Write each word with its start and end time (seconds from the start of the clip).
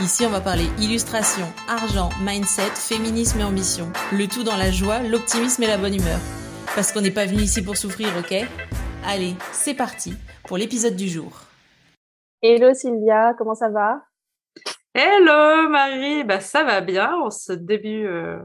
Ici, 0.00 0.24
on 0.24 0.30
va 0.30 0.40
parler 0.40 0.64
illustration, 0.78 1.44
argent, 1.68 2.08
mindset, 2.22 2.70
féminisme 2.74 3.40
et 3.40 3.44
ambition. 3.44 3.84
Le 4.12 4.26
tout 4.26 4.44
dans 4.44 4.56
la 4.56 4.70
joie, 4.70 5.00
l'optimisme 5.00 5.62
et 5.62 5.66
la 5.66 5.76
bonne 5.76 5.94
humeur. 5.94 6.18
Parce 6.74 6.90
qu'on 6.90 7.02
n'est 7.02 7.10
pas 7.10 7.26
venu 7.26 7.42
ici 7.42 7.62
pour 7.62 7.76
souffrir, 7.76 8.08
ok? 8.18 8.48
Allez, 9.04 9.34
c'est 9.52 9.74
parti 9.74 10.14
pour 10.48 10.56
l'épisode 10.56 10.96
du 10.96 11.06
jour. 11.06 11.42
Hello 12.40 12.72
Sylvia, 12.72 13.34
comment 13.36 13.54
ça 13.54 13.68
va? 13.68 14.02
Hello 14.94 15.68
Marie, 15.68 16.24
bah 16.24 16.40
ça 16.40 16.64
va 16.64 16.80
bien 16.80 17.14
en 17.16 17.28
ce 17.28 17.52
début 17.52 18.06
euh, 18.06 18.38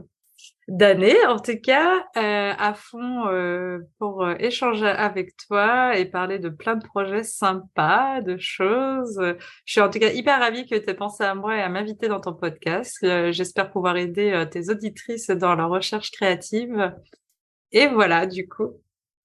d'année, 0.68 1.14
en 1.26 1.38
tout 1.38 1.58
cas, 1.62 2.06
euh, 2.16 2.52
à 2.58 2.74
fond 2.74 3.28
euh, 3.28 3.78
pour 3.98 4.24
euh, 4.24 4.34
échanger 4.38 4.86
avec 4.86 5.36
toi 5.36 5.96
et 5.96 6.04
parler 6.06 6.38
de 6.38 6.48
plein 6.48 6.76
de 6.76 6.84
projets 6.84 7.22
sympas, 7.22 8.20
de 8.20 8.36
choses. 8.36 9.20
Je 9.64 9.72
suis 9.72 9.80
en 9.80 9.90
tout 9.90 9.98
cas 9.98 10.10
hyper 10.10 10.40
ravie 10.40 10.66
que 10.66 10.74
tu 10.74 10.90
aies 10.90 10.94
pensé 10.94 11.24
à 11.24 11.34
moi 11.34 11.56
et 11.56 11.62
à 11.62 11.68
m'inviter 11.68 12.08
dans 12.08 12.20
ton 12.20 12.34
podcast. 12.34 12.98
J'espère 13.32 13.70
pouvoir 13.70 13.96
aider 13.96 14.44
tes 14.50 14.68
auditrices 14.70 15.28
dans 15.28 15.54
leur 15.54 15.70
recherche 15.70 16.10
créative. 16.10 16.92
Et 17.72 17.86
voilà, 17.86 18.26
du 18.26 18.48
coup. 18.48 18.72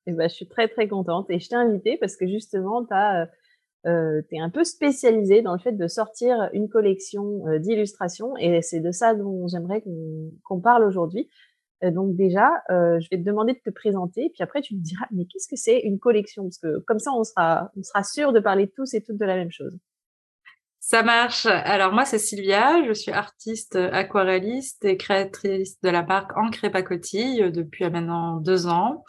Eh 0.07 0.13
ben, 0.13 0.27
je 0.27 0.33
suis 0.33 0.47
très 0.47 0.67
très 0.67 0.87
contente 0.87 1.29
et 1.29 1.39
je 1.39 1.47
t'ai 1.49 1.55
invitée 1.55 1.97
parce 1.97 2.15
que 2.17 2.27
justement, 2.27 2.83
tu 2.85 2.93
as 2.93 3.29
euh, 3.87 4.21
tu 4.29 4.35
es 4.35 4.39
un 4.39 4.49
peu 4.49 4.63
spécialisé 4.63 5.41
dans 5.41 5.53
le 5.53 5.59
fait 5.59 5.71
de 5.71 5.87
sortir 5.87 6.49
une 6.53 6.69
collection 6.69 7.47
euh, 7.47 7.59
d'illustrations 7.59 8.37
et 8.37 8.61
c'est 8.61 8.79
de 8.79 8.91
ça 8.91 9.15
dont 9.15 9.47
j'aimerais 9.47 9.83
qu'on 10.43 10.59
parle 10.59 10.83
aujourd'hui. 10.83 11.29
Euh, 11.83 11.91
donc 11.91 12.15
déjà, 12.15 12.61
euh, 12.69 12.99
je 12.99 13.07
vais 13.09 13.17
te 13.17 13.25
demander 13.25 13.53
de 13.53 13.59
te 13.59 13.71
présenter, 13.71 14.29
puis 14.33 14.43
après 14.43 14.61
tu 14.61 14.75
me 14.75 14.81
diras, 14.81 15.05
mais 15.11 15.25
qu'est-ce 15.25 15.47
que 15.47 15.55
c'est 15.55 15.79
une 15.79 15.99
collection? 15.99 16.43
Parce 16.43 16.59
que 16.59 16.79
comme 16.85 16.99
ça, 16.99 17.11
on 17.11 17.23
sera, 17.23 17.71
on 17.75 18.03
sûr 18.03 18.33
de 18.33 18.39
parler 18.39 18.71
tous 18.75 18.93
et 18.93 19.01
toutes 19.01 19.17
de 19.17 19.25
la 19.25 19.35
même 19.35 19.51
chose. 19.51 19.77
Ça 20.79 21.03
marche. 21.03 21.45
Alors 21.45 21.91
moi, 21.93 22.05
c'est 22.05 22.17
Sylvia, 22.17 22.83
je 22.87 22.93
suis 22.93 23.11
artiste 23.11 23.75
aquarelliste 23.75 24.83
et 24.83 24.97
créatrice 24.97 25.79
de 25.81 25.89
la 25.89 26.03
marque 26.03 26.35
Encre 26.35 26.71
Pacotille 26.71 27.51
depuis 27.51 27.87
maintenant 27.89 28.37
deux 28.37 28.65
ans. 28.65 29.03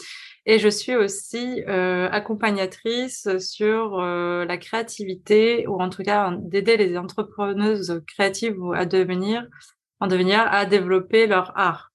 Et 0.45 0.59
je 0.59 0.69
suis 0.69 0.97
aussi 0.97 1.63
euh, 1.69 2.09
accompagnatrice 2.11 3.29
sur 3.39 4.01
euh, 4.01 4.45
la 4.45 4.57
créativité, 4.59 5.67
ou 5.69 5.81
en 5.81 5.89
tout 5.89 6.03
cas 6.03 6.33
d'aider 6.41 6.77
les 6.77 6.99
entrepreneuses 6.99 8.03
créatives 8.09 8.59
à 8.75 8.85
devenir, 8.87 9.47
en 10.01 10.09
devenir 10.09 10.41
à 10.41 10.67
développer 10.67 11.27
leur 11.27 11.57
art. 11.57 11.93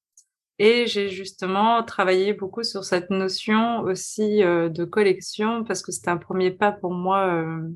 Et 0.59 0.87
j'ai 0.87 1.09
justement 1.09 1.83
travaillé 1.83 2.33
beaucoup 2.33 2.63
sur 2.63 2.83
cette 2.83 3.11
notion 3.11 3.81
aussi 3.81 4.43
euh, 4.43 4.69
de 4.69 4.85
collection 4.85 5.63
parce 5.63 5.83
que 5.83 5.91
c'était 5.91 6.09
un 6.09 6.17
premier 6.17 6.49
pas 6.49 6.71
pour 6.71 6.93
moi 6.93 7.27
euh, 7.27 7.69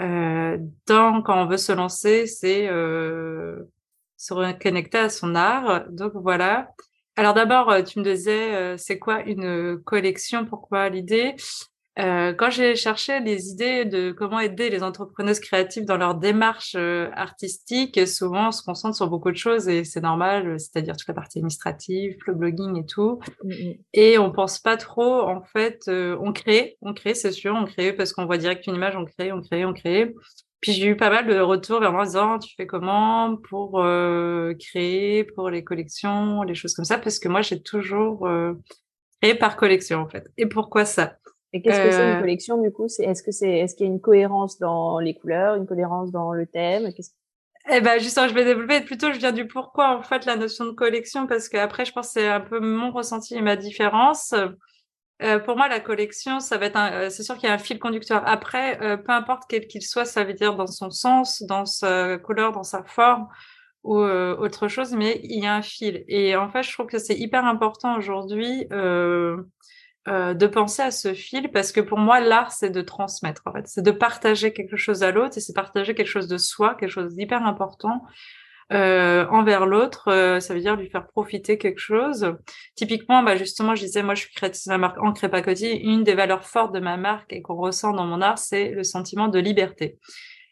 euh, 0.00 0.58
dans 0.86 1.22
quand 1.22 1.42
on 1.42 1.46
veut 1.46 1.56
se 1.56 1.72
lancer, 1.72 2.26
c'est 2.26 2.66
se 4.16 4.34
reconnecter 4.34 4.98
à 4.98 5.08
son 5.08 5.34
art. 5.34 5.88
Donc 5.90 6.12
voilà. 6.14 6.70
Alors 7.18 7.34
d'abord, 7.34 7.68
euh, 7.68 7.82
tu 7.82 7.98
me 7.98 8.04
disais, 8.04 8.54
euh, 8.54 8.76
c'est 8.76 9.00
quoi 9.00 9.24
une 9.24 9.82
collection? 9.84 10.46
Pourquoi 10.46 10.88
l'idée? 10.88 11.34
Euh, 11.98 12.32
Quand 12.32 12.48
j'ai 12.48 12.76
cherché 12.76 13.18
les 13.18 13.48
idées 13.50 13.84
de 13.84 14.12
comment 14.12 14.38
aider 14.38 14.70
les 14.70 14.84
entrepreneuses 14.84 15.40
créatives 15.40 15.84
dans 15.84 15.96
leur 15.96 16.14
démarche 16.14 16.76
artistique, 16.76 18.06
souvent 18.06 18.50
on 18.50 18.52
se 18.52 18.62
concentre 18.62 18.94
sur 18.94 19.08
beaucoup 19.08 19.32
de 19.32 19.36
choses 19.36 19.68
et 19.68 19.82
c'est 19.82 20.00
normal, 20.00 20.60
c'est-à-dire 20.60 20.96
toute 20.96 21.08
la 21.08 21.14
partie 21.14 21.38
administrative, 21.38 22.16
le 22.24 22.34
blogging 22.34 22.80
et 22.80 22.86
tout. 22.86 23.18
Mmh. 23.42 23.52
Et 23.94 24.16
on 24.18 24.30
pense 24.30 24.60
pas 24.60 24.76
trop, 24.76 25.22
en 25.22 25.42
fait, 25.42 25.88
on 25.88 26.32
crée, 26.32 26.76
on 26.82 26.94
crée, 26.94 27.14
c'est 27.14 27.32
sûr, 27.32 27.52
on 27.56 27.64
crée 27.64 27.92
parce 27.92 28.12
qu'on 28.12 28.26
voit 28.26 28.38
direct 28.38 28.64
une 28.68 28.76
image, 28.76 28.94
on 28.94 29.04
crée, 29.04 29.32
on 29.32 29.42
crée, 29.42 29.64
on 29.64 29.72
crée. 29.72 30.14
Puis 30.60 30.72
j'ai 30.72 30.86
eu 30.86 30.96
pas 30.96 31.10
mal 31.10 31.26
de 31.26 31.38
retours 31.38 31.80
vers 31.80 31.92
moi 31.92 32.02
en 32.02 32.04
disant 32.04 32.38
tu 32.38 32.54
fais 32.56 32.66
comment 32.66 33.36
pour 33.48 33.80
euh, 33.80 34.54
créer 34.54 35.24
pour 35.24 35.50
les 35.50 35.62
collections, 35.62 36.42
les 36.42 36.54
choses 36.54 36.74
comme 36.74 36.84
ça, 36.84 36.98
parce 36.98 37.18
que 37.18 37.28
moi 37.28 37.42
j'ai 37.42 37.62
toujours 37.62 38.26
euh, 38.26 38.54
créé 39.22 39.34
par 39.34 39.56
collection 39.56 40.00
en 40.00 40.08
fait. 40.08 40.26
Et 40.36 40.46
pourquoi 40.46 40.84
ça? 40.84 41.16
Et 41.52 41.62
qu'est-ce 41.62 41.80
que 41.80 41.90
c'est 41.92 42.10
une 42.10 42.16
euh, 42.16 42.20
collection 42.20 42.60
du 42.60 42.72
coup? 42.72 42.88
C'est 42.88 43.04
est-ce 43.04 43.22
que 43.22 43.30
c'est 43.30 43.58
est-ce 43.58 43.76
qu'il 43.76 43.86
y 43.86 43.88
a 43.88 43.92
une 43.92 44.00
cohérence 44.00 44.58
dans 44.58 44.98
les 44.98 45.14
couleurs, 45.14 45.54
une 45.54 45.66
cohérence 45.66 46.10
dans 46.10 46.32
le 46.32 46.46
thème? 46.46 46.90
Eh 47.70 47.80
ben 47.80 48.00
justement, 48.00 48.26
je 48.26 48.34
vais 48.34 48.44
développer. 48.44 48.80
Plutôt, 48.80 49.12
je 49.12 49.18
viens 49.18 49.32
du 49.32 49.46
pourquoi 49.46 49.96
en 49.96 50.02
fait 50.02 50.26
la 50.26 50.36
notion 50.36 50.64
de 50.64 50.72
collection 50.72 51.26
parce 51.26 51.48
qu'après 51.48 51.84
je 51.84 51.92
pense 51.92 52.08
que 52.08 52.20
c'est 52.20 52.28
un 52.28 52.40
peu 52.40 52.58
mon 52.58 52.90
ressenti 52.90 53.36
et 53.36 53.42
ma 53.42 53.56
différence. 53.56 54.34
Euh, 55.22 55.40
pour 55.40 55.56
moi, 55.56 55.68
la 55.68 55.80
collection, 55.80 56.38
ça 56.38 56.58
va 56.58 56.66
être 56.66 56.76
un, 56.76 56.92
euh, 56.92 57.10
c'est 57.10 57.24
sûr 57.24 57.36
qu'il 57.36 57.48
y 57.48 57.50
a 57.50 57.54
un 57.54 57.58
fil 57.58 57.78
conducteur. 57.78 58.22
Après, 58.26 58.80
euh, 58.82 58.96
peu 58.96 59.12
importe 59.12 59.44
quel 59.48 59.66
qu'il 59.66 59.82
soit, 59.82 60.04
ça 60.04 60.22
veut 60.22 60.34
dire 60.34 60.54
dans 60.54 60.66
son 60.68 60.90
sens, 60.90 61.42
dans 61.42 61.64
sa 61.66 62.18
couleur, 62.18 62.52
dans 62.52 62.62
sa 62.62 62.84
forme 62.84 63.28
ou 63.84 63.96
autre 63.98 64.68
chose, 64.68 64.92
mais 64.92 65.20
il 65.22 65.42
y 65.42 65.46
a 65.46 65.54
un 65.54 65.62
fil. 65.62 66.04
Et 66.08 66.36
en 66.36 66.50
fait, 66.50 66.62
je 66.62 66.72
trouve 66.72 66.86
que 66.86 66.98
c'est 66.98 67.16
hyper 67.16 67.44
important 67.46 67.96
aujourd'hui 67.96 68.66
de 68.68 70.46
penser 70.46 70.82
à 70.82 70.90
ce 70.90 71.14
fil 71.14 71.50
parce 71.52 71.72
que 71.72 71.80
pour 71.80 71.98
moi, 71.98 72.20
l'art, 72.20 72.52
c'est 72.52 72.70
de 72.70 72.82
transmettre. 72.82 73.42
En 73.46 73.52
fait, 73.52 73.66
c'est 73.66 73.82
de 73.82 73.90
partager 73.90 74.52
quelque 74.52 74.76
chose 74.76 75.02
à 75.02 75.10
l'autre 75.10 75.38
et 75.38 75.40
c'est 75.40 75.54
partager 75.54 75.94
quelque 75.94 76.08
chose 76.08 76.28
de 76.28 76.36
soi, 76.36 76.74
quelque 76.74 76.90
chose 76.90 77.14
d'hyper 77.14 77.46
important 77.46 78.02
euh, 78.72 79.26
envers 79.30 79.64
l'autre, 79.64 80.08
euh, 80.08 80.40
ça 80.40 80.52
veut 80.52 80.60
dire 80.60 80.76
lui 80.76 80.90
faire 80.90 81.06
profiter 81.06 81.56
quelque 81.56 81.80
chose. 81.80 82.34
Typiquement, 82.74 83.22
bah 83.22 83.36
justement, 83.36 83.74
je 83.74 83.84
disais, 83.84 84.02
moi, 84.02 84.14
je 84.14 84.22
suis 84.22 84.34
créatrice 84.34 84.66
de 84.66 84.72
la 84.72 84.78
marque 84.78 84.98
Ancré 84.98 85.28
Pacotti. 85.28 85.70
Une 85.72 86.04
des 86.04 86.14
valeurs 86.14 86.44
fortes 86.44 86.74
de 86.74 86.80
ma 86.80 86.96
marque 86.96 87.32
et 87.32 87.40
qu'on 87.40 87.56
ressent 87.56 87.92
dans 87.92 88.06
mon 88.06 88.20
art, 88.20 88.38
c'est 88.38 88.70
le 88.70 88.84
sentiment 88.84 89.28
de 89.28 89.38
liberté. 89.38 89.98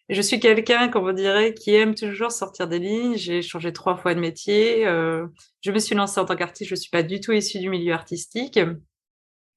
je 0.08 0.22
suis 0.22 0.40
quelqu'un, 0.40 0.88
comme 0.88 1.04
vous 1.04 1.12
dirait, 1.12 1.52
qui 1.54 1.74
aime 1.74 1.94
toujours 1.94 2.32
sortir 2.32 2.68
des 2.68 2.78
lignes. 2.78 3.16
J'ai 3.16 3.42
changé 3.42 3.72
trois 3.72 3.96
fois 3.96 4.14
de 4.14 4.20
métier. 4.20 4.86
Euh, 4.86 5.26
je 5.62 5.70
me 5.72 5.78
suis 5.78 5.94
lancée 5.94 6.20
en 6.20 6.24
tant 6.24 6.36
qu'artiste. 6.36 6.70
Je 6.70 6.76
suis 6.76 6.90
pas 6.90 7.02
du 7.02 7.20
tout 7.20 7.32
issue 7.32 7.58
du 7.58 7.68
milieu 7.68 7.92
artistique, 7.92 8.58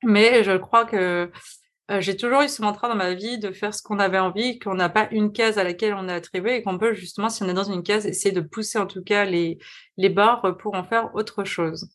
mais 0.04 0.44
je 0.44 0.58
crois 0.58 0.86
que 0.86 1.32
euh, 1.90 2.02
j'ai 2.02 2.16
toujours 2.16 2.42
eu 2.42 2.50
ce 2.50 2.62
mantra 2.62 2.88
dans 2.88 2.96
ma 2.96 3.14
vie 3.14 3.40
de 3.40 3.52
faire 3.52 3.74
ce 3.74 3.82
qu'on 3.82 4.00
avait 4.00 4.20
envie, 4.20 4.60
qu'on 4.60 4.76
n'a 4.76 4.90
pas 4.90 5.08
une 5.12 5.32
case 5.32 5.58
à 5.58 5.64
laquelle 5.64 5.94
on 5.94 6.08
est 6.08 6.14
attribué 6.14 6.56
et 6.56 6.64
qu'on 6.64 6.78
peut 6.78 6.94
justement, 6.94 7.30
si 7.30 7.42
on 7.44 7.50
est 7.50 7.54
dans 7.54 7.72
une 7.72 7.84
case, 7.84 8.06
essayer 8.06 8.34
de 8.34 8.42
pousser 8.42 8.78
en 8.78 8.86
tout 8.86 9.04
cas 9.04 9.26
les, 9.26 9.58
les 9.98 10.10
barres 10.10 10.58
pour 10.58 10.76
en 10.76 10.84
faire 10.84 11.10
autre 11.16 11.44
chose. 11.44 11.90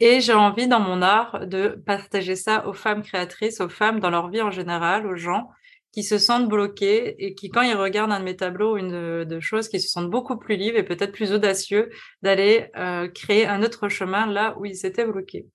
Et 0.00 0.20
j'ai 0.20 0.34
envie 0.34 0.68
dans 0.68 0.80
mon 0.80 1.00
art 1.02 1.46
de 1.46 1.68
partager 1.86 2.36
ça 2.36 2.66
aux 2.66 2.74
femmes 2.74 3.02
créatrices, 3.02 3.60
aux 3.60 3.68
femmes 3.68 4.00
dans 4.00 4.10
leur 4.10 4.28
vie 4.28 4.42
en 4.42 4.50
général, 4.50 5.06
aux 5.06 5.16
gens 5.16 5.48
qui 5.92 6.02
se 6.02 6.18
sentent 6.18 6.48
bloqués 6.48 7.24
et 7.24 7.34
qui, 7.34 7.48
quand 7.48 7.62
ils 7.62 7.74
regardent 7.74 8.12
un 8.12 8.20
de 8.20 8.24
mes 8.24 8.36
tableaux, 8.36 8.76
une 8.76 9.24
de, 9.24 9.40
choses, 9.40 9.68
qui 9.70 9.80
se 9.80 9.88
sentent 9.88 10.10
beaucoup 10.10 10.36
plus 10.36 10.56
libres 10.56 10.76
et 10.76 10.82
peut-être 10.82 11.12
plus 11.12 11.32
audacieux 11.32 11.88
d'aller 12.20 12.70
euh, 12.76 13.08
créer 13.08 13.46
un 13.46 13.62
autre 13.62 13.88
chemin 13.88 14.26
là 14.26 14.54
où 14.58 14.66
ils 14.66 14.84
étaient 14.84 15.06
bloqués. 15.06 15.46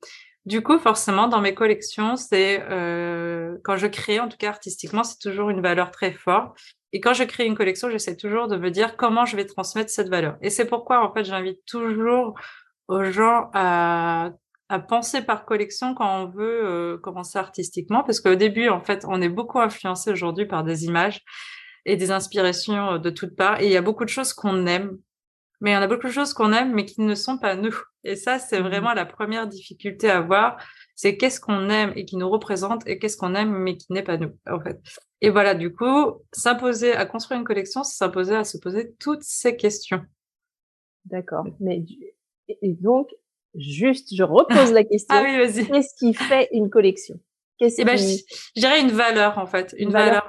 Du 0.46 0.63
coup, 0.63 0.79
forcément, 0.79 1.28
dans 1.28 1.40
mes 1.40 1.53
collections, 1.53 2.16
c'est 2.16 2.63
euh, 2.69 3.57
quand 3.63 3.78
je 3.78 3.85
crée, 3.85 4.19
en 4.19 4.28
tout 4.28 4.38
cas 4.38 4.50
artistiquement, 4.50 5.03
c'est 5.03 5.19
toujours 5.19 5.52
une 5.52 5.62
valeur 5.62 5.91
très 5.91 6.12
forte. 6.12 6.57
Et 6.94 7.00
quand 7.00 7.13
je 7.13 7.24
crée 7.24 7.46
une 7.46 7.56
collection, 7.56 7.90
j'essaie 7.91 8.18
toujours 8.18 8.47
de 8.47 8.57
me 8.57 8.72
dire 8.72 8.97
comment 8.97 9.25
je 9.25 9.35
vais 9.35 9.46
transmettre 9.46 9.91
cette 9.91 10.09
valeur. 10.09 10.38
Et 10.41 10.50
c'est 10.50 10.66
pourquoi, 10.66 11.07
en 11.07 11.13
fait, 11.13 11.25
j'invite 11.25 11.59
toujours 11.67 12.34
aux 12.88 13.03
gens 13.03 13.52
à, 13.53 14.32
à 14.67 14.79
penser 14.79 15.22
par 15.22 15.46
collection 15.46 15.93
quand 15.93 16.23
on 16.23 16.28
veut 16.28 16.66
euh, 16.66 16.97
commencer 16.97 17.37
artistiquement, 17.37 18.03
parce 18.03 18.20
qu'au 18.20 18.35
début, 18.35 18.70
en 18.70 18.82
fait, 18.82 19.05
on 19.08 19.22
est 19.22 19.29
beaucoup 19.29 19.59
influencé 19.59 20.11
aujourd'hui 20.11 20.47
par 20.47 20.64
des 20.64 20.85
images 20.85 21.22
et 21.85 21.97
des 21.97 22.09
inspirations 22.09 22.97
de 22.97 23.09
toutes 23.11 23.35
parts. 23.35 23.61
Et 23.61 23.67
il 23.67 23.72
y 23.72 23.78
a 23.78 23.82
beaucoup 23.82 24.05
de 24.05 24.09
choses 24.09 24.34
qu'on 24.34 24.66
aime, 24.66 24.97
mais 25.61 25.72
il 25.72 25.73
y 25.75 25.78
en 25.78 25.81
a 25.81 25.87
beaucoup 25.87 26.08
de 26.08 26.11
choses 26.11 26.34
qu'on 26.34 26.52
aime, 26.53 26.73
mais 26.73 26.85
qui 26.85 27.02
ne 27.02 27.13
sont 27.13 27.37
pas 27.37 27.55
nous. 27.55 27.75
Et 28.03 28.16
ça, 28.16 28.40
c'est 28.40 28.59
mmh 28.59 28.63
vraiment 28.63 28.93
la 28.93 29.05
première 29.05 29.47
difficulté 29.47 30.09
à 30.09 30.19
voir. 30.19 30.58
C'est 30.96 31.17
qu'est-ce 31.17 31.40
qu'on 31.40 31.69
aime 31.69 31.93
et 31.96 32.03
qui 32.05 32.17
nous 32.17 32.29
représente 32.29 32.85
et 32.87 32.97
qu'est-ce 32.97 33.16
qu'on 33.16 33.35
aime, 33.35 33.52
mais 33.52 33.78
qui 33.78 33.93
n'est 33.93 34.02
pas 34.02 34.17
nous, 34.17 34.35
en 34.49 34.59
fait. 34.59 34.81
Et 35.22 35.29
voilà, 35.29 35.53
du 35.53 35.72
coup, 35.72 36.19
s'imposer 36.34 36.93
à 36.93 37.05
construire 37.05 37.40
une 37.40 37.46
collection, 37.46 37.84
c'est 37.84 37.96
s'imposer 37.96 38.35
à 38.35 38.43
se 38.43 38.58
poser 38.58 38.96
toutes 38.99 39.22
ces 39.22 39.55
questions. 39.55 40.02
D'accord. 41.05 41.46
Mais 41.59 41.84
et 42.47 42.73
donc, 42.73 43.09
juste, 43.53 44.16
je 44.16 44.23
repose 44.23 44.72
la 44.72 44.84
question. 44.84 45.16
ah 45.16 45.22
oui, 45.23 45.37
vas-y. 45.37 45.67
Qu'est-ce 45.67 45.93
qui 45.96 46.16
fait 46.16 46.49
une 46.53 46.72
collection? 46.72 47.19
Qu'est-ce 47.59 47.79
eh 47.79 47.85
ben, 47.85 47.97
je, 47.97 48.59
dirais 48.59 48.81
une 48.81 48.91
valeur, 48.91 49.37
en 49.37 49.46
fait. 49.46 49.75
Une, 49.78 49.91
valeur, 49.91 50.28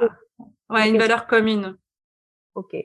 ouais, 0.69 0.90
une 0.90 0.99
valeur 0.99 1.26
commune. 1.26 1.79
Ok. 2.55 2.76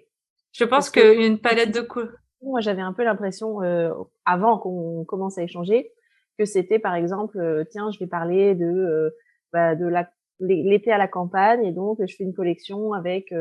Je 0.54 0.64
pense 0.64 0.90
qu'une 0.90 1.40
palette 1.40 1.74
de 1.74 1.82
couleurs 1.82 2.14
Moi, 2.42 2.62
j'avais 2.62 2.82
un 2.82 2.94
peu 2.94 3.04
l'impression, 3.04 3.62
euh, 3.62 3.92
avant 4.26 4.60
qu'on 4.60 5.06
commence 5.06 5.38
à 5.38 5.44
échanger, 5.44 5.92
que 6.38 6.46
c'était 6.46 6.80
par 6.80 6.96
exemple, 6.96 7.40
euh, 7.40 7.64
tiens, 7.70 7.90
je 7.92 8.00
vais 8.00 8.08
parler 8.08 8.56
de, 8.56 8.66
euh, 8.66 9.10
bah, 9.52 9.76
de 9.76 9.86
la 9.86 10.10
l'été 10.40 10.92
à 10.92 11.00
la 11.00 11.08
campagne 11.08 11.66
et 11.66 11.72
donc 11.72 11.98
je 12.00 12.16
fais 12.16 12.24
une 12.24 12.36
collection 12.36 12.94
avec 12.94 13.34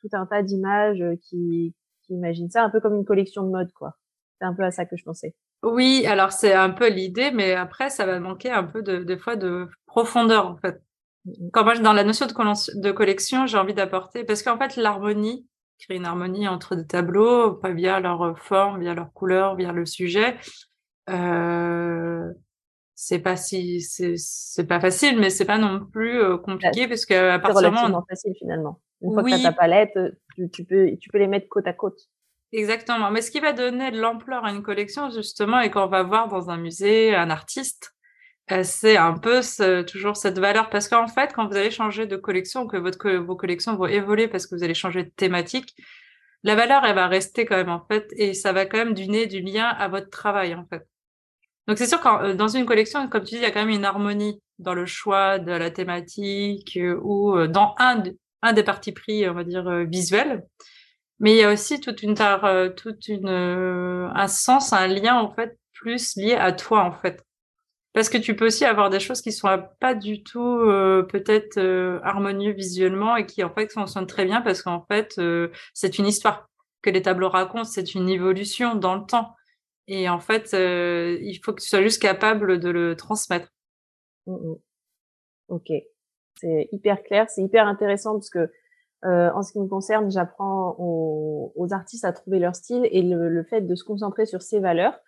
tout 0.00 0.08
un 0.10 0.26
tas 0.26 0.42
d'images 0.42 1.04
qui, 1.22 1.76
qui 2.02 2.14
imaginent 2.14 2.50
ça 2.50 2.64
un 2.64 2.70
peu 2.70 2.80
comme 2.80 2.96
une 2.96 3.04
collection 3.04 3.44
de 3.44 3.50
mode, 3.50 3.72
quoi. 3.72 3.94
C'est 4.40 4.46
un 4.46 4.54
peu 4.54 4.64
à 4.64 4.72
ça 4.72 4.84
que 4.84 4.96
je 4.96 5.04
pensais. 5.04 5.36
Oui, 5.62 6.04
alors 6.06 6.32
c'est 6.32 6.54
un 6.54 6.70
peu 6.70 6.88
l'idée, 6.88 7.30
mais 7.30 7.54
après, 7.54 7.90
ça 7.90 8.06
va 8.06 8.18
manquer 8.18 8.50
un 8.50 8.64
peu 8.64 8.82
de, 8.82 9.04
des 9.04 9.18
fois 9.18 9.36
de 9.36 9.68
profondeur, 9.86 10.46
en 10.46 10.56
fait. 10.56 10.82
Mmh 11.26 11.50
Quand 11.52 11.64
moi, 11.64 11.76
dans 11.76 11.92
la 11.92 12.04
notion 12.04 12.26
de, 12.26 12.80
de 12.80 12.92
collection, 12.92 13.46
j'ai 13.46 13.58
envie 13.58 13.74
d'apporter, 13.74 14.24
parce 14.24 14.42
qu'en 14.42 14.56
fait, 14.56 14.76
l'harmonie, 14.76 15.46
créer 15.80 15.96
une 15.96 16.06
harmonie 16.06 16.46
entre 16.48 16.76
des 16.76 16.86
tableaux, 16.86 17.54
pas 17.54 17.72
via 17.72 18.00
leur 18.00 18.38
forme, 18.38 18.80
via 18.80 18.94
leur 18.94 19.12
couleur, 19.12 19.56
via 19.56 19.72
le 19.72 19.86
sujet. 19.86 20.36
Euh, 21.08 22.32
c'est 22.94 23.18
pas 23.18 23.36
si 23.36 23.80
c'est 23.80 24.66
pas 24.66 24.80
facile, 24.80 25.18
mais 25.18 25.30
c'est 25.30 25.46
pas 25.46 25.58
non 25.58 25.84
plus 25.86 26.20
euh, 26.20 26.36
compliqué 26.36 26.86
parce 26.86 27.06
que 27.06 27.30
à 27.30 27.38
partir 27.38 27.70
du 27.70 27.76
moment 27.76 28.04
facile 28.08 28.34
finalement. 28.38 28.80
Une 29.02 29.14
fois 29.14 29.22
que 29.22 29.28
tu 29.28 29.34
as 29.34 29.42
ta 29.42 29.52
palette, 29.52 29.98
tu, 30.52 30.64
peux 30.64 30.96
tu 31.00 31.08
peux 31.08 31.18
les 31.18 31.26
mettre 31.26 31.48
côte 31.48 31.66
à 31.66 31.72
côte. 31.72 31.98
Exactement. 32.52 33.10
Mais 33.10 33.22
ce 33.22 33.30
qui 33.30 33.40
va 33.40 33.52
donner 33.52 33.90
de 33.90 33.98
l'ampleur 33.98 34.44
à 34.44 34.50
une 34.50 34.62
collection 34.62 35.08
justement 35.08 35.60
et 35.60 35.70
qu'on 35.70 35.86
va 35.86 36.02
voir 36.02 36.28
dans 36.28 36.50
un 36.50 36.58
musée, 36.58 37.14
un 37.14 37.30
artiste, 37.30 37.94
euh, 37.94 37.99
c'est 38.62 38.96
un 38.96 39.18
peu 39.18 39.40
toujours 39.84 40.16
cette 40.16 40.38
valeur 40.38 40.70
parce 40.70 40.88
qu'en 40.88 41.08
fait, 41.08 41.32
quand 41.34 41.46
vous 41.46 41.56
allez 41.56 41.70
changer 41.70 42.06
de 42.06 42.16
collection, 42.16 42.66
que, 42.66 42.76
vos 43.16 43.36
collections 43.36 43.76
vont 43.76 43.86
évoluer 43.86 44.28
parce 44.28 44.46
que 44.46 44.54
vous 44.54 44.64
allez 44.64 44.74
changer 44.74 45.04
de 45.04 45.10
thématique, 45.10 45.74
la 46.42 46.54
valeur, 46.54 46.84
elle 46.84 46.94
va 46.94 47.08
rester 47.08 47.44
quand 47.44 47.56
même 47.56 47.68
en 47.68 47.84
fait 47.86 48.08
et 48.16 48.34
ça 48.34 48.52
va 48.52 48.66
quand 48.66 48.78
même 48.78 48.94
donner 48.94 49.26
du 49.26 49.40
lien 49.40 49.66
à 49.66 49.88
votre 49.88 50.10
travail 50.10 50.54
en 50.54 50.64
fait. 50.66 50.86
Donc 51.66 51.78
c'est 51.78 51.86
sûr 51.86 52.00
que 52.00 52.08
euh, 52.08 52.34
dans 52.34 52.48
une 52.48 52.66
collection, 52.66 53.08
comme 53.08 53.24
tu 53.24 53.34
dis, 53.34 53.36
il 53.36 53.42
y 53.42 53.46
a 53.46 53.50
quand 53.50 53.60
même 53.60 53.68
une 53.68 53.84
harmonie 53.84 54.40
dans 54.58 54.74
le 54.74 54.86
choix 54.86 55.38
de 55.38 55.52
la 55.52 55.70
thématique 55.70 56.76
euh, 56.76 56.98
ou 57.02 57.46
dans 57.46 57.74
un, 57.78 58.02
un 58.42 58.52
des 58.52 58.62
parties 58.62 58.92
pris, 58.92 59.28
on 59.28 59.34
va 59.34 59.44
dire, 59.44 59.68
visuels. 59.86 60.44
Mais 61.20 61.32
il 61.32 61.36
y 61.36 61.44
a 61.44 61.52
aussi 61.52 61.80
toute 61.80 62.02
une, 62.02 62.14
toute 62.76 63.08
une, 63.08 63.28
un 63.28 64.28
sens, 64.28 64.72
un 64.72 64.86
lien 64.86 65.16
en 65.16 65.34
fait 65.34 65.58
plus 65.72 66.16
lié 66.16 66.34
à 66.34 66.52
toi 66.52 66.82
en 66.84 66.92
fait. 66.92 67.22
Parce 67.92 68.08
que 68.08 68.18
tu 68.18 68.36
peux 68.36 68.46
aussi 68.46 68.64
avoir 68.64 68.88
des 68.88 69.00
choses 69.00 69.20
qui 69.20 69.32
sont 69.32 69.48
pas 69.80 69.94
du 69.94 70.22
tout 70.22 70.40
euh, 70.40 71.02
peut-être 71.02 71.58
euh, 71.58 71.98
harmonieux 72.04 72.52
visuellement 72.52 73.16
et 73.16 73.26
qui 73.26 73.42
en 73.42 73.52
fait 73.52 73.72
fonctionnent 73.72 74.06
très 74.06 74.24
bien 74.24 74.42
parce 74.42 74.62
qu'en 74.62 74.84
fait 74.86 75.18
euh, 75.18 75.48
c'est 75.74 75.98
une 75.98 76.06
histoire 76.06 76.48
que 76.82 76.90
les 76.90 77.02
tableaux 77.02 77.28
racontent, 77.28 77.64
c'est 77.64 77.94
une 77.94 78.08
évolution 78.08 78.74
dans 78.74 78.94
le 78.94 79.04
temps. 79.04 79.34
Et 79.86 80.08
en 80.08 80.20
fait, 80.20 80.52
il 80.52 81.40
faut 81.44 81.52
que 81.52 81.60
tu 81.60 81.68
sois 81.68 81.82
juste 81.82 82.00
capable 82.00 82.60
de 82.60 82.70
le 82.70 82.94
transmettre. 82.94 83.48
Mmh, 84.26 84.34
mmh. 84.34 84.56
Ok, 85.48 85.72
c'est 86.36 86.68
hyper 86.70 87.02
clair, 87.02 87.28
c'est 87.28 87.42
hyper 87.42 87.66
intéressant 87.66 88.12
parce 88.12 88.30
que 88.30 88.50
en 89.02 89.42
ce 89.42 89.52
qui 89.52 89.58
me 89.58 89.66
concerne, 89.66 90.10
j'apprends 90.10 90.76
aux, 90.78 91.52
aux, 91.56 91.72
artistes 91.72 92.04
à 92.04 92.12
trouver 92.12 92.38
leur 92.38 92.54
style 92.54 92.88
et 92.92 93.02
le, 93.02 93.28
le, 93.28 93.42
fait 93.42 93.62
de 93.62 93.74
se 93.74 93.82
concentrer 93.82 94.26
sur 94.26 94.42
ses 94.42 94.60
valeurs 94.60 94.98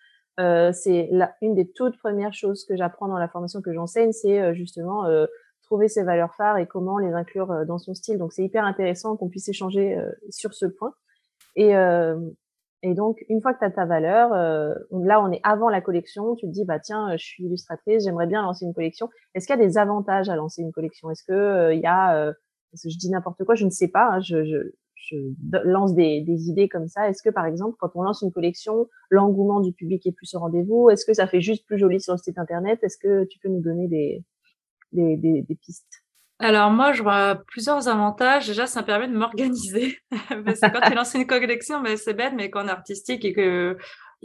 euh, 0.41 0.73
c'est 0.73 1.11
une 1.43 1.55
des 1.55 1.71
toutes 1.71 1.99
premières 1.99 2.33
choses 2.33 2.65
que 2.65 2.77
j'apprends 2.77 3.09
dans 3.09 3.19
la 3.19 3.29
formation 3.29 3.61
que 3.61 3.73
j'enseigne, 3.73 4.13
c'est 4.13 4.41
euh, 4.41 4.55
justement 4.55 5.05
euh, 5.05 5.27
trouver 5.63 5.89
ses 5.89 6.03
valeurs 6.03 6.35
phares 6.35 6.59
et 6.59 6.67
comment 6.67 6.99
les 6.99 7.13
inclure 7.13 7.67
dans 7.67 7.79
son 7.79 7.95
style. 7.95 8.19
Donc 8.19 8.33
c'est 8.33 8.45
hyper 8.45 8.65
intéressant 8.65 9.17
qu'on 9.17 9.29
puisse 9.29 9.49
échanger 9.49 9.97
sur 10.29 10.53
ce 10.55 10.67
point. 10.67 10.93
Et, 11.57 11.71
et 12.83 12.95
donc 12.95 13.25
une 13.31 13.41
fois 13.41 13.55
que 13.55 13.61
tu 13.61 13.65
as 13.65 13.71
ta 13.71 13.87
valeur, 13.87 14.31
là 14.35 15.23
on 15.23 15.31
est 15.31 15.41
avant 15.45 15.71
la 15.71 15.81
collection, 15.81 16.35
tu 16.35 16.47
te 16.47 16.53
dis 16.53 16.67
bah 16.67 16.79
tiens 16.79 17.17
je 17.17 17.25
suis 17.25 17.45
illustratrice, 17.45 18.05
j'aimerais 18.05 18.27
bien 18.27 18.43
lancer 18.43 18.67
une 18.67 18.75
collection. 18.75 19.09
Est-ce 19.35 19.47
qu'il 19.47 19.57
y 19.57 19.63
a 19.63 19.67
des 19.67 19.79
avantages 19.79 20.29
à 20.29 20.37
lancer 20.37 20.61
une 20.61 20.73
collection? 20.73 21.11
Est-ce 21.11 21.23
que 21.25 21.73
il 21.73 21.81
y 21.81 21.87
a 21.87 22.35
je 22.75 22.99
dis 22.99 23.11
n'importe 23.11 23.45
quoi, 23.45 23.55
je 23.55 23.65
ne 23.65 23.71
sais 23.71 23.89
pas. 23.89 24.11
Hein, 24.13 24.21
je, 24.21 24.45
je, 24.45 24.57
lance 25.65 25.95
des, 25.95 26.25
idées 26.49 26.69
comme 26.69 26.89
ça. 26.89 27.09
Est-ce 27.09 27.23
que, 27.23 27.31
par 27.31 27.47
exemple, 27.47 27.77
quand 27.79 27.91
on 27.95 28.03
lance 28.03 28.23
une 28.23 28.33
collection, 28.33 28.89
l'engouement 29.11 29.61
du 29.61 29.73
public 29.73 30.07
est 30.07 30.13
plus 30.13 30.35
au 30.35 30.39
rendez-vous? 30.39 30.91
Est-ce 30.91 31.05
que 31.05 31.15
ça 31.15 31.27
fait 31.27 31.41
juste 31.41 31.67
plus 31.67 31.79
joli 31.79 32.01
sur 32.01 32.15
le 32.15 32.19
site 32.19 32.39
internet? 32.39 32.79
Est-ce 32.83 32.99
que 32.99 33.25
tu 33.25 33.39
peux 33.39 33.49
nous 33.49 33.61
donner 33.61 33.89
des, 34.93 35.57
pistes? 35.61 36.05
Alors 36.39 36.71
moi, 36.71 36.93
je 36.93 37.03
vois 37.03 37.43
plusieurs 37.47 37.89
avantages. 37.89 38.49
Déjà, 38.49 38.67
ça 38.67 38.81
me 38.81 38.87
permet 38.87 39.09
de 39.09 39.17
m'organiser. 39.17 39.99
Parce 40.45 40.61
quand 40.61 40.81
tu 40.87 40.95
lances 40.95 41.15
une 41.15 41.27
collection, 41.27 41.83
ben, 41.83 41.97
c'est 41.97 42.15
bête, 42.15 42.33
mais 42.37 42.51
quand 42.51 42.65
on 42.65 42.69
est 42.69 42.73
artistique 42.73 43.25
et 43.25 43.33
que 43.33 43.77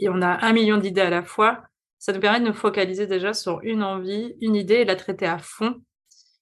a 0.04 0.46
un 0.46 0.52
million 0.52 0.78
d'idées 0.78 1.02
à 1.02 1.10
la 1.10 1.22
fois, 1.22 1.62
ça 1.98 2.12
nous 2.12 2.20
permet 2.20 2.40
de 2.40 2.46
nous 2.46 2.54
focaliser 2.54 3.06
déjà 3.06 3.32
sur 3.32 3.60
une 3.62 3.82
envie, 3.82 4.36
une 4.40 4.54
idée 4.54 4.76
et 4.76 4.84
la 4.84 4.96
traiter 4.96 5.26
à 5.26 5.38
fond 5.38 5.80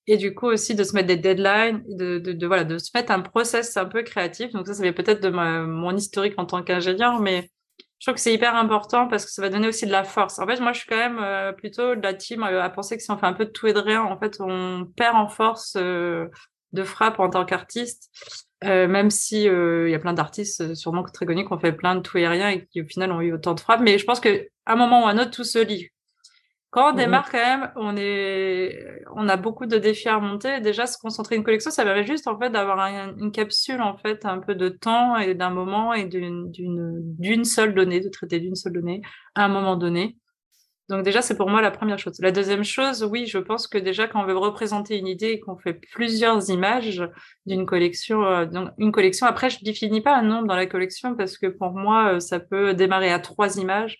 et 0.06 0.16
du 0.16 0.34
coup 0.34 0.46
aussi 0.46 0.74
de 0.74 0.84
se 0.84 0.94
mettre 0.94 1.08
des 1.08 1.16
deadlines, 1.16 1.82
de, 1.88 2.46
voilà, 2.46 2.64
de 2.64 2.78
se 2.78 2.90
mettre 2.94 3.12
un 3.12 3.20
process 3.20 3.76
un 3.76 3.86
peu 3.86 4.02
créatif. 4.02 4.52
Donc 4.52 4.66
ça, 4.66 4.74
ça 4.74 4.82
fait 4.82 4.92
peut-être 4.92 5.22
de 5.22 5.30
mon 5.30 5.96
historique 5.96 6.34
en 6.38 6.46
tant 6.46 6.62
qu'ingénieur, 6.62 7.20
mais 7.20 7.50
je 7.98 8.06
trouve 8.06 8.14
que 8.16 8.20
c'est 8.20 8.34
hyper 8.34 8.54
important 8.54 9.08
parce 9.08 9.24
que 9.24 9.30
ça 9.30 9.40
va 9.42 9.48
donner 9.48 9.68
aussi 9.68 9.86
de 9.86 9.90
la 9.90 10.04
force. 10.04 10.38
En 10.38 10.46
fait, 10.46 10.60
moi, 10.60 10.72
je 10.72 10.80
suis 10.80 10.88
quand 10.88 10.96
même 10.96 11.18
euh, 11.18 11.52
plutôt 11.52 11.94
de 11.94 12.02
la 12.02 12.12
team 12.12 12.42
euh, 12.42 12.62
à 12.62 12.68
penser 12.68 12.96
que 12.96 13.02
si 13.02 13.10
on 13.10 13.16
fait 13.16 13.26
un 13.26 13.32
peu 13.32 13.46
de 13.46 13.50
tout 13.50 13.66
et 13.66 13.72
de 13.72 13.78
rien, 13.78 14.02
en 14.02 14.18
fait, 14.18 14.36
on 14.40 14.86
perd 14.96 15.16
en 15.16 15.28
force 15.28 15.76
euh, 15.76 16.26
de 16.72 16.84
frappe 16.84 17.18
en 17.20 17.30
tant 17.30 17.44
qu'artiste. 17.44 18.10
même 18.62 19.10
si 19.10 19.44
il 19.44 19.90
y 19.90 19.94
a 19.94 19.98
plein 19.98 20.12
d'artistes 20.12 20.74
sûrement 20.74 21.04
très 21.04 21.24
connus 21.26 21.46
qui 21.46 21.52
ont 21.52 21.58
fait 21.58 21.72
plein 21.72 21.94
de 21.96 22.00
tout 22.00 22.18
et 22.18 22.28
rien 22.28 22.50
et 22.50 22.66
qui 22.66 22.82
au 22.82 22.86
final 22.86 23.12
ont 23.12 23.20
eu 23.20 23.32
autant 23.32 23.54
de 23.54 23.60
frappe. 23.60 23.80
Mais 23.80 23.98
je 23.98 24.04
pense 24.04 24.20
qu'à 24.20 24.30
un 24.66 24.76
moment 24.76 25.04
ou 25.04 25.06
à 25.06 25.10
un 25.10 25.18
autre, 25.18 25.30
tout 25.30 25.44
se 25.44 25.58
lit. 25.58 25.88
Quand 26.76 26.90
on 26.90 26.92
mmh 26.92 26.96
démarre 26.96 27.30
quand 27.30 27.38
même, 27.38 27.70
on 27.76 27.96
est, 27.96 29.02
on 29.14 29.30
a 29.30 29.38
beaucoup 29.38 29.64
de 29.64 29.78
défis 29.78 30.10
à 30.10 30.16
remonter. 30.16 30.60
Déjà, 30.60 30.86
se 30.86 30.98
concentrer 30.98 31.34
une 31.34 31.42
collection, 31.42 31.70
ça 31.70 31.84
permet 31.84 32.04
juste 32.04 32.26
en 32.26 32.38
fait 32.38 32.50
d'avoir 32.50 32.78
une 33.18 33.32
capsule 33.32 33.80
en 33.80 33.96
fait, 33.96 34.26
un 34.26 34.40
peu 34.40 34.54
de 34.54 34.68
temps 34.68 35.16
et 35.16 35.34
d'un 35.34 35.48
moment 35.48 35.94
et 35.94 36.04
d'une 36.04 36.50
d'une 36.52 37.44
seule 37.44 37.74
donnée, 37.74 38.00
de 38.00 38.10
traiter 38.10 38.40
d'une 38.40 38.56
seule 38.56 38.74
donnée 38.74 39.00
à 39.34 39.46
un 39.46 39.48
moment 39.48 39.76
donné. 39.76 40.18
Donc 40.90 41.02
déjà, 41.02 41.22
c'est 41.22 41.38
pour 41.38 41.48
moi 41.48 41.62
la 41.62 41.70
première 41.70 41.98
chose. 41.98 42.20
La 42.20 42.30
deuxième 42.30 42.62
chose, 42.62 43.02
oui, 43.10 43.24
je 43.24 43.38
pense 43.38 43.68
que 43.68 43.78
déjà 43.78 44.06
quand 44.06 44.22
on 44.22 44.26
veut 44.26 44.36
représenter 44.36 44.98
une 44.98 45.06
idée 45.06 45.28
et 45.28 45.40
qu'on 45.40 45.56
fait 45.56 45.80
plusieurs 45.94 46.50
images 46.50 47.02
d'une 47.46 47.64
collection, 47.64 48.22
euh, 48.22 48.44
donc 48.44 48.68
une 48.76 48.92
collection. 48.92 49.26
Après, 49.26 49.48
je 49.48 49.64
définis 49.64 50.02
pas 50.02 50.14
un 50.14 50.22
nombre 50.22 50.46
dans 50.46 50.56
la 50.56 50.66
collection 50.66 51.16
parce 51.16 51.38
que 51.38 51.46
pour 51.46 51.72
moi, 51.72 52.16
euh, 52.16 52.20
ça 52.20 52.38
peut 52.38 52.74
démarrer 52.74 53.10
à 53.10 53.18
trois 53.18 53.56
images 53.56 53.98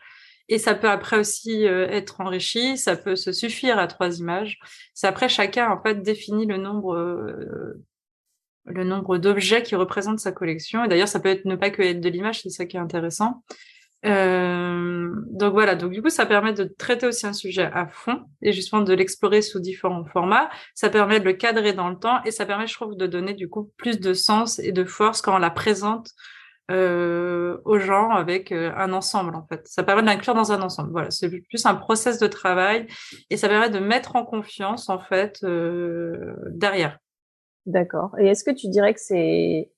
et 0.48 0.58
ça 0.58 0.74
peut 0.74 0.88
après 0.88 1.18
aussi 1.18 1.66
euh, 1.66 1.88
être 1.88 2.20
enrichi, 2.20 2.78
ça 2.78 2.96
peut 2.96 3.16
se 3.16 3.32
suffire 3.32 3.78
à 3.78 3.86
trois 3.86 4.18
images. 4.18 4.58
C'est 4.94 5.06
après 5.06 5.28
chacun 5.28 5.70
en 5.70 5.82
fait 5.82 6.02
définit 6.02 6.46
le 6.46 6.56
nombre 6.56 6.96
euh, 6.96 7.84
le 8.66 8.84
nombre 8.84 9.18
d'objets 9.18 9.62
qui 9.62 9.76
représentent 9.76 10.20
sa 10.20 10.32
collection. 10.32 10.84
Et 10.84 10.88
d'ailleurs, 10.88 11.08
ça 11.08 11.20
peut 11.20 11.28
être 11.28 11.44
ne 11.44 11.56
pas 11.56 11.70
que 11.70 11.82
être 11.82 12.00
de 12.00 12.08
l'image, 12.08 12.42
c'est 12.42 12.50
ça 12.50 12.66
qui 12.66 12.76
est 12.76 12.80
intéressant. 12.80 13.44
Euh, 14.04 15.08
donc 15.30 15.52
voilà, 15.52 15.74
donc 15.74 15.92
du 15.92 16.02
coup, 16.02 16.10
ça 16.10 16.26
permet 16.26 16.52
de 16.52 16.64
traiter 16.64 17.06
aussi 17.06 17.26
un 17.26 17.32
sujet 17.32 17.70
à 17.72 17.86
fond 17.86 18.24
et 18.42 18.52
justement 18.52 18.82
de 18.82 18.92
l'explorer 18.92 19.42
sous 19.42 19.60
différents 19.60 20.04
formats. 20.04 20.50
Ça 20.74 20.90
permet 20.90 21.20
de 21.20 21.24
le 21.24 21.32
cadrer 21.32 21.72
dans 21.72 21.88
le 21.88 21.96
temps 21.96 22.22
et 22.24 22.30
ça 22.30 22.46
permet, 22.46 22.66
je 22.66 22.74
trouve, 22.74 22.96
de 22.96 23.06
donner 23.06 23.34
du 23.34 23.48
coup 23.48 23.72
plus 23.76 23.98
de 23.98 24.12
sens 24.12 24.58
et 24.58 24.72
de 24.72 24.84
force 24.84 25.22
quand 25.22 25.34
on 25.34 25.38
la 25.38 25.50
présente 25.50 26.10
euh, 26.68 27.58
aux 27.64 27.78
gens 27.78 28.10
avec 28.10 28.50
euh, 28.50 28.72
un 28.76 28.92
ensemble 28.92 29.36
en 29.36 29.46
fait. 29.46 29.68
Ça 29.68 29.84
permet 29.84 30.02
de 30.02 30.08
l'inclure 30.08 30.34
dans 30.34 30.50
un 30.50 30.60
ensemble. 30.62 30.90
Voilà, 30.90 31.12
c'est 31.12 31.28
plus 31.28 31.64
un 31.64 31.76
process 31.76 32.18
de 32.18 32.26
travail 32.26 32.88
et 33.30 33.36
ça 33.36 33.48
permet 33.48 33.70
de 33.70 33.78
mettre 33.78 34.16
en 34.16 34.24
confiance 34.24 34.88
en 34.88 34.98
fait 34.98 35.38
euh, 35.44 36.34
derrière. 36.50 36.98
D'accord. 37.66 38.16
Et 38.18 38.26
est-ce 38.26 38.42
que 38.42 38.50
tu 38.50 38.68
dirais 38.68 38.94
que 38.94 39.00
c'est 39.00 39.70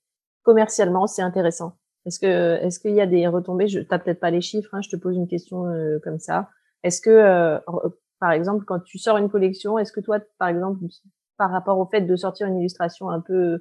commercialement 0.44 1.06
c'est 1.06 1.20
intéressant? 1.20 1.76
Est-ce 2.06 2.20
que 2.20 2.56
est-ce 2.64 2.80
qu'il 2.80 2.94
y 2.94 3.02
a 3.02 3.06
des 3.06 3.26
retombées? 3.28 3.68
Je 3.68 3.80
t'as 3.80 3.98
peut-être 3.98 4.20
pas 4.20 4.30
les 4.30 4.40
chiffres. 4.40 4.70
Hein, 4.72 4.80
je 4.80 4.88
te 4.88 4.96
pose 4.96 5.14
une 5.14 5.28
question 5.28 5.64
comme 6.02 6.18
ça. 6.18 6.48
Est-ce 6.84 7.02
que 7.02 7.60
par 8.18 8.32
exemple 8.32 8.64
quand 8.64 8.80
tu 8.80 8.96
sors 8.96 9.18
une 9.18 9.28
collection, 9.28 9.78
est-ce 9.78 9.92
que 9.92 10.00
toi 10.00 10.20
par 10.38 10.48
exemple 10.48 10.86
par 11.36 11.50
rapport 11.50 11.78
au 11.78 11.84
fait 11.84 12.00
de 12.00 12.16
sortir 12.16 12.46
une 12.46 12.56
illustration 12.56 13.10
un 13.10 13.20
peu 13.20 13.60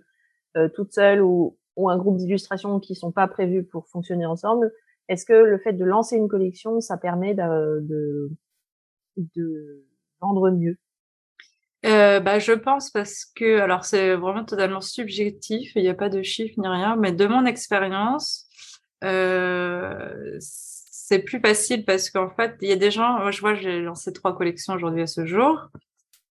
toute 0.76 0.94
seule 0.94 1.22
ou 1.22 1.58
ou 1.78 1.90
un 1.90 1.98
groupe 1.98 2.18
d'illustrations 2.18 2.80
qui 2.80 2.96
sont 2.96 3.12
pas 3.12 3.28
prévus 3.28 3.64
pour 3.64 3.88
fonctionner 3.88 4.26
ensemble, 4.26 4.74
est-ce 5.08 5.26
que 5.26 5.34
le 5.34 5.58
fait 5.58 5.74
de 5.74 5.86
lancer 5.86 6.18
une 6.18 6.28
collection, 6.28 6.82
ça 6.82 6.98
permet 6.98 7.34
de, 7.34 7.80
de, 7.82 8.30
de 9.36 9.86
vendre 10.20 10.52
mieux? 10.52 10.78
Euh, 11.86 12.20
bah, 12.20 12.40
je 12.40 12.54
pense 12.54 12.90
parce 12.90 13.24
que, 13.24 13.60
alors 13.60 13.86
c'est 13.86 14.16
vraiment 14.16 14.44
totalement 14.44 14.82
subjectif, 14.82 15.72
il 15.76 15.84
n'y 15.84 15.90
a 15.90 15.94
pas 15.94 16.10
de 16.10 16.24
chiffre 16.24 16.56
ni 16.58 16.68
rien, 16.68 16.96
mais 16.98 17.14
de 17.14 17.26
mon 17.28 17.46
expérience, 17.46 18.48
euh, 19.04 20.36
c'est 20.40 21.20
plus 21.20 21.40
facile 21.40 21.86
parce 21.86 22.10
qu'en 22.10 22.32
fait, 22.32 22.56
il 22.62 22.68
y 22.68 22.72
a 22.72 22.76
des 22.76 22.92
gens, 22.92 23.20
moi 23.20 23.32
je 23.32 23.40
vois, 23.40 23.54
j'ai 23.54 23.80
lancé 23.80 24.12
trois 24.12 24.36
collections 24.36 24.74
aujourd'hui 24.74 25.04
à 25.04 25.08
ce 25.08 25.26
jour, 25.26 25.70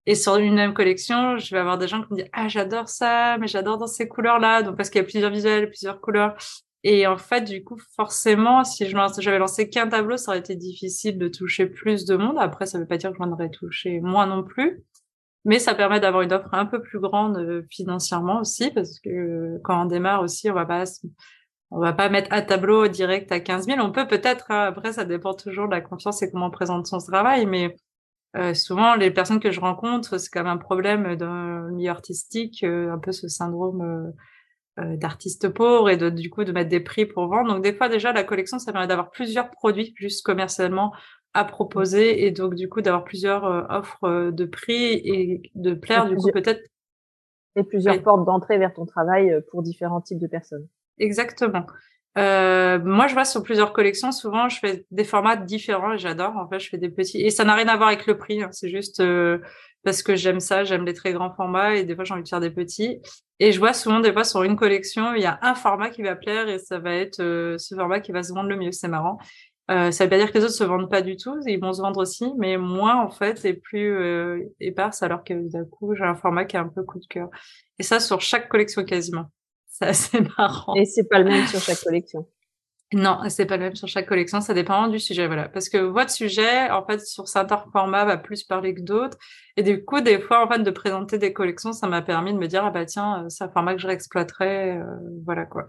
et 0.06 0.14
sur 0.14 0.36
une 0.36 0.54
même 0.54 0.74
collection, 0.74 1.38
je 1.38 1.54
vais 1.54 1.60
avoir 1.60 1.78
des 1.78 1.86
gens 1.86 2.02
qui 2.02 2.12
me 2.12 2.18
disent 2.18 2.30
Ah, 2.32 2.48
j'adore 2.48 2.88
ça, 2.88 3.38
mais 3.38 3.46
j'adore 3.46 3.78
dans 3.78 3.86
ces 3.86 4.08
couleurs-là. 4.08 4.62
Donc, 4.62 4.76
parce 4.76 4.90
qu'il 4.90 5.00
y 5.00 5.04
a 5.04 5.04
plusieurs 5.04 5.30
visuels, 5.30 5.68
plusieurs 5.68 6.00
couleurs. 6.00 6.36
Et 6.84 7.06
en 7.06 7.16
fait, 7.16 7.42
du 7.42 7.62
coup, 7.62 7.78
forcément, 7.94 8.64
si 8.64 8.84
j'avais 8.88 9.38
lancé 9.38 9.70
qu'un 9.70 9.88
tableau, 9.88 10.16
ça 10.16 10.32
aurait 10.32 10.40
été 10.40 10.56
difficile 10.56 11.18
de 11.18 11.28
toucher 11.28 11.66
plus 11.66 12.04
de 12.04 12.16
monde. 12.16 12.36
Après, 12.38 12.66
ça 12.66 12.78
veut 12.78 12.86
pas 12.86 12.96
dire 12.96 13.12
que 13.12 13.18
j'en 13.18 13.30
aurais 13.30 13.50
touché 13.50 14.00
moins 14.00 14.26
non 14.26 14.42
plus. 14.42 14.82
Mais 15.44 15.58
ça 15.58 15.74
permet 15.74 16.00
d'avoir 16.00 16.22
une 16.22 16.32
offre 16.32 16.52
un 16.52 16.66
peu 16.66 16.82
plus 16.82 17.00
grande 17.00 17.36
euh, 17.38 17.62
financièrement 17.70 18.40
aussi, 18.40 18.70
parce 18.70 19.00
que 19.00 19.58
quand 19.64 19.82
on 19.82 19.86
démarre 19.86 20.22
aussi, 20.22 20.50
on 20.50 20.54
va 20.54 20.66
pas, 20.66 20.84
on 21.70 21.80
va 21.80 21.92
pas 21.92 22.08
mettre 22.08 22.32
un 22.32 22.42
tableau 22.42 22.88
direct 22.88 23.30
à 23.32 23.40
15 23.40 23.66
000. 23.66 23.80
On 23.80 23.92
peut 23.92 24.06
peut-être, 24.06 24.50
hein, 24.50 24.64
après, 24.66 24.92
ça 24.92 25.04
dépend 25.04 25.34
toujours 25.34 25.66
de 25.66 25.72
la 25.74 25.80
confiance 25.80 26.22
et 26.22 26.30
comment 26.30 26.46
on 26.46 26.50
présente 26.50 26.86
son 26.86 26.98
travail, 26.98 27.46
mais 27.46 27.76
euh, 28.36 28.54
souvent, 28.54 28.94
les 28.94 29.10
personnes 29.10 29.40
que 29.40 29.50
je 29.50 29.60
rencontre, 29.60 30.18
c'est 30.18 30.30
quand 30.30 30.40
même 30.40 30.52
un 30.52 30.56
problème 30.56 31.16
dans 31.16 31.66
le 31.66 31.72
milieu 31.72 31.90
artistique, 31.90 32.64
euh, 32.64 32.92
un 32.92 32.98
peu 32.98 33.12
ce 33.12 33.28
syndrome 33.28 34.12
euh, 34.80 34.96
d'artistes 34.96 35.50
pauvres 35.50 35.90
et 35.90 35.98
de, 35.98 36.08
du 36.08 36.30
coup 36.30 36.44
de 36.44 36.52
mettre 36.52 36.70
des 36.70 36.80
prix 36.80 37.04
pour 37.04 37.26
vendre. 37.26 37.52
Donc 37.52 37.62
des 37.62 37.74
fois 37.74 37.90
déjà 37.90 38.10
la 38.10 38.24
collection 38.24 38.58
ça 38.58 38.72
permet 38.72 38.86
d'avoir 38.86 39.10
plusieurs 39.10 39.50
produits 39.50 39.92
juste 39.98 40.24
commercialement 40.24 40.94
à 41.34 41.44
proposer 41.44 42.24
et 42.24 42.30
donc 42.30 42.54
du 42.54 42.70
coup 42.70 42.80
d'avoir 42.80 43.04
plusieurs 43.04 43.44
euh, 43.44 43.64
offres 43.68 44.04
euh, 44.04 44.30
de 44.30 44.46
prix 44.46 44.94
et 45.04 45.42
de 45.54 45.74
plaire 45.74 46.08
du 46.08 46.16
coup 46.16 46.30
peut-être 46.32 46.62
et 47.54 47.64
plusieurs 47.64 48.02
portes 48.02 48.24
d'entrée 48.24 48.56
vers 48.56 48.72
ton 48.72 48.86
travail 48.86 49.30
pour 49.50 49.62
différents 49.62 50.00
types 50.00 50.18
de 50.18 50.26
personnes. 50.26 50.66
Exactement. 50.98 51.66
Euh, 52.18 52.78
moi, 52.84 53.06
je 53.06 53.14
vois 53.14 53.24
sur 53.24 53.42
plusieurs 53.42 53.72
collections, 53.72 54.12
souvent, 54.12 54.48
je 54.48 54.58
fais 54.58 54.84
des 54.90 55.04
formats 55.04 55.36
différents 55.36 55.94
et 55.94 55.98
j'adore. 55.98 56.36
En 56.36 56.48
fait, 56.48 56.58
je 56.58 56.68
fais 56.68 56.78
des 56.78 56.90
petits 56.90 57.20
et 57.22 57.30
ça 57.30 57.44
n'a 57.44 57.54
rien 57.54 57.68
à 57.68 57.76
voir 57.76 57.88
avec 57.88 58.06
le 58.06 58.18
prix. 58.18 58.42
Hein. 58.42 58.50
C'est 58.52 58.68
juste 58.68 59.00
euh, 59.00 59.38
parce 59.84 60.02
que 60.02 60.14
j'aime 60.14 60.40
ça, 60.40 60.64
j'aime 60.64 60.84
les 60.84 60.94
très 60.94 61.12
grands 61.12 61.34
formats 61.34 61.74
et 61.74 61.84
des 61.84 61.94
fois 61.94 62.04
j'ai 62.04 62.14
envie 62.14 62.22
de 62.22 62.28
faire 62.28 62.40
des 62.40 62.50
petits. 62.50 63.00
Et 63.40 63.52
je 63.52 63.58
vois 63.58 63.72
souvent 63.72 64.00
des 64.00 64.12
fois 64.12 64.24
sur 64.24 64.42
une 64.42 64.56
collection, 64.56 65.14
il 65.14 65.22
y 65.22 65.26
a 65.26 65.38
un 65.42 65.54
format 65.54 65.90
qui 65.90 66.02
va 66.02 66.14
plaire 66.14 66.48
et 66.48 66.58
ça 66.58 66.78
va 66.78 66.94
être 66.94 67.20
euh, 67.20 67.58
ce 67.58 67.74
format 67.74 68.00
qui 68.00 68.12
va 68.12 68.22
se 68.22 68.32
vendre 68.32 68.48
le 68.48 68.56
mieux. 68.56 68.72
C'est 68.72 68.88
marrant. 68.88 69.18
Euh, 69.70 69.90
ça 69.90 70.04
veut 70.04 70.10
pas 70.10 70.18
dire 70.18 70.32
que 70.32 70.38
les 70.38 70.44
autres 70.44 70.54
se 70.54 70.64
vendent 70.64 70.90
pas 70.90 71.02
du 71.02 71.16
tout, 71.16 71.40
ils 71.46 71.60
vont 71.60 71.72
se 71.72 71.80
vendre 71.80 72.00
aussi, 72.00 72.26
mais 72.36 72.56
moins 72.56 73.00
en 73.00 73.10
fait 73.10 73.44
et 73.44 73.54
plus 73.54 73.96
euh, 73.96 74.40
éparse 74.60 75.02
alors 75.04 75.22
que 75.22 75.34
d'un 75.34 75.64
coup 75.64 75.94
j'ai 75.94 76.02
un 76.02 76.16
format 76.16 76.44
qui 76.44 76.56
a 76.56 76.60
un 76.60 76.68
peu 76.68 76.82
coup 76.82 76.98
de 76.98 77.06
cœur. 77.06 77.28
Et 77.78 77.82
ça 77.84 78.00
sur 78.00 78.20
chaque 78.20 78.48
collection 78.48 78.84
quasiment. 78.84 79.26
C'est 79.82 79.88
assez 79.88 80.20
marrant. 80.38 80.74
Et 80.74 80.84
c'est 80.84 81.08
pas 81.08 81.18
le 81.18 81.24
même 81.24 81.46
sur 81.46 81.60
chaque 81.60 81.80
collection. 81.80 82.26
Non, 82.94 83.20
c'est 83.28 83.46
pas 83.46 83.56
le 83.56 83.64
même 83.64 83.74
sur 83.74 83.88
chaque 83.88 84.06
collection, 84.06 84.42
ça 84.42 84.52
dépend 84.52 84.86
du 84.88 84.98
sujet, 84.98 85.26
voilà. 85.26 85.48
Parce 85.48 85.70
que 85.70 85.78
votre 85.78 86.10
sujet, 86.10 86.70
en 86.70 86.84
fait, 86.84 87.00
sur 87.00 87.26
certains 87.26 87.64
formats, 87.72 88.04
va 88.04 88.18
plus 88.18 88.44
parler 88.44 88.74
que 88.74 88.82
d'autres. 88.82 89.16
Et 89.56 89.62
du 89.62 89.82
coup, 89.82 90.02
des 90.02 90.20
fois, 90.20 90.44
en 90.44 90.48
fait, 90.48 90.58
de 90.58 90.70
présenter 90.70 91.16
des 91.16 91.32
collections, 91.32 91.72
ça 91.72 91.86
m'a 91.86 92.02
permis 92.02 92.34
de 92.34 92.38
me 92.38 92.46
dire, 92.48 92.64
ah 92.66 92.70
bah 92.70 92.84
tiens, 92.84 93.24
euh, 93.24 93.28
c'est 93.30 93.44
un 93.44 93.48
format 93.48 93.74
que 93.74 93.80
je 93.80 93.86
réexploiterai, 93.86 94.72
euh, 94.76 94.84
voilà 95.24 95.46
quoi. 95.46 95.66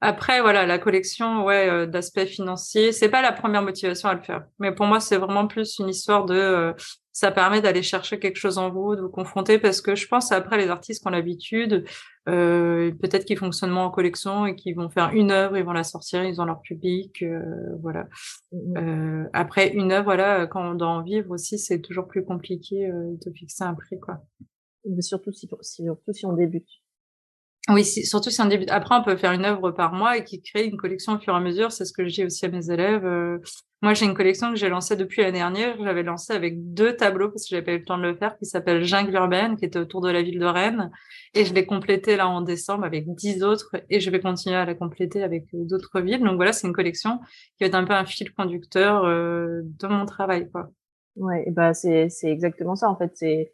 Après, 0.00 0.40
voilà, 0.40 0.66
la 0.66 0.78
collection, 0.78 1.44
ouais, 1.44 1.68
euh, 1.70 1.86
d'aspect 1.86 2.26
financier, 2.26 2.92
c'est 2.92 3.08
pas 3.08 3.22
la 3.22 3.32
première 3.32 3.62
motivation 3.62 4.08
à 4.08 4.14
le 4.14 4.22
faire. 4.22 4.44
Mais 4.58 4.72
pour 4.74 4.86
moi, 4.86 4.98
c'est 4.98 5.16
vraiment 5.16 5.46
plus 5.46 5.78
une 5.78 5.88
histoire 5.88 6.26
de, 6.26 6.74
ça 7.12 7.30
permet 7.30 7.62
d'aller 7.62 7.82
chercher 7.82 8.18
quelque 8.18 8.36
chose 8.36 8.58
en 8.58 8.70
vous, 8.70 8.96
de 8.96 9.02
vous 9.02 9.08
confronter, 9.08 9.58
parce 9.58 9.80
que 9.80 9.94
je 9.94 10.06
pense 10.08 10.32
après 10.32 10.58
les 10.58 10.68
artistes 10.68 11.00
qui 11.00 11.08
ont 11.08 11.12
l'habitude, 11.12 11.84
euh, 12.28 12.92
peut-être 13.00 13.24
qu'ils 13.24 13.38
fonctionnent 13.38 13.70
moins 13.70 13.84
en 13.84 13.90
collection 13.90 14.46
et 14.46 14.56
qu'ils 14.56 14.74
vont 14.74 14.90
faire 14.90 15.10
une 15.12 15.30
œuvre, 15.30 15.56
ils 15.56 15.64
vont 15.64 15.72
la 15.72 15.84
sortir, 15.84 16.24
ils 16.24 16.40
ont 16.40 16.44
leur 16.44 16.60
public, 16.60 17.22
euh, 17.22 17.76
voilà. 17.80 18.08
Mmh 18.52 18.76
euh, 18.78 19.24
après 19.32 19.72
une 19.72 19.92
œuvre, 19.92 20.04
voilà, 20.04 20.46
quand 20.46 20.72
on 20.72 20.74
doit 20.74 20.88
en 20.88 21.02
vivre 21.02 21.30
aussi, 21.30 21.58
c'est 21.58 21.80
toujours 21.80 22.06
plus 22.08 22.24
compliqué 22.24 22.86
euh, 22.86 23.16
de 23.24 23.30
fixer 23.32 23.64
un 23.64 23.74
prix, 23.74 24.00
quoi. 24.00 24.20
Surtout 25.00 25.32
si, 25.32 25.48
surtout 25.62 26.12
si 26.12 26.26
on 26.26 26.32
débute. 26.32 26.68
Oui, 27.68 27.84
surtout 27.84 28.30
si 28.30 28.40
on 28.40 28.44
débute. 28.46 28.70
Après, 28.70 28.94
on 28.94 29.02
peut 29.02 29.16
faire 29.16 29.32
une 29.32 29.44
œuvre 29.44 29.72
par 29.72 29.92
mois 29.92 30.16
et 30.16 30.22
qui 30.22 30.40
crée 30.40 30.64
une 30.66 30.76
collection 30.76 31.14
au 31.14 31.18
fur 31.18 31.34
et 31.34 31.36
à 31.36 31.40
mesure. 31.40 31.72
C'est 31.72 31.84
ce 31.84 31.92
que 31.92 32.06
je 32.06 32.14
dis 32.14 32.24
aussi 32.24 32.46
à 32.46 32.48
mes 32.48 32.70
élèves. 32.70 33.04
Euh, 33.04 33.38
moi, 33.82 33.92
j'ai 33.92 34.06
une 34.06 34.14
collection 34.14 34.50
que 34.50 34.56
j'ai 34.56 34.68
lancée 34.68 34.94
depuis 34.94 35.22
l'année 35.22 35.38
dernière. 35.38 35.76
J'avais 35.82 36.04
lancé 36.04 36.32
avec 36.32 36.72
deux 36.74 36.94
tableaux 36.94 37.28
parce 37.28 37.42
que 37.42 37.48
j'avais 37.50 37.64
pas 37.64 37.72
eu 37.72 37.78
le 37.78 37.84
temps 37.84 37.98
de 37.98 38.04
le 38.04 38.14
faire, 38.14 38.38
qui 38.38 38.46
s'appelle 38.46 38.84
Jungle 38.84 39.14
urbaine, 39.14 39.56
qui 39.56 39.64
était 39.64 39.80
autour 39.80 40.00
de 40.00 40.10
la 40.10 40.22
ville 40.22 40.38
de 40.38 40.46
Rennes. 40.46 40.92
Et 41.34 41.44
je 41.44 41.52
l'ai 41.54 41.66
complété 41.66 42.16
là 42.16 42.28
en 42.28 42.40
décembre 42.40 42.84
avec 42.84 43.12
dix 43.16 43.42
autres 43.42 43.74
et 43.90 43.98
je 43.98 44.10
vais 44.10 44.20
continuer 44.20 44.56
à 44.56 44.64
la 44.64 44.74
compléter 44.76 45.24
avec 45.24 45.46
euh, 45.52 45.64
d'autres 45.64 46.00
villes. 46.00 46.22
Donc 46.22 46.36
voilà, 46.36 46.52
c'est 46.52 46.68
une 46.68 46.72
collection 46.72 47.18
qui 47.58 47.64
être 47.64 47.74
un 47.74 47.84
peu 47.84 47.94
un 47.94 48.06
fil 48.06 48.32
conducteur 48.32 49.02
euh, 49.04 49.62
de 49.64 49.88
mon 49.88 50.06
travail, 50.06 50.48
quoi. 50.52 50.70
Ouais, 51.16 51.46
bah 51.50 51.72
c'est 51.74 52.10
c'est 52.10 52.30
exactement 52.30 52.76
ça 52.76 52.90
en 52.90 52.96
fait. 52.96 53.10
C'est 53.14 53.52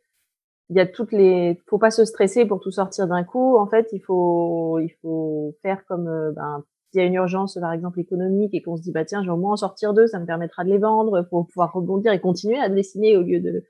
il 0.71 0.76
y 0.76 0.81
a 0.81 0.87
toutes 0.87 1.12
les 1.12 1.61
faut 1.66 1.78
pas 1.78 1.90
se 1.90 2.04
stresser 2.04 2.47
pour 2.47 2.61
tout 2.61 2.71
sortir 2.71 3.07
d'un 3.07 3.25
coup. 3.25 3.57
En 3.57 3.66
fait 3.66 3.88
il 3.92 4.00
faut 4.00 4.78
il 4.78 4.90
faut 5.02 5.54
faire 5.62 5.85
comme 5.87 6.09
euh, 6.09 6.33
ben 6.33 6.64
il 6.95 6.99
y 6.99 7.00
a 7.00 7.07
une 7.07 7.14
urgence 7.14 7.59
par 7.61 7.73
exemple 7.73 8.00
économique 8.00 8.54
et 8.54 8.62
qu'on 8.62 8.76
se 8.76 8.83
dit 8.83 8.92
bah 8.92 9.04
tiens 9.04 9.23
je 9.23 9.26
vais 9.26 9.33
au 9.33 9.38
moins 9.38 9.52
en 9.52 9.57
sortir 9.57 9.95
deux 9.95 10.07
ça 10.07 10.19
me 10.19 10.26
permettra 10.26 10.64
de 10.64 10.71
les 10.71 10.78
vendre 10.78 11.23
pour 11.31 11.47
pouvoir 11.47 11.73
rebondir 11.73 12.12
et 12.12 12.21
continuer 12.21 12.59
à 12.59 12.69
dessiner 12.69 13.16
au 13.16 13.23
lieu 13.23 13.40
de 13.40 13.64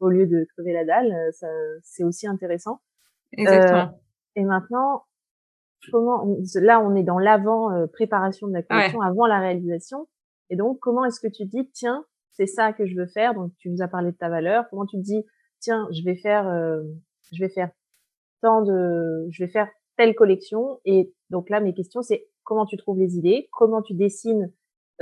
au 0.00 0.08
lieu 0.08 0.26
de 0.26 0.46
crever 0.54 0.72
la 0.72 0.84
dalle 0.84 1.12
euh, 1.12 1.30
ça 1.32 1.48
c'est 1.82 2.04
aussi 2.04 2.26
intéressant. 2.26 2.80
Exactement. 3.32 3.80
Euh, 3.80 3.86
et 4.36 4.44
maintenant 4.44 5.04
comment 5.92 6.24
là 6.56 6.80
on 6.80 6.94
est 6.94 7.04
dans 7.04 7.18
l'avant 7.18 7.70
préparation 7.92 8.48
de 8.48 8.52
la 8.52 8.62
collection 8.62 9.00
avant 9.00 9.26
la 9.26 9.38
réalisation. 9.38 10.08
Et 10.50 10.56
donc 10.56 10.78
comment 10.80 11.04
est-ce 11.04 11.20
que 11.20 11.28
tu 11.28 11.44
dis 11.44 11.70
tiens 11.72 12.04
c'est 12.32 12.46
ça 12.46 12.72
que 12.72 12.86
je 12.86 12.94
veux 12.94 13.06
faire? 13.06 13.34
Donc 13.34 13.52
tu 13.58 13.68
nous 13.68 13.82
as 13.82 13.88
parlé 13.88 14.12
de 14.12 14.16
ta 14.16 14.28
valeur. 14.28 14.64
Comment 14.70 14.86
tu 14.86 14.96
te 14.96 15.02
dis 15.02 15.24
tiens, 15.60 15.88
je 15.92 16.02
vais 16.02 16.16
faire, 16.16 16.48
euh, 16.48 16.82
je 17.32 17.42
vais 17.42 17.48
faire 17.48 17.70
tant 18.42 18.62
de, 18.62 19.26
je 19.30 19.44
vais 19.44 19.50
faire 19.50 19.68
telle 19.96 20.14
collection. 20.14 20.80
Et 20.84 21.12
donc 21.30 21.50
là, 21.50 21.60
mes 21.60 21.74
questions, 21.74 22.02
c'est 22.02 22.28
comment 22.44 22.66
tu 22.66 22.76
trouves 22.76 22.98
les 22.98 23.16
idées, 23.16 23.48
comment 23.52 23.82
tu 23.82 23.94
dessines, 23.94 24.52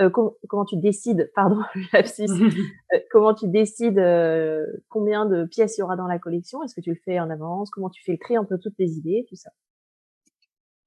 euh, 0.00 0.10
comment 0.10 0.64
tu 0.64 0.76
décides, 0.76 1.30
pardon, 1.36 1.60
euh, 1.94 2.98
comment 3.10 3.34
tu 3.34 3.48
décides 3.48 3.98
euh, 3.98 4.66
combien 4.88 5.26
de 5.26 5.44
pièces 5.44 5.78
il 5.78 5.80
y 5.80 5.84
aura 5.84 5.96
dans 5.96 6.08
la 6.08 6.18
collection? 6.18 6.62
Est-ce 6.62 6.74
que 6.74 6.80
tu 6.80 6.90
le 6.90 7.00
fais 7.04 7.20
en 7.20 7.30
avance? 7.30 7.70
Comment 7.70 7.90
tu 7.90 8.02
fais 8.02 8.12
le 8.12 8.18
tri 8.18 8.36
entre 8.36 8.56
toutes 8.56 8.76
tes 8.76 8.88
idées, 8.88 9.24
tout 9.28 9.36
ça? 9.36 9.50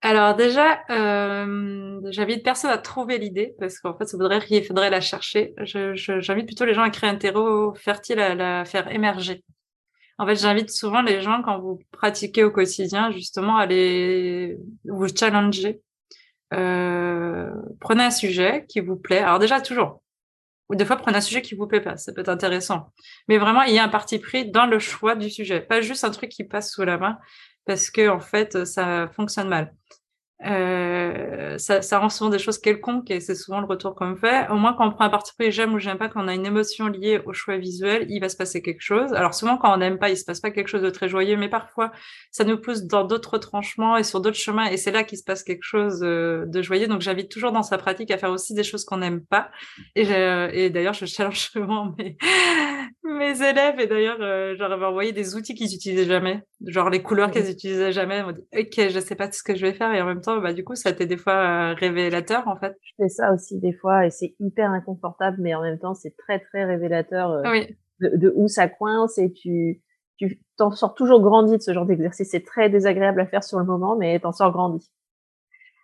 Alors 0.01 0.33
déjà, 0.33 0.79
euh, 0.89 1.99
j'invite 2.09 2.41
personne 2.41 2.71
à 2.71 2.77
trouver 2.77 3.17
l'idée 3.17 3.53
parce 3.59 3.79
qu'en 3.79 3.97
fait, 3.97 4.05
ça 4.05 4.15
voudrait 4.15 4.39
il 4.49 4.63
faudrait 4.63 4.89
la 4.89 5.01
chercher. 5.01 5.53
J'invite 5.63 6.45
plutôt 6.45 6.63
les 6.63 6.73
gens 6.73 6.83
à 6.83 6.89
créer 6.89 7.09
un 7.09 7.17
terreau 7.17 7.73
fertile, 7.73 8.19
à 8.19 8.33
la 8.33 8.63
faire 8.63 8.89
émerger. 8.93 9.43
En 10.19 10.25
fait, 10.25 10.35
j'invite 10.35 10.69
souvent 10.69 11.01
les 11.01 11.21
gens, 11.21 11.41
quand 11.41 11.59
vous 11.59 11.79
pratiquez 11.91 12.43
au 12.43 12.51
quotidien, 12.51 13.09
justement, 13.11 13.57
à 13.57 13.65
les 13.65 14.57
vous 14.83 15.07
challenger. 15.07 15.81
Euh, 16.53 17.49
prenez 17.79 18.03
un 18.03 18.11
sujet 18.11 18.65
qui 18.67 18.81
vous 18.81 18.97
plaît. 18.97 19.19
Alors 19.19 19.39
déjà, 19.39 19.61
toujours. 19.61 20.03
Ou 20.69 20.75
des 20.75 20.83
fois, 20.85 20.97
prenez 20.97 21.17
un 21.17 21.21
sujet 21.21 21.41
qui 21.41 21.55
vous 21.55 21.67
plaît 21.67 21.79
pas. 21.79 21.95
Ça 21.95 22.11
peut 22.11 22.19
être 22.19 22.29
intéressant. 22.29 22.91
Mais 23.29 23.37
vraiment, 23.37 23.61
il 23.63 23.73
y 23.73 23.79
a 23.79 23.83
un 23.83 23.89
parti 23.89 24.19
pris 24.19 24.51
dans 24.51 24.65
le 24.65 24.77
choix 24.77 25.15
du 25.15 25.29
sujet. 25.29 25.61
Pas 25.61 25.79
juste 25.79 26.03
un 26.03 26.11
truc 26.11 26.29
qui 26.29 26.43
passe 26.43 26.73
sous 26.73 26.83
la 26.83 26.97
main 26.97 27.17
parce 27.65 27.89
que, 27.89 28.09
en 28.09 28.19
fait, 28.19 28.65
ça 28.65 29.07
fonctionne 29.15 29.47
mal. 29.47 29.73
Euh, 30.45 31.57
ça, 31.57 31.81
ça, 31.81 31.99
rend 31.99 32.07
souvent 32.07 32.29
des 32.29 32.39
choses 32.39 32.59
quelconques 32.59 33.11
et 33.11 33.19
c'est 33.19 33.35
souvent 33.35 33.59
le 33.59 33.65
retour 33.65 33.93
qu'on 33.93 34.07
me 34.07 34.15
fait. 34.15 34.47
Au 34.49 34.55
moins, 34.55 34.73
quand 34.73 34.87
on 34.87 34.91
prend 34.91 35.03
un 35.03 35.09
parti 35.09 35.33
pris, 35.37 35.51
j'aime 35.51 35.73
ou 35.73 35.79
j'aime 35.79 35.97
pas, 35.97 36.07
quand 36.07 36.23
on 36.23 36.27
a 36.29 36.33
une 36.33 36.45
émotion 36.45 36.87
liée 36.87 37.21
au 37.25 37.33
choix 37.33 37.57
visuel, 37.57 38.05
il 38.09 38.21
va 38.21 38.29
se 38.29 38.37
passer 38.37 38.61
quelque 38.61 38.81
chose. 38.81 39.13
Alors 39.13 39.33
souvent, 39.33 39.57
quand 39.57 39.73
on 39.73 39.77
n'aime 39.77 39.99
pas, 39.99 40.09
il 40.09 40.17
se 40.17 40.23
passe 40.23 40.39
pas 40.39 40.51
quelque 40.51 40.67
chose 40.67 40.81
de 40.81 40.89
très 40.89 41.09
joyeux, 41.09 41.35
mais 41.35 41.49
parfois, 41.49 41.91
ça 42.31 42.45
nous 42.45 42.57
pousse 42.57 42.83
dans 42.83 43.03
d'autres 43.03 43.37
tranchements 43.37 43.97
et 43.97 44.03
sur 44.03 44.21
d'autres 44.21 44.37
chemins 44.37 44.67
et 44.67 44.77
c'est 44.77 44.91
là 44.91 45.03
qu'il 45.03 45.17
se 45.17 45.23
passe 45.23 45.43
quelque 45.43 45.63
chose 45.63 45.99
euh, 46.03 46.45
de 46.45 46.61
joyeux. 46.61 46.87
Donc, 46.87 47.01
j'invite 47.01 47.29
toujours 47.29 47.51
dans 47.51 47.63
sa 47.63 47.77
pratique 47.77 48.11
à 48.11 48.17
faire 48.17 48.31
aussi 48.31 48.53
des 48.53 48.63
choses 48.63 48.85
qu'on 48.85 48.97
n'aime 48.97 49.21
pas. 49.25 49.49
Et, 49.95 50.03
et 50.53 50.69
d'ailleurs, 50.69 50.93
je 50.93 51.05
challenge 51.05 51.39
souvent 51.51 51.93
mes, 51.97 52.17
mes 53.03 53.41
élèves 53.41 53.79
et 53.79 53.87
d'ailleurs, 53.87 54.19
euh, 54.21 54.55
j'aurais 54.57 54.83
envoyé 54.85 55.11
des 55.11 55.35
outils 55.35 55.55
qu'ils 55.55 55.69
n'utilisaient 55.69 56.05
jamais, 56.05 56.41
genre 56.65 56.89
les 56.89 57.01
couleurs 57.01 57.31
qu'ils 57.31 57.45
n'utilisaient 57.45 57.91
jamais. 57.91 58.21
On 58.21 58.31
dit, 58.31 58.41
ok, 58.55 58.89
je 58.89 58.99
sais 58.99 59.15
pas 59.15 59.31
ce 59.31 59.43
que 59.43 59.55
je 59.55 59.65
vais 59.65 59.73
faire 59.73 59.91
et 59.93 60.01
en 60.01 60.05
même 60.05 60.21
temps, 60.21 60.28
bah, 60.37 60.53
du 60.53 60.63
coup, 60.63 60.75
ça 60.75 60.93
t'est 60.93 61.05
des 61.05 61.17
fois 61.17 61.33
euh, 61.33 61.73
révélateur, 61.73 62.47
en 62.47 62.55
fait? 62.55 62.77
Je 62.81 62.91
fais 62.97 63.09
ça 63.09 63.33
aussi 63.33 63.59
des 63.59 63.73
fois 63.73 64.05
et 64.05 64.09
c'est 64.09 64.35
hyper 64.39 64.69
inconfortable, 64.71 65.37
mais 65.39 65.55
en 65.55 65.61
même 65.61 65.79
temps, 65.79 65.95
c'est 65.95 66.15
très, 66.17 66.39
très 66.39 66.65
révélateur 66.65 67.31
euh, 67.31 67.61
de, 67.99 68.15
de, 68.15 68.33
où 68.35 68.47
ça 68.47 68.67
coince 68.67 69.17
et 69.17 69.31
tu, 69.31 69.81
tu 70.17 70.41
t'en 70.57 70.71
sors 70.71 70.93
toujours 70.95 71.21
grandi 71.21 71.57
de 71.57 71.61
ce 71.61 71.73
genre 71.73 71.85
d'exercice. 71.85 72.29
C'est 72.31 72.45
très 72.45 72.69
désagréable 72.69 73.21
à 73.21 73.25
faire 73.25 73.43
sur 73.43 73.59
le 73.59 73.65
moment, 73.65 73.95
mais 73.95 74.19
t'en 74.19 74.31
sors 74.31 74.51
grandi. 74.51 74.89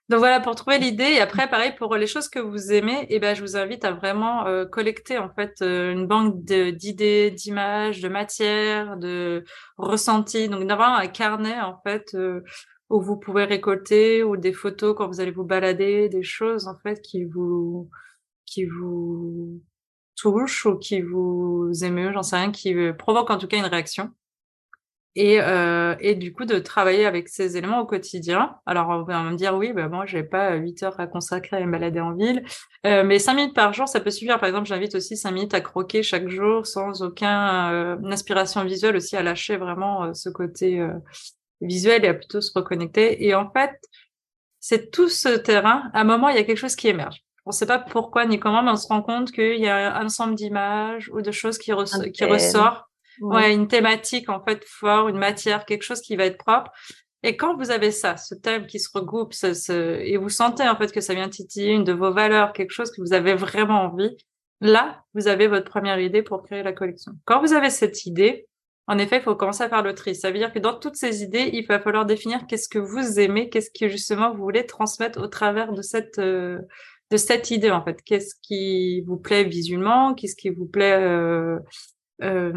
Donc 0.07 0.19
voilà, 0.19 0.39
pour 0.39 0.53
trouver 0.53 0.77
l'idée. 0.77 1.03
Et 1.03 1.19
après, 1.19 1.49
pareil, 1.49 1.73
pour 1.75 1.95
les 1.95 2.05
choses 2.05 2.29
que 2.29 2.39
vous 2.39 2.71
aimez, 2.71 3.07
eh 3.09 3.17
ben, 3.17 3.35
je 3.35 3.41
vous 3.41 3.57
invite 3.57 3.83
à 3.85 3.91
vraiment 3.91 4.45
euh, 4.45 4.63
collecter 4.63 5.17
en 5.17 5.29
fait 5.29 5.61
une 5.61 6.05
banque 6.05 6.43
d'idées, 6.43 7.31
d'images, 7.31 8.01
de 8.01 8.07
matières, 8.07 8.97
de 8.97 9.43
ressentis. 9.77 10.47
Donc 10.47 10.67
d'avoir 10.67 10.93
un 10.93 11.07
carnet 11.07 11.59
en 11.59 11.79
fait 11.83 12.15
où 12.89 13.01
vous 13.01 13.17
pouvez 13.17 13.45
récolter 13.45 14.23
ou 14.23 14.37
des 14.37 14.53
photos 14.53 14.95
quand 14.97 15.07
vous 15.07 15.19
allez 15.21 15.31
vous 15.31 15.43
balader, 15.43 16.09
des 16.09 16.23
choses 16.23 16.67
en 16.67 16.77
fait 16.77 17.01
qui 17.01 17.23
vous 17.25 17.89
qui 18.45 18.65
vous 18.65 19.61
touchent 20.15 20.65
ou 20.65 20.77
qui 20.77 21.01
vous 21.01 21.71
émeut, 21.83 22.11
j'en 22.13 22.23
sais 22.23 22.37
rien, 22.37 22.51
qui 22.51 22.75
provoquent 22.97 23.31
en 23.31 23.37
tout 23.37 23.47
cas 23.47 23.57
une 23.57 23.65
réaction. 23.65 24.11
et, 25.15 25.39
euh, 25.41 25.95
et 26.01 26.15
du 26.15 26.33
coup 26.33 26.43
de 26.45 26.59
travailler 26.59 27.05
avec 27.05 27.29
ces 27.29 27.55
éléments 27.57 27.79
au 27.79 27.85
quotidien. 27.85 28.57
Alors 28.65 28.89
on 28.89 29.03
va 29.03 29.23
me 29.23 29.35
dire 29.37 29.55
oui, 29.55 29.71
ben 29.71 29.87
moi 29.87 30.05
j'ai 30.05 30.23
pas 30.23 30.55
8 30.55 30.83
heures 30.83 30.99
à 30.99 31.07
consacrer 31.07 31.55
à 31.57 31.65
me 31.65 31.71
balader 31.71 32.01
en 32.01 32.13
ville, 32.13 32.43
euh, 32.85 33.03
mais 33.05 33.17
5 33.19 33.33
minutes 33.35 33.55
par 33.55 33.71
jour 33.73 33.87
ça 33.87 34.01
peut 34.01 34.11
suffire. 34.11 34.39
Par 34.39 34.49
exemple, 34.49 34.67
j'invite 34.67 34.93
aussi 34.95 35.15
5 35.15 35.31
minutes 35.31 35.53
à 35.53 35.61
croquer 35.61 36.03
chaque 36.03 36.27
jour 36.27 36.67
sans 36.67 37.01
aucun 37.01 37.71
euh, 37.71 37.97
inspiration 38.05 38.63
visuelle 38.65 38.97
aussi 38.97 39.15
à 39.15 39.23
lâcher 39.23 39.55
vraiment 39.57 40.03
euh, 40.05 40.13
ce 40.13 40.29
côté 40.29 40.81
euh, 40.81 40.93
visuel 41.61 42.05
et 42.05 42.09
à 42.09 42.13
plutôt 42.13 42.41
se 42.41 42.51
reconnecter. 42.53 43.25
Et 43.25 43.33
en 43.35 43.49
fait, 43.51 43.71
c'est 44.59 44.91
tout 44.91 45.09
ce 45.09 45.29
terrain. 45.29 45.89
À 45.93 46.01
un 46.01 46.03
moment, 46.03 46.29
il 46.29 46.35
y 46.35 46.39
a 46.39 46.43
quelque 46.43 46.57
chose 46.57 46.75
qui 46.75 46.87
émerge. 46.87 47.23
On 47.45 47.51
ne 47.51 47.55
sait 47.55 47.67
pas 47.67 47.77
pourquoi 47.79 48.25
ni 48.25 48.39
comment, 48.39 48.63
mais 48.63 48.71
on 48.71 48.75
se 48.75 48.87
rend 48.87 49.01
compte 49.03 49.31
qu'il 49.31 49.59
y 49.59 49.67
a 49.67 49.95
un 49.95 50.05
ensemble 50.05 50.35
d'images 50.35 51.09
ou 51.13 51.21
de 51.21 51.31
choses 51.31 51.57
qui, 51.57 51.71
qui 52.13 52.25
ressort 52.25 52.89
Ouais. 53.21 53.53
une 53.53 53.69
thématique 53.69 54.27
en 54.27 54.43
fait 54.43 54.65
fort, 54.67 55.07
une 55.07 55.17
matière, 55.17 55.65
quelque 55.65 55.83
chose 55.83 56.01
qui 56.01 56.17
va 56.17 56.25
être 56.25 56.37
propre. 56.37 56.69
Et 57.23 57.37
quand 57.37 57.55
vous 57.55 57.71
avez 57.71 57.91
ça, 57.91 58.17
ce 58.17 58.35
thème 58.35 58.67
qui 58.67 58.77
se 58.77 58.89
regroupe, 58.93 59.33
ce, 59.33 59.99
et 60.01 60.17
vous 60.17 60.27
sentez 60.27 60.67
en 60.67 60.75
fait 60.75 60.91
que 60.91 60.99
ça 60.99 61.13
vient 61.13 61.29
titiller 61.29 61.71
une 61.71 61.85
de 61.85 61.93
vos 61.93 62.11
valeurs, 62.11 62.51
quelque 62.51 62.71
chose 62.71 62.91
que 62.91 62.99
vous 62.99 63.13
avez 63.13 63.33
vraiment 63.33 63.83
envie, 63.83 64.17
là, 64.59 65.01
vous 65.13 65.29
avez 65.29 65.47
votre 65.47 65.69
première 65.69 65.97
idée 65.99 66.23
pour 66.23 66.43
créer 66.43 66.61
la 66.61 66.73
collection. 66.73 67.13
Quand 67.23 67.39
vous 67.39 67.53
avez 67.53 67.69
cette 67.69 68.05
idée, 68.05 68.47
en 68.87 68.97
effet, 68.99 69.17
il 69.17 69.21
faut 69.23 69.35
commencer 69.35 69.67
faire 69.67 69.81
le 69.81 69.95
tri. 69.95 70.15
Ça 70.15 70.31
veut 70.31 70.37
dire 70.37 70.53
que 70.53 70.59
dans 70.59 70.77
toutes 70.77 70.95
ces 70.95 71.23
idées, 71.23 71.49
il 71.53 71.65
va 71.65 71.79
falloir 71.79 72.05
définir 72.05 72.45
qu'est-ce 72.47 72.69
que 72.69 72.77
vous 72.77 73.19
aimez, 73.19 73.49
qu'est-ce 73.49 73.71
que 73.71 73.89
justement 73.89 74.31
vous 74.31 74.43
voulez 74.43 74.65
transmettre 74.65 75.19
au 75.19 75.27
travers 75.27 75.73
de 75.73 75.81
cette 75.81 76.19
euh, 76.19 76.59
de 77.11 77.17
cette 77.17 77.51
idée 77.51 77.71
en 77.71 77.83
fait. 77.83 78.01
Qu'est-ce 78.03 78.35
qui 78.41 79.01
vous 79.01 79.17
plaît 79.17 79.43
visuellement, 79.43 80.13
qu'est-ce 80.13 80.35
qui 80.35 80.49
vous 80.49 80.67
plaît 80.67 80.99
euh, 80.99 81.57
euh, 82.21 82.51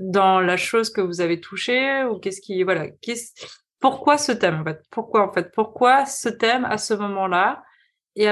dans 0.00 0.40
la 0.40 0.56
chose 0.56 0.90
que 0.90 1.00
vous 1.00 1.20
avez 1.20 1.40
touchée 1.40 2.04
ou 2.04 2.18
qu'est-ce 2.18 2.40
qui 2.40 2.62
voilà 2.62 2.88
qu'est-ce 3.00 3.32
pourquoi 3.80 4.18
ce 4.18 4.32
thème 4.32 4.60
en 4.60 4.64
fait? 4.64 4.82
Pourquoi 4.90 5.28
en 5.28 5.32
fait? 5.32 5.50
Pourquoi 5.52 6.06
ce 6.06 6.28
thème 6.28 6.64
à 6.66 6.78
ce 6.78 6.94
moment-là 6.94 7.62
et, 8.16 8.28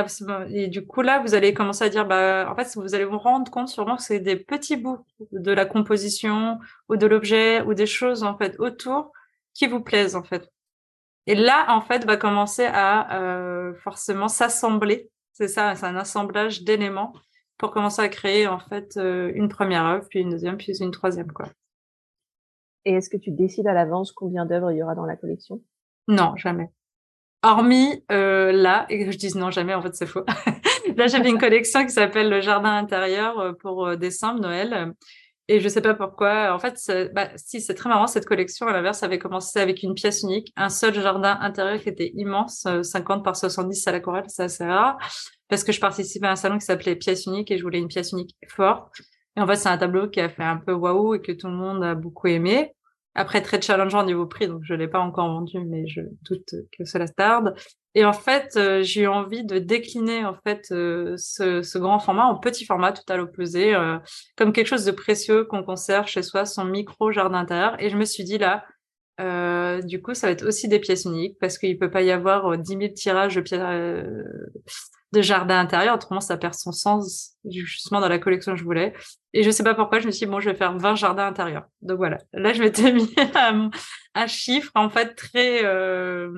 et, 0.51 0.69
du 0.69 0.87
coup 0.87 1.03
là 1.03 1.21
vous 1.21 1.35
allez 1.35 1.55
commencer 1.55 1.85
à 1.85 1.89
dire 1.89 2.07
bah 2.07 2.49
en 2.51 2.55
fait 2.55 2.77
vous 2.77 2.95
allez 2.95 3.05
vous 3.05 3.19
rendre 3.19 3.51
compte 3.51 3.69
sûrement 3.69 3.97
que 3.97 4.03
c'est 4.03 4.21
des 4.21 4.37
petits 4.37 4.77
bouts 4.77 5.05
de 5.33 5.53
la 5.53 5.67
composition 5.67 6.59
ou 6.89 6.97
de 6.97 7.07
l'objet 7.07 7.63
ou 7.63 7.75
des 7.75 7.87
choses 7.87 8.23
en 8.23 8.37
fait 8.37 8.59
autour 8.59 9.13
qui 9.55 9.67
vous 9.67 9.81
plaisent 9.81 10.17
en 10.17 10.23
fait 10.23 10.49
et 11.27 11.35
là 11.35 11.67
en 11.69 11.81
fait 11.81 12.05
va 12.05 12.17
commencer 12.17 12.65
à 12.65 13.21
euh, 13.21 13.75
forcément 13.75 14.29
s'assembler 14.29 15.11
c'est 15.33 15.49
ça 15.49 15.75
c'est 15.75 15.87
un 15.87 15.97
assemblage 15.97 16.63
d'éléments 16.63 17.13
pour 17.63 17.71
commencer 17.71 18.03
à 18.03 18.09
créer 18.09 18.49
en 18.49 18.59
fait 18.59 18.97
euh, 18.97 19.31
une 19.37 19.49
première 19.49 19.87
œuvre, 19.87 20.05
puis 20.11 20.19
une 20.19 20.31
deuxième, 20.31 20.57
puis 20.57 20.77
une 20.81 20.91
troisième 20.91 21.31
quoi. 21.31 21.49
Et 22.85 22.95
est-ce 22.95 23.09
que 23.09 23.17
tu 23.17 23.31
décides 23.31 23.69
à 23.69 23.73
l'avance 23.73 24.11
combien 24.11 24.45
d'œuvres 24.45 24.73
il 24.73 24.79
y 24.79 24.83
aura 24.83 24.97
dans 24.97 25.07
la 25.07 25.17
collection? 25.17 25.61
Non, 26.09 26.35
jamais. 26.35 26.73
Hormis 27.43 28.05
euh, 28.13 28.53
là, 28.53 28.87
et 28.89 29.05
que 29.05 29.11
je 29.11 29.19
dise 29.19 29.35
non 29.35 29.51
jamais, 29.51 29.75
en 29.75 29.83
fait 29.83 29.95
c'est 29.95 30.07
faux. 30.07 30.25
là 30.97 31.07
j'avais 31.07 31.29
une 31.29 31.39
collection 31.39 31.85
qui 31.85 31.91
s'appelle 31.91 32.31
le 32.31 32.41
jardin 32.41 32.77
intérieur 32.77 33.39
euh, 33.39 33.53
pour 33.53 33.97
décembre, 33.97 34.41
Noël. 34.41 34.95
Et 35.49 35.61
je 35.61 35.69
sais 35.69 35.81
pas 35.83 35.95
pourquoi. 35.95 36.55
En 36.55 36.59
fait, 36.61 36.79
bah, 37.13 37.29
si 37.37 37.61
c'est 37.61 37.75
très 37.75 37.89
marrant 37.89 38.07
cette 38.07 38.27
collection. 38.27 38.69
À 38.69 38.73
l'inverse, 38.73 39.03
avait 39.03 39.19
commencé 39.19 39.59
avec 39.59 39.83
une 39.83 39.93
pièce 39.93 40.23
unique, 40.23 40.53
un 40.57 40.69
seul 40.69 40.95
jardin 40.95 41.37
intérieur 41.41 41.81
qui 41.81 41.89
était 41.89 42.13
immense, 42.15 42.67
50 42.83 43.25
par 43.25 43.37
70 43.37 43.87
à 43.89 43.93
la 43.93 44.01
chorale, 44.01 44.25
c'est 44.29 44.45
assez 44.45 44.65
rare 44.65 44.97
parce 45.53 45.65
que 45.65 45.73
je 45.73 45.81
participais 45.81 46.27
à 46.27 46.31
un 46.31 46.37
salon 46.37 46.57
qui 46.57 46.65
s'appelait 46.65 46.97
Pièce 46.97 47.27
unique 47.27 47.51
et 47.51 47.59
je 47.59 47.63
voulais 47.63 47.79
une 47.79 47.89
pièce 47.89 48.13
unique 48.13 48.35
forte. 48.49 48.89
Et 49.37 49.41
en 49.43 49.47
fait, 49.47 49.57
c'est 49.57 49.69
un 49.69 49.77
tableau 49.77 50.09
qui 50.09 50.19
a 50.19 50.31
fait 50.31 50.43
un 50.43 50.57
peu 50.57 50.73
waouh 50.73 51.17
et 51.17 51.21
que 51.21 51.31
tout 51.31 51.47
le 51.47 51.53
monde 51.53 51.85
a 51.85 51.95
beaucoup 51.95 52.29
aimé. 52.29 52.73
Après, 53.15 53.43
très 53.43 53.61
challengeant 53.61 54.03
au 54.03 54.07
niveau 54.07 54.27
prix, 54.27 54.49
donc 54.49 54.63
je 54.65 54.73
l'ai 54.75 54.89
pas 54.89 55.01
encore 55.01 55.29
vendu, 55.29 55.59
mais 55.61 55.87
je 55.87 56.01
doute 56.23 56.55
que 56.77 56.85
cela 56.85 57.09
tarde. 57.09 57.55
Et 57.95 58.07
en 58.07 58.15
fait, 58.15 58.57
euh, 58.57 58.83
j'ai 58.83 59.03
eu 59.03 59.07
envie 59.07 59.45
de 59.45 59.59
décliner 59.59 60.25
en 60.25 60.35
fait 60.35 60.69
euh, 60.73 61.15
ce, 61.19 61.61
ce, 61.63 61.77
grand 61.79 61.99
format 61.99 62.25
en 62.25 62.39
petit 62.39 62.65
format, 62.65 62.93
tout 62.93 63.03
à 63.09 63.17
l'opposé, 63.19 63.75
euh, 63.75 63.99
comme 64.37 64.53
quelque 64.55 64.69
chose 64.69 64.87
de 64.87 64.93
précieux 64.93 65.45
qu'on 65.45 65.63
conserve 65.63 66.07
chez 66.07 66.23
soi, 66.23 66.47
son 66.47 66.65
micro 66.65 67.13
jardin 67.13 67.41
intérieur. 67.41 67.77
Et 67.83 67.91
je 67.91 67.97
me 67.99 68.07
suis 68.07 68.25
dit 68.25 68.39
là, 68.39 68.65
du 69.85 70.03
coup, 70.03 70.15
ça 70.15 70.27
va 70.27 70.33
être 70.33 70.47
aussi 70.47 70.69
des 70.69 70.81
pièces 70.81 71.05
uniques 71.05 71.37
parce 71.39 71.59
qu'il 71.59 71.79
peut 71.79 71.91
pas 71.91 72.03
y 72.03 72.11
avoir 72.11 72.59
10 72.59 72.69
000 72.77 72.93
tirages 72.95 73.37
de 73.37 73.41
pièces 73.43 73.61
de 75.13 75.23
jardin 75.23 75.59
intérieur. 75.59 75.95
Autrement, 75.95 76.21
ça 76.21 76.37
perd 76.37 76.55
son 76.55 76.73
sens 76.73 77.33
justement 77.45 78.01
dans 78.01 78.09
la 78.09 78.19
collection 78.19 78.53
que 78.53 78.59
je 78.59 78.65
voulais. 78.65 78.95
Et 79.33 79.43
je 79.43 79.51
sais 79.51 79.63
pas 79.63 79.75
pourquoi, 79.75 79.99
je 79.99 80.07
me 80.07 80.11
suis 80.11 80.27
dit, 80.27 80.31
bon, 80.31 80.41
je 80.41 80.51
vais 80.51 80.57
faire 80.57 80.77
20 80.77 80.95
jardins 80.95 81.27
intérieurs. 81.27 81.65
Donc 81.81 81.99
voilà. 81.99 82.19
Là, 82.33 82.53
je 82.53 82.63
m'étais 82.63 82.93
mis 82.93 83.15
un, 84.15 84.27
chiffre, 84.27 84.73
en 84.75 84.91
fait, 84.91 85.15
très, 85.15 85.65
euh, 85.65 86.31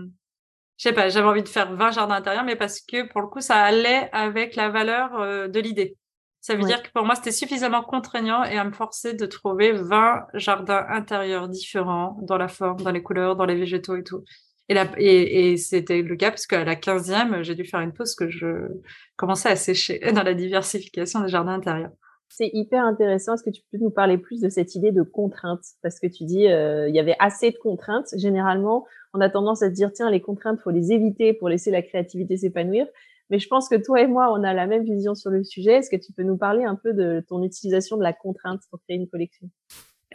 je 0.76 0.82
sais 0.82 0.92
pas, 0.92 1.08
j'avais 1.08 1.26
envie 1.26 1.42
de 1.42 1.48
faire 1.48 1.74
20 1.74 1.92
jardins 1.92 2.16
intérieurs, 2.16 2.44
mais 2.44 2.56
parce 2.56 2.80
que 2.80 3.08
pour 3.08 3.20
le 3.20 3.28
coup, 3.28 3.40
ça 3.40 3.62
allait 3.62 4.08
avec 4.12 4.56
la 4.56 4.68
valeur 4.68 5.20
euh, 5.20 5.48
de 5.48 5.60
l'idée. 5.60 5.96
Ça 6.40 6.56
veut 6.56 6.64
dire 6.64 6.82
que 6.82 6.90
pour 6.90 7.06
moi, 7.06 7.14
c'était 7.14 7.32
suffisamment 7.32 7.82
contraignant 7.82 8.44
et 8.44 8.58
à 8.58 8.64
me 8.64 8.72
forcer 8.72 9.14
de 9.14 9.24
trouver 9.24 9.72
20 9.72 10.26
jardins 10.34 10.84
intérieurs 10.90 11.48
différents 11.48 12.18
dans 12.20 12.36
la 12.36 12.48
forme, 12.48 12.82
dans 12.82 12.90
les 12.90 13.02
couleurs, 13.02 13.34
dans 13.34 13.46
les 13.46 13.54
végétaux 13.54 13.96
et 13.96 14.04
tout. 14.04 14.24
Et, 14.68 15.56
c'était 15.56 16.02
le 16.02 16.16
cas 16.16 16.30
parce 16.30 16.46
qu'à 16.46 16.64
la 16.64 16.74
15e, 16.74 17.42
j'ai 17.42 17.54
dû 17.54 17.64
faire 17.64 17.80
une 17.80 17.92
pause 17.92 18.14
que 18.14 18.30
je 18.30 18.68
commençais 19.16 19.50
à 19.50 19.56
sécher 19.56 19.98
dans 20.14 20.22
la 20.22 20.34
diversification 20.34 21.20
des 21.20 21.28
jardins 21.28 21.54
intérieurs. 21.54 21.92
C'est 22.28 22.50
hyper 22.52 22.82
intéressant. 22.82 23.34
Est-ce 23.34 23.44
que 23.44 23.50
tu 23.50 23.62
peux 23.70 23.78
nous 23.78 23.90
parler 23.90 24.18
plus 24.18 24.40
de 24.40 24.48
cette 24.48 24.74
idée 24.74 24.90
de 24.90 25.02
contraintes 25.02 25.64
Parce 25.82 26.00
que 26.00 26.06
tu 26.06 26.24
dis, 26.24 26.48
euh, 26.48 26.88
il 26.88 26.94
y 26.94 26.98
avait 26.98 27.14
assez 27.20 27.50
de 27.50 27.56
contraintes. 27.56 28.08
Généralement, 28.16 28.86
on 29.12 29.20
a 29.20 29.28
tendance 29.28 29.62
à 29.62 29.68
se 29.68 29.74
dire, 29.74 29.92
tiens, 29.92 30.10
les 30.10 30.20
contraintes, 30.20 30.58
faut 30.60 30.70
les 30.70 30.90
éviter 30.90 31.32
pour 31.32 31.48
laisser 31.48 31.70
la 31.70 31.82
créativité 31.82 32.36
s'épanouir. 32.36 32.86
Mais 33.30 33.38
je 33.38 33.46
pense 33.46 33.68
que 33.68 33.76
toi 33.76 34.00
et 34.00 34.06
moi, 34.06 34.32
on 34.32 34.42
a 34.42 34.52
la 34.52 34.66
même 34.66 34.84
vision 34.84 35.14
sur 35.14 35.30
le 35.30 35.44
sujet. 35.44 35.74
Est-ce 35.74 35.90
que 35.90 35.96
tu 35.96 36.12
peux 36.12 36.24
nous 36.24 36.36
parler 36.36 36.64
un 36.64 36.74
peu 36.74 36.92
de 36.92 37.24
ton 37.28 37.42
utilisation 37.42 37.96
de 37.96 38.02
la 38.02 38.12
contrainte 38.12 38.60
pour 38.70 38.80
créer 38.82 38.96
une 38.96 39.08
collection? 39.08 39.48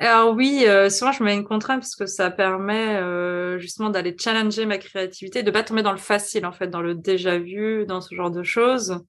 Alors 0.07 0.33
oui, 0.33 0.63
euh, 0.65 0.89
souvent 0.89 1.11
je 1.11 1.23
mets 1.23 1.35
une 1.35 1.43
contrainte 1.43 1.81
parce 1.81 1.95
que 1.95 2.05
ça 2.05 2.31
permet 2.31 2.95
euh, 2.95 3.59
justement 3.59 3.89
d'aller 3.89 4.15
challenger 4.17 4.65
ma 4.65 4.77
créativité, 4.77 5.43
de 5.43 5.51
pas 5.51 5.63
tomber 5.63 5.83
dans 5.83 5.91
le 5.91 5.97
facile 5.97 6.45
en 6.45 6.53
fait, 6.53 6.67
dans 6.67 6.81
le 6.81 6.95
déjà 6.95 7.37
vu, 7.37 7.85
dans 7.85 7.99
ce 7.99 8.15
genre 8.15 8.31
de 8.31 8.41
choses. 8.41 9.03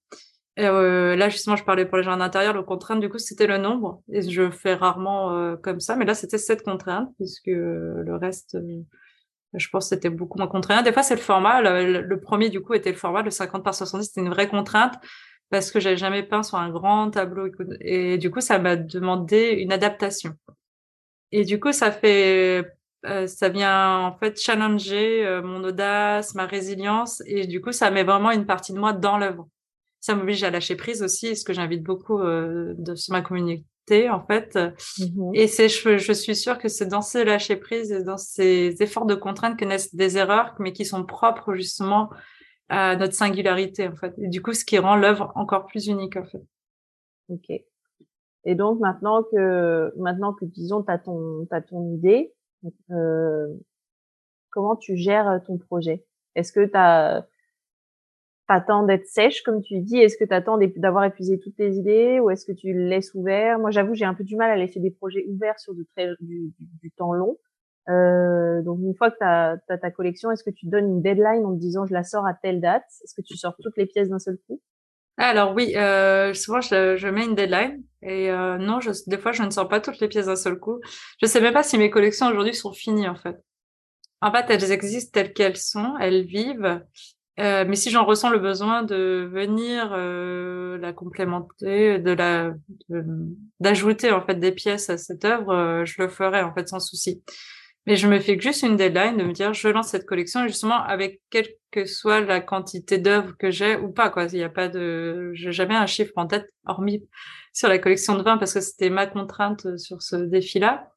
Et, 0.57 0.67
euh, 0.67 1.15
là 1.15 1.29
justement, 1.29 1.55
je 1.55 1.63
parlais 1.63 1.87
pour 1.87 1.97
les 1.97 2.03
gens 2.03 2.17
d'intérieur, 2.17 2.55
le 2.55 2.65
contrainte 2.65 2.99
du 2.99 3.09
coup 3.09 3.19
c'était 3.19 3.47
le 3.47 3.59
nombre 3.59 4.03
et 4.13 4.29
je 4.29 4.51
fais 4.51 4.75
rarement 4.75 5.57
comme 5.63 5.79
ça, 5.79 5.95
mais 5.95 6.05
là 6.05 6.15
c'était 6.15 6.39
cette 6.39 6.63
contrainte 6.63 7.09
puisque 7.19 7.47
le 7.47 8.17
reste, 8.17 8.59
je 9.55 9.69
pense 9.69 9.91
c'était 9.91 10.11
beaucoup 10.11 10.39
moins 10.39 10.49
contraint. 10.49 10.83
Des 10.83 10.93
fois 10.93 11.05
c'est 11.05 11.15
le 11.15 11.21
format. 11.21 11.61
Le, 11.63 12.21
premier 12.21 12.49
du 12.49 12.63
coup 12.63 12.75
était 12.75 12.91
le 12.91 12.97
format, 12.99 13.23
le 13.23 13.31
50 13.31 13.63
par 13.63 13.77
70, 13.77 14.07
c'était 14.07 14.23
une 14.23 14.31
vraie 14.31 14.49
contrainte 14.49 14.95
parce 15.51 15.71
que 15.71 15.79
j'avais 15.79 15.97
jamais 15.97 16.25
peint 16.25 16.43
sur 16.43 16.59
un 16.59 16.71
grand 16.71 17.11
tableau 17.11 17.49
et 17.81 18.19
du 18.19 18.31
coup 18.31 18.41
ça 18.41 18.59
m'a 18.59 18.75
demandé 18.75 19.51
une 19.59 19.73
adaptation. 19.73 20.35
Et 21.33 21.45
du 21.45 21.61
coup, 21.61 21.73
ça 21.73 21.93
fait, 21.93 22.65
euh, 23.07 23.27
ça 23.27 23.49
vient 23.49 23.99
en 24.01 24.17
fait 24.19 24.41
challenger 24.41 25.25
euh, 25.25 25.43
mon 25.43 25.63
audace, 25.65 26.35
ma 26.35 26.47
résilience, 26.47 27.23
et 27.27 27.47
du 27.47 27.61
coup, 27.61 27.73
ça 27.73 27.91
met 27.91 28.05
vraiment 28.05 28.31
une 28.31 28.47
partie 28.47 28.73
de 28.73 28.79
moi 28.79 28.93
dans 28.93 29.19
l'œuvre. 29.19 29.49
Ça 30.01 30.15
m'oblige 30.15 30.43
à 30.45 30.51
lâcher 30.51 30.77
prise 30.77 31.03
aussi, 31.03 31.37
ce 31.37 31.45
que 31.45 31.53
j'invite 31.53 31.83
beaucoup 31.83 32.19
euh, 32.21 32.75
de, 32.79 32.95
sur 32.95 33.13
ma 33.13 33.23
communauté 33.23 33.65
en 34.09 34.25
fait. 34.25 34.59
Mmh 34.99 35.31
et 35.35 35.47
c'est, 35.49 35.69
je, 35.69 35.99
je, 35.99 36.13
suis 36.13 36.37
sûre 36.37 36.59
que 36.59 36.69
c'est 36.69 36.87
dans 36.87 37.03
ces 37.03 37.25
lâcher 37.25 37.57
prise 37.57 37.91
et 37.91 38.03
dans 38.03 38.17
ces 38.17 38.77
efforts 38.81 39.07
de 39.07 39.15
contrainte 39.15 39.59
que 39.59 39.65
naissent 39.65 39.95
des 39.95 40.17
erreurs, 40.17 40.55
mais 40.59 40.73
qui 40.73 40.85
sont 40.85 41.05
propres 41.05 41.55
justement 41.55 42.11
à 42.69 42.97
notre 42.97 43.15
singularité 43.15 43.89
en 43.89 43.97
fait. 43.97 44.15
Et 44.23 44.29
du 44.29 44.43
coup, 44.43 44.53
ce 44.55 44.65
qui 44.65 44.79
rend 44.79 44.97
l'œuvre 44.97 45.33
encore 45.35 45.67
plus 45.67 45.87
unique 45.89 46.17
en 46.17 46.25
fait. 46.25 46.43
Ok. 47.29 47.51
Et 48.45 48.55
donc 48.55 48.81
maintenant 48.81 49.23
que 49.23 49.93
maintenant 49.97 50.33
que 50.33 50.45
disons 50.45 50.83
t'as 50.83 50.99
ton 50.99 51.47
t'as 51.51 51.61
ton 51.61 51.93
idée, 51.93 52.33
euh, 52.91 53.49
comment 54.51 54.77
tu 54.77 54.97
gères 54.97 55.41
ton 55.47 55.59
projet? 55.59 56.05
Est-ce 56.35 56.53
que 56.53 56.65
t'as 56.65 57.25
t'attends 58.49 58.83
d'être 58.85 59.07
sèche 59.07 59.43
comme 59.43 59.63
tu 59.63 59.81
dis? 59.81 59.99
Est-ce 59.99 60.17
que 60.17 60.25
t'attends 60.25 60.59
d'avoir 60.77 61.05
épuisé 61.05 61.39
toutes 61.39 61.57
tes 61.57 61.73
idées? 61.73 62.19
Ou 62.21 62.31
est-ce 62.31 62.45
que 62.47 62.53
tu 62.53 62.73
laisses 62.73 63.15
ouvert 63.15 63.59
Moi 63.59 63.71
j'avoue 63.71 63.95
j'ai 63.95 64.05
un 64.07 64.15
peu 64.15 64.25
du 64.25 64.37
mal 64.37 64.51
à 64.51 64.57
laisser 64.57 64.81
des 64.81 64.91
projets 64.91 65.25
ouverts 65.29 65.59
sur 65.61 65.75
du, 65.75 65.87
très, 65.87 66.09
du, 66.21 66.53
du, 66.59 66.91
temps 66.93 67.13
long. 67.13 67.39
Euh, 67.89 68.63
donc 68.63 68.81
une 68.83 68.95
fois 68.95 69.11
que 69.11 69.19
tu 69.19 69.25
as, 69.25 69.79
ta 69.79 69.91
collection, 69.91 70.31
est-ce 70.31 70.45
que 70.45 70.51
tu 70.51 70.67
donnes 70.67 70.87
une 70.87 71.03
deadline 71.03 71.45
en 71.45 71.55
te 71.55 71.61
disant 71.61 71.87
je 71.87 71.93
la 71.95 72.05
sors 72.05 72.27
à 72.27 72.35
telle 72.35 72.61
date? 72.61 72.85
Est-ce 73.05 73.15
que 73.15 73.23
tu 73.23 73.37
sors 73.37 73.55
toutes 73.61 73.77
les 73.77 73.87
pièces 73.87 74.09
d'un 74.09 74.19
seul 74.19 74.39
coup? 74.47 74.61
Alors 75.27 75.53
oui, 75.55 75.77
euh, 75.77 76.33
souvent 76.35 76.61
je, 76.61 76.97
je, 76.97 77.09
mets 77.09 77.25
une 77.25 77.35
deadline 77.35 77.83
et 78.03 78.31
euh, 78.31 78.57
non, 78.57 78.79
des 79.07 79.19
fois 79.19 79.33
je 79.33 79.43
ne 79.43 79.51
sors 79.51 79.69
pas 79.69 79.81
toutes 79.81 80.01
les 80.01 80.09
pièces 80.09 80.27
d'un 80.27 80.37
seul 80.37 80.59
coup. 80.59 80.81
Je 81.21 81.27
sais 81.27 81.41
même 81.41 81.53
pas 81.53 81.63
si 81.63 81.77
mes 81.79 81.91
collections 81.91 82.27
aujourd'hui 82.29 82.55
sont 82.55 82.73
finies 82.73 83.09
en 83.09 83.17
fait. 83.17 83.37
En 84.23 84.33
fait, 84.33 84.47
elles 84.49 84.73
existent 84.73 85.11
telles 85.13 85.33
qu'elles 85.33 85.57
sont, 85.57 85.95
elles 85.99 86.25
vivent. 86.25 86.83
Euh, 87.39 87.65
mais 87.67 87.77
si 87.77 87.91
j'en 87.91 88.05
ressens 88.05 88.31
le 88.31 88.39
besoin 88.39 88.83
de 88.83 89.29
venir 89.33 89.97
la 89.97 90.93
complémenter, 90.93 91.99
de 91.99 92.11
la, 92.13 92.53
d'ajouter 93.61 94.13
en 94.13 94.25
fait 94.25 94.37
des 94.37 94.53
pièces 94.53 94.91
à 94.91 94.99
cette 94.99 95.25
œuvre, 95.25 95.85
je 95.85 96.03
le 96.03 96.09
ferai 96.09 96.43
en 96.43 96.55
fait 96.55 96.69
sans 96.69 96.81
souci. 96.81 97.23
Mais 97.91 97.97
je 97.97 98.07
me 98.07 98.21
fais 98.21 98.39
juste 98.39 98.63
une 98.63 98.77
deadline 98.77 99.17
de 99.17 99.25
me 99.25 99.33
dire, 99.33 99.53
je 99.53 99.67
lance 99.67 99.89
cette 99.89 100.07
collection, 100.07 100.47
justement, 100.47 100.81
avec 100.81 101.21
quelle 101.29 101.49
que 101.73 101.87
soit 101.87 102.21
la 102.21 102.41
quantité 102.41 102.99
d'œuvres 102.99 103.35
que 103.37 103.51
j'ai 103.51 103.75
ou 103.75 103.91
pas, 103.91 104.11
quoi. 104.11 104.27
Il 104.27 104.37
n'y 104.37 104.45
a 104.45 104.49
pas 104.49 104.69
de, 104.69 105.33
j'ai 105.35 105.51
jamais 105.51 105.75
un 105.75 105.87
chiffre 105.87 106.13
en 106.15 106.29
tête, 106.29 106.47
hormis 106.65 107.05
sur 107.53 107.69
la 107.69 107.81
collection 107.81 108.17
de 108.17 108.23
vin, 108.23 108.39
parce 108.39 108.55
que 108.55 108.61
c'était 108.61 108.91
ma 108.91 109.09
contrainte 109.09 109.77
sur 109.77 110.03
ce 110.03 110.15
défi-là. 110.15 110.89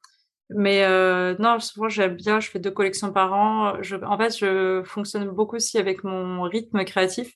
Mais 0.50 0.84
euh, 0.84 1.34
non, 1.40 1.58
souvent 1.58 1.88
j'aime 1.88 2.14
bien, 2.14 2.38
je 2.38 2.48
fais 2.48 2.60
deux 2.60 2.70
collections 2.70 3.12
par 3.12 3.32
an. 3.32 3.82
Je, 3.82 3.96
en 3.96 4.16
fait, 4.16 4.38
je 4.38 4.84
fonctionne 4.84 5.28
beaucoup 5.30 5.56
aussi 5.56 5.78
avec 5.78 6.04
mon 6.04 6.42
rythme 6.42 6.84
créatif. 6.84 7.32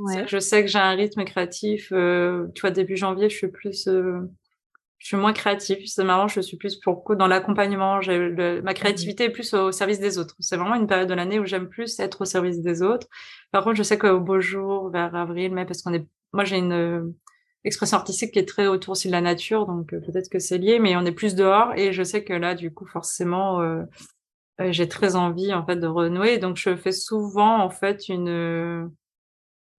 Ouais. 0.00 0.26
Je 0.28 0.38
sais 0.38 0.62
que 0.62 0.68
j'ai 0.68 0.80
un 0.80 0.94
rythme 0.94 1.24
créatif. 1.24 1.88
Euh, 1.92 2.48
tu 2.54 2.60
vois, 2.60 2.72
début 2.72 2.98
janvier, 2.98 3.30
je 3.30 3.36
suis 3.38 3.48
plus, 3.48 3.88
euh, 3.88 4.20
je 4.98 5.08
suis 5.08 5.16
moins 5.16 5.32
créative. 5.32 5.78
C'est 5.86 6.04
marrant, 6.04 6.28
je 6.28 6.40
suis 6.40 6.56
plus 6.56 6.76
pour 6.76 7.04
dans 7.16 7.26
l'accompagnement. 7.26 8.00
Ma 8.06 8.60
mmh 8.60 8.74
créativité 8.74 9.24
est 9.24 9.30
plus 9.30 9.54
au 9.54 9.72
service 9.72 10.00
des 10.00 10.18
autres. 10.18 10.34
C'est 10.40 10.56
vraiment 10.56 10.74
une 10.74 10.86
période 10.86 11.08
de 11.08 11.14
l'année 11.14 11.38
où 11.38 11.46
j'aime 11.46 11.68
plus 11.68 11.98
être 12.00 12.22
au 12.22 12.24
service 12.24 12.60
des 12.60 12.82
autres. 12.82 13.06
Par 13.52 13.64
contre, 13.64 13.76
je 13.76 13.82
sais 13.82 13.98
qu'au 13.98 14.20
beau 14.20 14.40
jour, 14.40 14.90
vers 14.90 15.14
avril, 15.14 15.52
mai, 15.52 15.64
parce 15.64 15.82
qu'on 15.82 15.94
est, 15.94 16.06
moi 16.32 16.44
j'ai 16.44 16.58
une 16.58 17.14
expression 17.64 17.96
artistique 17.96 18.32
qui 18.32 18.38
est 18.38 18.48
très 18.48 18.66
autour 18.66 18.92
aussi 18.92 19.08
de 19.08 19.12
la 19.12 19.20
nature, 19.20 19.66
donc 19.66 19.92
euh, 19.92 20.00
peut-être 20.00 20.28
que 20.28 20.38
c'est 20.38 20.58
lié, 20.58 20.78
mais 20.78 20.96
on 20.96 21.04
est 21.04 21.12
plus 21.12 21.34
dehors 21.34 21.72
et 21.76 21.92
je 21.92 22.02
sais 22.02 22.24
que 22.24 22.32
là, 22.32 22.54
du 22.54 22.72
coup, 22.72 22.86
forcément, 22.86 23.60
euh, 23.60 23.82
euh, 24.60 24.72
j'ai 24.72 24.88
très 24.88 25.16
envie 25.16 25.52
en 25.54 25.64
fait 25.64 25.76
de 25.76 25.86
renouer. 25.86 26.38
Donc, 26.38 26.56
je 26.56 26.76
fais 26.76 26.92
souvent 26.92 27.60
en 27.60 27.70
fait 27.70 28.08
une 28.08 28.90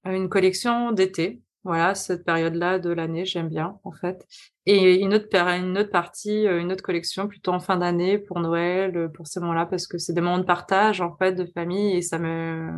une 0.05 0.29
collection 0.29 0.91
d'été. 0.93 1.41
Voilà, 1.63 1.93
cette 1.93 2.24
période-là 2.26 2.80
de 2.80 2.89
l'année, 2.89 3.26
j'aime 3.26 3.50
bien 3.50 3.78
en 3.84 3.91
fait. 3.91 4.26
Et 4.65 5.02
une 5.02 5.13
autre 5.13 5.28
une 5.36 5.78
autre 5.78 5.91
partie, 5.91 6.45
une 6.45 6.72
autre 6.72 6.84
collection 6.84 7.28
plutôt 7.28 7.52
en 7.52 7.60
fin 7.60 7.78
d'année 7.78 8.17
pour 8.17 8.39
Noël, 8.39 9.10
pour 9.13 9.28
ces 9.28 9.39
moments-là, 9.39 9.65
parce 9.65 9.88
que 9.88 9.98
c'est 9.98 10.13
des 10.13 10.22
moments 10.22 10.38
de 10.38 10.43
partage 10.43 11.02
en 11.02 11.15
fait 11.17 11.34
de 11.34 11.45
famille 11.45 11.98
et 11.98 12.02
ça 12.02 12.17
me 12.17 12.72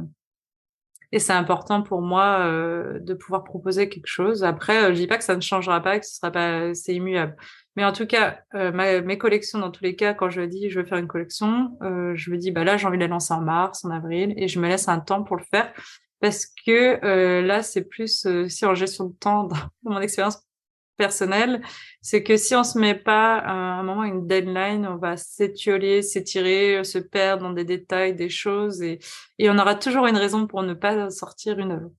et 1.12 1.20
c'est 1.20 1.34
important 1.34 1.82
pour 1.82 2.02
moi 2.02 2.39
euh, 2.46 3.00
de 3.00 3.13
pouvoir 3.13 3.44
proposer 3.44 3.89
quelque 3.89 4.08
chose. 4.08 4.44
Après, 4.44 4.86
euh, 4.86 4.89
je 4.94 5.00
dis 5.00 5.08
pas 5.08 5.17
que 5.17 5.24
ça 5.24 5.36
ne 5.36 5.41
changera 5.41 5.82
pas, 5.82 6.00
que 6.00 6.06
ce 6.06 6.15
sera 6.15 6.32
pas, 6.32 6.74
c'est 6.74 6.96
immuable. 6.96 7.36
Mais 7.76 7.84
en 7.84 7.91
tout 7.91 8.06
cas, 8.06 8.39
euh, 8.56 9.02
mes 9.02 9.17
collections, 9.17 9.60
dans 9.60 9.72
tous 9.72 9.84
les 9.84 9.96
cas, 9.96 10.13
quand 10.13 10.30
je 10.30 10.41
dis 10.41 10.70
je 10.70 10.80
veux 10.80 10.86
faire 10.86 10.98
une 10.98 11.08
collection, 11.08 11.78
euh, 11.82 12.13
je 12.15 12.32
me 12.32 12.38
dis 12.38 12.52
bah 12.52 12.63
là 12.63 12.78
j'ai 12.78 12.88
envie 12.88 12.98
de 12.98 13.04
la 13.04 13.08
lancer 13.08 13.34
en 13.34 13.41
mars, 13.41 13.84
en 13.86 13.91
avril, 13.91 14.34
et 14.38 14.48
je 14.48 14.60
me 14.60 14.67
laisse 14.67 14.88
un 14.88 15.00
temps 15.00 15.24
pour 15.24 15.38
le 15.38 15.44
faire 15.44 15.74
parce 16.21 16.45
que 16.45 17.03
euh, 17.03 17.41
là 17.41 17.62
c'est 17.62 17.84
plus 17.84 18.25
si 18.47 18.65
en 18.65 18.73
gestion 18.73 19.05
de 19.05 19.13
temps 19.13 19.43
dans 19.84 19.91
mon 19.91 19.99
expérience 19.99 20.41
personnel, 20.97 21.62
c'est 22.01 22.21
que 22.21 22.38
si 22.38 22.55
on 22.55 22.63
se 22.63 22.77
met 22.77 22.93
pas 22.93 23.38
à 23.39 23.51
un 23.51 23.84
moment 23.84 24.03
une 24.03 24.27
deadline, 24.27 24.86
on 24.86 24.97
va 24.97 25.17
s'étioler, 25.17 26.03
s'étirer, 26.03 26.84
se 26.84 26.99
perdre 26.99 27.43
dans 27.43 27.53
des 27.53 27.65
détails, 27.65 28.13
des 28.13 28.29
choses, 28.29 28.84
et, 28.84 28.99
et 29.39 29.49
on 29.49 29.57
aura 29.57 29.73
toujours 29.73 30.05
une 30.05 30.17
raison 30.17 30.45
pour 30.45 30.62
ne 30.62 30.75
pas 30.75 31.10
sortir 31.10 31.57
une 31.57 31.71
œuvre. 31.71 31.91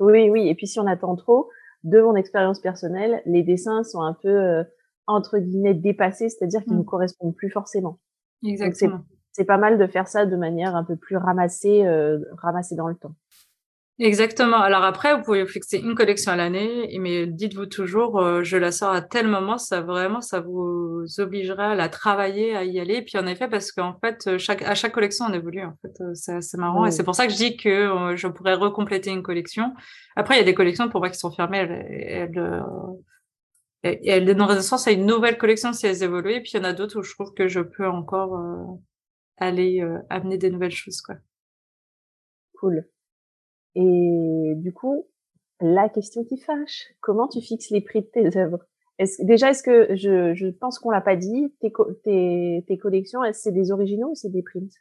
Oui, 0.00 0.28
oui. 0.28 0.48
Et 0.48 0.54
puis 0.54 0.66
si 0.66 0.78
on 0.78 0.86
attend 0.86 1.16
trop, 1.16 1.48
de 1.84 2.00
mon 2.00 2.14
expérience 2.16 2.60
personnelle, 2.60 3.22
les 3.26 3.42
dessins 3.42 3.84
sont 3.84 4.02
un 4.02 4.12
peu 4.12 4.28
euh, 4.28 4.64
entre 5.06 5.38
guillemets 5.38 5.74
dépassés, 5.74 6.28
c'est-à-dire 6.28 6.62
qu'ils 6.64 6.76
ne 6.76 6.82
mmh. 6.82 6.86
correspondent 6.86 7.36
plus 7.36 7.50
forcément. 7.50 8.00
Exactement. 8.44 9.00
C'est 9.32 9.44
pas 9.44 9.58
mal 9.58 9.78
de 9.78 9.86
faire 9.86 10.08
ça 10.08 10.26
de 10.26 10.36
manière 10.36 10.74
un 10.74 10.84
peu 10.84 10.96
plus 10.96 11.16
ramassée, 11.16 11.86
euh, 11.86 12.18
ramassée 12.38 12.74
dans 12.74 12.88
le 12.88 12.96
temps. 12.96 13.14
Exactement. 13.98 14.58
Alors 14.58 14.84
après, 14.84 15.16
vous 15.16 15.22
pouvez 15.22 15.46
fixer 15.46 15.78
une 15.78 15.94
collection 15.94 16.30
à 16.30 16.36
l'année, 16.36 16.98
mais 17.00 17.26
dites-vous 17.26 17.64
toujours, 17.64 18.18
euh, 18.20 18.42
je 18.42 18.58
la 18.58 18.70
sors 18.70 18.92
à 18.92 19.00
tel 19.00 19.26
moment, 19.26 19.56
ça 19.56 19.80
vraiment, 19.80 20.20
ça 20.20 20.40
vous 20.40 21.06
obligera 21.16 21.70
à 21.70 21.74
la 21.74 21.88
travailler, 21.88 22.54
à 22.54 22.64
y 22.64 22.78
aller. 22.78 23.00
Puis 23.00 23.16
en 23.16 23.26
effet, 23.26 23.48
parce 23.48 23.72
qu'en 23.72 23.98
fait, 23.98 24.26
euh, 24.26 24.36
chaque, 24.36 24.60
à 24.60 24.74
chaque 24.74 24.92
collection, 24.92 25.24
on 25.30 25.32
évolue. 25.32 25.64
En 25.64 25.74
fait, 25.80 25.98
euh, 26.02 26.40
c'est 26.42 26.58
marrant. 26.58 26.84
Et 26.84 26.90
c'est 26.90 27.04
pour 27.04 27.14
ça 27.14 27.26
que 27.26 27.32
je 27.32 27.38
dis 27.38 27.56
que 27.56 28.14
je 28.16 28.28
pourrais 28.28 28.52
recompléter 28.52 29.10
une 29.10 29.22
collection. 29.22 29.72
Après, 30.14 30.34
il 30.34 30.38
y 30.38 30.42
a 30.42 30.44
des 30.44 30.54
collections 30.54 30.90
pour 30.90 31.00
moi 31.00 31.08
qui 31.08 31.18
sont 31.18 31.32
fermées. 31.32 31.58
Elles, 31.58 32.36
elles, 33.82 33.98
elles, 34.04 34.34
dans 34.34 34.50
un 34.50 34.60
sens 34.60 34.86
à 34.86 34.90
une 34.90 35.06
nouvelle 35.06 35.38
collection 35.38 35.72
si 35.72 35.86
elles 35.86 36.02
évoluent. 36.02 36.34
Et 36.34 36.40
puis 36.42 36.50
il 36.52 36.58
y 36.58 36.60
en 36.60 36.64
a 36.64 36.74
d'autres 36.74 36.98
où 37.00 37.02
je 37.02 37.14
trouve 37.14 37.32
que 37.32 37.48
je 37.48 37.60
peux 37.60 37.88
encore 37.88 38.78
aller 39.38 39.82
amener 40.10 40.36
des 40.36 40.50
nouvelles 40.50 40.70
choses, 40.70 41.00
quoi. 41.00 41.14
Cool. 42.60 42.86
Et 43.76 44.54
du 44.56 44.72
coup, 44.72 45.06
la 45.60 45.88
question 45.88 46.24
qui 46.24 46.38
fâche, 46.38 46.86
comment 47.00 47.28
tu 47.28 47.40
fixes 47.42 47.70
les 47.70 47.82
prix 47.82 48.00
de 48.00 48.06
tes 48.06 48.38
œuvres? 48.38 48.64
Déjà, 49.20 49.50
est-ce 49.50 49.62
que 49.62 49.94
je, 49.94 50.50
pense 50.50 50.78
qu'on 50.78 50.90
l'a 50.90 51.02
pas 51.02 51.16
dit, 51.16 51.52
tes, 51.60 52.78
collections, 52.78 53.20
c'est 53.32 53.52
des 53.52 53.70
originaux 53.70 54.10
ou 54.10 54.14
c'est 54.14 54.30
des 54.30 54.42
prints? 54.42 54.72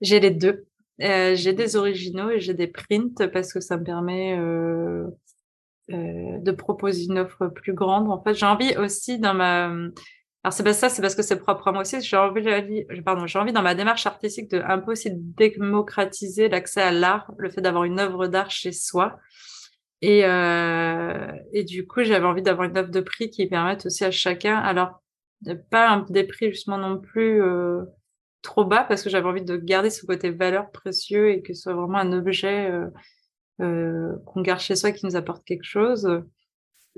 J'ai 0.00 0.20
les 0.20 0.30
deux. 0.30 0.66
Euh, 1.02 1.34
j'ai 1.36 1.52
des 1.52 1.76
originaux 1.76 2.30
et 2.30 2.40
j'ai 2.40 2.54
des 2.54 2.66
prints 2.66 3.28
parce 3.32 3.52
que 3.52 3.60
ça 3.60 3.76
me 3.76 3.84
permet 3.84 4.36
euh, 4.36 5.06
euh, 5.90 6.38
de 6.38 6.50
proposer 6.50 7.04
une 7.04 7.18
offre 7.18 7.48
plus 7.48 7.74
grande. 7.74 8.10
En 8.10 8.22
fait, 8.22 8.34
j'ai 8.34 8.46
envie 8.46 8.76
aussi 8.78 9.18
dans 9.18 9.34
ma 9.34 9.70
alors 10.48 10.54
c'est 10.54 10.72
ça, 10.72 10.88
c'est 10.88 11.02
parce 11.02 11.14
que 11.14 11.20
c'est 11.20 11.38
propre 11.38 11.68
à 11.68 11.72
moi 11.72 11.82
aussi. 11.82 12.00
J'ai 12.00 12.16
envie, 12.16 12.86
pardon, 13.04 13.26
j'ai 13.26 13.38
envie 13.38 13.52
dans 13.52 13.60
ma 13.60 13.74
démarche 13.74 14.06
artistique 14.06 14.50
de 14.50 14.62
un 14.66 14.78
peu 14.78 14.92
aussi 14.92 15.10
démocratiser 15.12 16.48
l'accès 16.48 16.80
à 16.80 16.90
l'art, 16.90 17.30
le 17.36 17.50
fait 17.50 17.60
d'avoir 17.60 17.84
une 17.84 18.00
œuvre 18.00 18.28
d'art 18.28 18.50
chez 18.50 18.72
soi. 18.72 19.18
Et, 20.00 20.24
euh, 20.24 21.30
et 21.52 21.64
du 21.64 21.86
coup, 21.86 22.02
j'avais 22.02 22.24
envie 22.24 22.40
d'avoir 22.40 22.66
une 22.66 22.78
offre 22.78 22.90
de 22.90 23.00
prix 23.00 23.28
qui 23.28 23.46
permette 23.46 23.84
aussi 23.84 24.06
à 24.06 24.10
chacun, 24.10 24.56
alors 24.56 25.02
pas 25.70 26.06
des 26.08 26.24
prix 26.24 26.48
justement 26.50 26.78
non 26.78 26.98
plus 26.98 27.42
euh, 27.42 27.82
trop 28.40 28.64
bas, 28.64 28.84
parce 28.84 29.02
que 29.02 29.10
j'avais 29.10 29.28
envie 29.28 29.44
de 29.44 29.58
garder 29.58 29.90
ce 29.90 30.06
côté 30.06 30.30
valeur 30.30 30.70
précieux 30.70 31.30
et 31.30 31.42
que 31.42 31.52
ce 31.52 31.64
soit 31.64 31.74
vraiment 31.74 31.98
un 31.98 32.12
objet 32.14 32.72
euh 33.60 34.16
qu'on 34.24 34.40
garde 34.40 34.60
chez 34.60 34.76
soi 34.76 34.92
qui 34.92 35.04
nous 35.04 35.16
apporte 35.16 35.44
quelque 35.44 35.64
chose. 35.64 36.08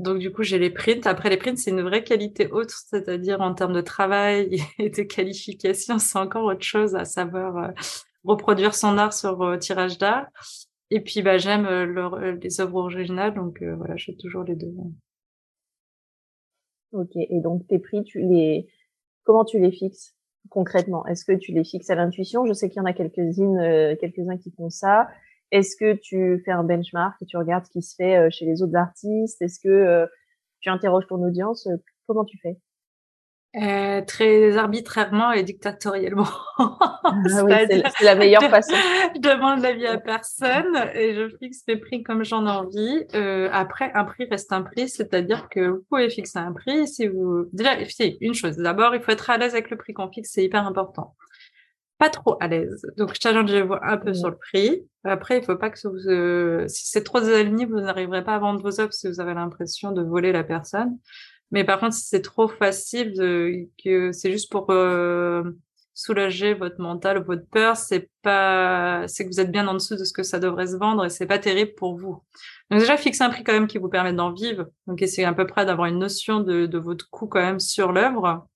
Donc, 0.00 0.18
du 0.18 0.32
coup, 0.32 0.42
j'ai 0.42 0.58
les 0.58 0.70
prints. 0.70 1.06
Après, 1.06 1.28
les 1.28 1.36
prints, 1.36 1.58
c'est 1.58 1.70
une 1.70 1.82
vraie 1.82 2.02
qualité 2.02 2.50
autre, 2.50 2.74
c'est-à-dire 2.88 3.42
en 3.42 3.52
termes 3.52 3.74
de 3.74 3.82
travail 3.82 4.62
et 4.78 4.88
de 4.88 5.02
qualification, 5.02 5.98
c'est 5.98 6.18
encore 6.18 6.44
autre 6.44 6.62
chose 6.62 6.94
à 6.94 7.04
savoir 7.04 7.56
euh, 7.58 7.68
reproduire 8.24 8.74
son 8.74 8.96
art 8.96 9.12
sur 9.12 9.42
euh, 9.42 9.58
tirage 9.58 9.98
d'art. 9.98 10.26
Et 10.90 11.00
puis, 11.00 11.20
bah, 11.20 11.36
j'aime 11.36 11.66
euh, 11.66 12.38
les 12.42 12.60
œuvres 12.62 12.76
originales, 12.76 13.34
donc 13.34 13.62
voilà, 13.62 13.94
j'ai 13.96 14.16
toujours 14.16 14.42
les 14.42 14.56
deux. 14.56 14.72
Ok, 16.92 17.14
et 17.14 17.40
donc 17.40 17.66
tes 17.68 17.78
prix, 17.78 18.02
tu 18.02 18.20
les, 18.20 18.68
comment 19.24 19.44
tu 19.44 19.60
les 19.60 19.70
fixes 19.70 20.16
concrètement? 20.48 21.06
Est-ce 21.06 21.26
que 21.26 21.32
tu 21.32 21.52
les 21.52 21.62
fixes 21.62 21.90
à 21.90 21.94
l'intuition? 21.94 22.46
Je 22.46 22.54
sais 22.54 22.70
qu'il 22.70 22.78
y 22.78 22.80
en 22.80 22.86
a 22.86 22.94
quelques-unes, 22.94 23.96
quelques-uns 24.00 24.38
qui 24.38 24.50
font 24.50 24.70
ça. 24.70 25.08
Est-ce 25.50 25.76
que 25.76 25.94
tu 25.94 26.40
fais 26.44 26.52
un 26.52 26.64
benchmark 26.64 27.20
et 27.22 27.26
tu 27.26 27.36
regardes 27.36 27.66
ce 27.66 27.70
qui 27.70 27.82
se 27.82 27.94
fait 27.96 28.16
euh, 28.16 28.28
chez 28.30 28.44
les 28.44 28.62
autres 28.62 28.76
artistes? 28.76 29.40
Est-ce 29.42 29.60
que 29.60 29.68
euh, 29.68 30.06
tu 30.60 30.68
interroges 30.68 31.06
ton 31.08 31.22
audience? 31.24 31.68
Comment 32.06 32.24
tu 32.24 32.38
fais? 32.38 32.58
Euh, 33.56 34.00
très 34.02 34.56
arbitrairement 34.56 35.32
et 35.32 35.42
dictatorialement. 35.42 36.28
Ah 36.56 37.12
c'est 37.26 38.04
la 38.04 38.14
meilleure 38.14 38.48
façon. 38.48 38.76
je 39.12 39.20
demande 39.28 39.60
l'avis 39.60 39.88
à 39.88 39.98
personne 39.98 40.76
et 40.94 41.16
je 41.16 41.36
fixe 41.36 41.64
les 41.66 41.76
prix 41.76 42.04
comme 42.04 42.24
j'en 42.24 42.46
ai 42.46 42.50
envie. 42.50 43.04
Euh, 43.16 43.48
après, 43.52 43.90
un 43.94 44.04
prix 44.04 44.26
reste 44.30 44.52
un 44.52 44.62
prix, 44.62 44.88
c'est-à-dire 44.88 45.48
que 45.48 45.66
vous 45.66 45.84
pouvez 45.88 46.08
fixer 46.10 46.38
un 46.38 46.52
prix 46.52 46.86
si 46.86 47.08
vous. 47.08 47.48
Déjà, 47.52 47.72
une 48.20 48.34
chose. 48.34 48.56
D'abord, 48.56 48.94
il 48.94 49.02
faut 49.02 49.10
être 49.10 49.28
à 49.30 49.36
l'aise 49.36 49.54
avec 49.54 49.70
le 49.70 49.76
prix 49.76 49.94
qu'on 49.94 50.12
fixe, 50.12 50.30
c'est 50.32 50.44
hyper 50.44 50.64
important 50.64 51.16
pas 52.00 52.08
trop 52.08 52.38
à 52.40 52.48
l'aise. 52.48 52.82
Donc, 52.96 53.14
je 53.14 53.20
challenge 53.22 53.52
un 53.82 53.96
peu 53.98 54.14
sur 54.14 54.30
le 54.30 54.36
prix. 54.36 54.82
Après, 55.04 55.38
il 55.38 55.44
faut 55.44 55.56
pas 55.56 55.68
que 55.68 55.86
vous, 55.86 56.08
euh, 56.08 56.66
si 56.66 56.88
c'est 56.88 57.04
trop 57.04 57.18
aligné, 57.18 57.66
vous 57.66 57.78
n'arriverez 57.78 58.24
pas 58.24 58.34
à 58.36 58.38
vendre 58.38 58.62
vos 58.62 58.80
offres 58.80 58.94
si 58.94 59.06
vous 59.06 59.20
avez 59.20 59.34
l'impression 59.34 59.92
de 59.92 60.02
voler 60.02 60.32
la 60.32 60.42
personne. 60.42 60.98
Mais 61.50 61.62
par 61.62 61.78
contre, 61.78 61.94
si 61.94 62.06
c'est 62.06 62.22
trop 62.22 62.48
facile, 62.48 63.12
de, 63.12 63.68
que 63.84 64.12
c'est 64.12 64.32
juste 64.32 64.50
pour 64.50 64.70
euh, 64.70 65.42
soulager 65.92 66.54
votre 66.54 66.80
mental, 66.80 67.22
votre 67.22 67.46
peur, 67.50 67.76
c'est 67.76 68.08
pas, 68.22 69.04
c'est 69.06 69.24
que 69.24 69.28
vous 69.28 69.40
êtes 69.40 69.50
bien 69.50 69.68
en 69.68 69.74
dessous 69.74 69.96
de 69.96 70.04
ce 70.04 70.14
que 70.14 70.22
ça 70.22 70.38
devrait 70.38 70.68
se 70.68 70.76
vendre 70.76 71.04
et 71.04 71.10
c'est 71.10 71.26
pas 71.26 71.38
terrible 71.38 71.74
pour 71.74 71.98
vous. 71.98 72.22
Donc 72.70 72.80
déjà, 72.80 72.96
fixez 72.96 73.24
un 73.24 73.30
prix 73.30 73.44
quand 73.44 73.52
même 73.52 73.66
qui 73.66 73.76
vous 73.76 73.90
permet 73.90 74.14
d'en 74.14 74.32
vivre. 74.32 74.66
Donc 74.86 75.02
essayez 75.02 75.26
à 75.26 75.34
peu 75.34 75.46
près 75.46 75.66
d'avoir 75.66 75.88
une 75.88 75.98
notion 75.98 76.40
de, 76.40 76.64
de 76.64 76.78
votre 76.78 77.10
coût 77.10 77.26
quand 77.26 77.42
même 77.42 77.60
sur 77.60 77.92
l'œuvre. 77.92 78.46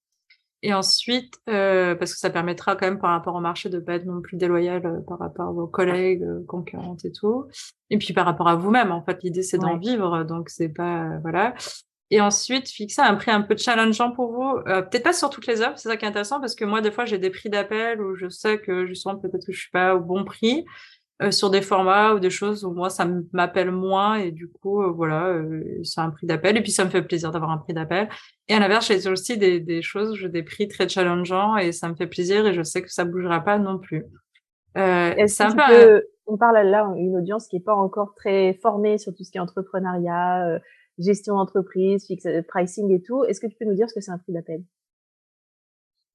Et 0.67 0.73
ensuite, 0.73 1.35
euh, 1.51 1.95
parce 1.95 2.15
que 2.15 2.19
ça 2.19 2.31
permettra 2.31 2.75
quand 2.75 2.87
même 2.87 2.99
par 2.99 3.11
rapport 3.11 3.35
au 3.35 3.41
marché 3.41 3.69
de 3.69 3.79
pas 3.79 3.97
être 3.97 4.07
non 4.07 4.23
plus 4.23 4.39
déloyal 4.39 4.85
euh, 4.87 5.01
par 5.07 5.19
rapport 5.19 5.49
à 5.49 5.53
vos 5.53 5.67
collègues, 5.67 6.23
euh, 6.23 6.43
concurrentes 6.49 7.05
et 7.05 7.13
tout. 7.13 7.45
Et 7.91 7.99
puis 7.99 8.15
par 8.15 8.25
rapport 8.25 8.49
à 8.49 8.55
vous-même, 8.55 8.91
en 8.91 9.03
fait, 9.03 9.23
l'idée 9.23 9.43
c'est 9.43 9.59
d'en 9.59 9.77
vivre, 9.77 10.25
donc 10.25 10.49
c'est 10.49 10.71
pas 10.71 11.19
voilà. 11.21 11.55
Et 12.11 12.23
ensuite, 12.23 12.71
fixer 12.71 13.03
un 13.03 13.15
prix 13.15 13.31
un 13.31 13.43
peu 13.43 13.59
challengeant 13.59 14.13
pour 14.13 14.33
vous. 14.33 14.63
peut-être 14.65 15.03
pas 15.03 15.13
sur 15.13 15.29
toutes 15.29 15.47
les 15.47 15.61
œuvres, 15.61 15.77
c'est 15.77 15.91
ça 15.91 15.99
qui 15.99 16.07
est 16.07 16.09
intéressant 16.09 16.41
parce 16.41 16.55
que 16.55 16.65
moi, 16.65 16.81
des 16.81 16.91
fois, 16.91 17.05
j'ai 17.05 17.19
des 17.19 17.31
prix 17.31 17.51
d'appel 17.51 18.01
où 18.01 18.15
je 18.17 18.31
sais 18.31 18.59
que 18.59 18.87
justement 18.87 19.17
peut-être 19.17 19.45
que 19.45 19.53
je 19.53 19.61
suis 19.61 19.71
pas 19.71 19.95
au 19.95 20.01
bon 20.01 20.25
prix. 20.25 20.65
Euh, 21.23 21.31
sur 21.31 21.49
des 21.49 21.63
formats 21.63 22.13
ou 22.15 22.19
des 22.19 22.29
choses 22.29 22.65
où 22.65 22.73
moi 22.73 22.91
ça 22.91 23.07
m'appelle 23.33 23.71
moins 23.71 24.17
et 24.17 24.33
du 24.33 24.49
coup 24.49 24.83
euh, 24.83 24.91
voilà 24.91 25.29
euh, 25.29 25.63
c'est 25.85 26.01
un 26.01 26.11
prix 26.11 26.27
d'appel 26.27 26.57
et 26.57 26.61
puis 26.61 26.73
ça 26.73 26.85
me 26.85 26.91
fait 26.91 27.03
plaisir 27.03 27.31
d'avoir 27.31 27.53
un 27.53 27.59
prix 27.59 27.73
d'appel. 27.73 28.09
Et 28.49 28.55
à 28.55 28.59
l'inverse 28.59 28.89
j'ai 28.89 29.09
aussi 29.09 29.39
des, 29.39 29.61
des 29.61 29.81
choses 29.81 30.17
j'ai 30.17 30.29
des 30.29 30.43
prix 30.43 30.67
très 30.67 30.89
challengeants 30.89 31.57
et 31.57 31.71
ça 31.71 31.89
me 31.89 31.95
fait 31.95 32.09
plaisir 32.09 32.47
et 32.49 32.53
je 32.53 32.63
sais 32.63 32.83
que 32.83 32.91
ça 32.91 33.05
bougera 33.05 33.41
pas 33.43 33.59
non 33.59 33.79
plus. 33.79 34.05
Euh, 34.77 35.15
c'est 35.29 35.45
un 35.45 35.55
peu 35.55 36.03
on 36.27 36.37
parle 36.37 36.67
là 36.67 36.93
une 36.97 37.17
audience 37.17 37.47
qui 37.47 37.57
est 37.57 37.65
pas 37.65 37.77
encore 37.77 38.15
très 38.17 38.55
formée 38.55 38.99
sur 38.99 39.15
tout 39.15 39.23
ce 39.23 39.31
qui 39.31 39.39
est 39.39 39.41
entrepreneuriat 39.41 40.59
gestion 40.99 41.37
d'entreprise 41.37 42.09
pricing 42.49 42.91
et 42.91 43.03
tout. 43.03 43.25
Est-ce 43.25 43.41
que 43.41 43.47
tu 43.47 43.57
peux 43.57 43.67
nous 43.67 43.75
dire 43.75 43.89
ce 43.89 43.95
que 43.95 44.01
c'est 44.01 44.11
un 44.11 44.19
prix 44.19 44.33
d'appel? 44.33 44.65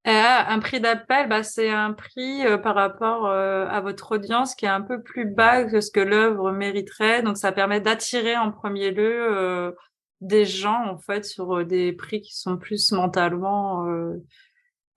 Euh, 0.09 0.43
un 0.47 0.59
prix 0.59 0.79
d'appel, 0.79 1.27
bah, 1.27 1.43
c'est 1.43 1.69
un 1.69 1.93
prix 1.93 2.45
euh, 2.45 2.57
par 2.57 2.75
rapport 2.75 3.27
euh, 3.27 3.67
à 3.67 3.81
votre 3.81 4.13
audience 4.13 4.55
qui 4.55 4.65
est 4.65 4.69
un 4.69 4.81
peu 4.81 5.01
plus 5.01 5.25
bas 5.25 5.63
que 5.63 5.81
ce 5.81 5.91
que 5.91 5.99
l'œuvre 5.99 6.51
mériterait. 6.51 7.21
Donc, 7.21 7.37
ça 7.37 7.51
permet 7.51 7.81
d'attirer 7.81 8.37
en 8.37 8.51
premier 8.51 8.91
lieu 8.91 9.75
des 10.21 10.45
gens, 10.45 10.85
en 10.85 10.97
fait, 10.97 11.25
sur 11.25 11.65
des 11.65 11.93
prix 11.93 12.21
qui 12.21 12.37
sont 12.37 12.57
plus 12.57 12.91
mentalement 12.91 13.85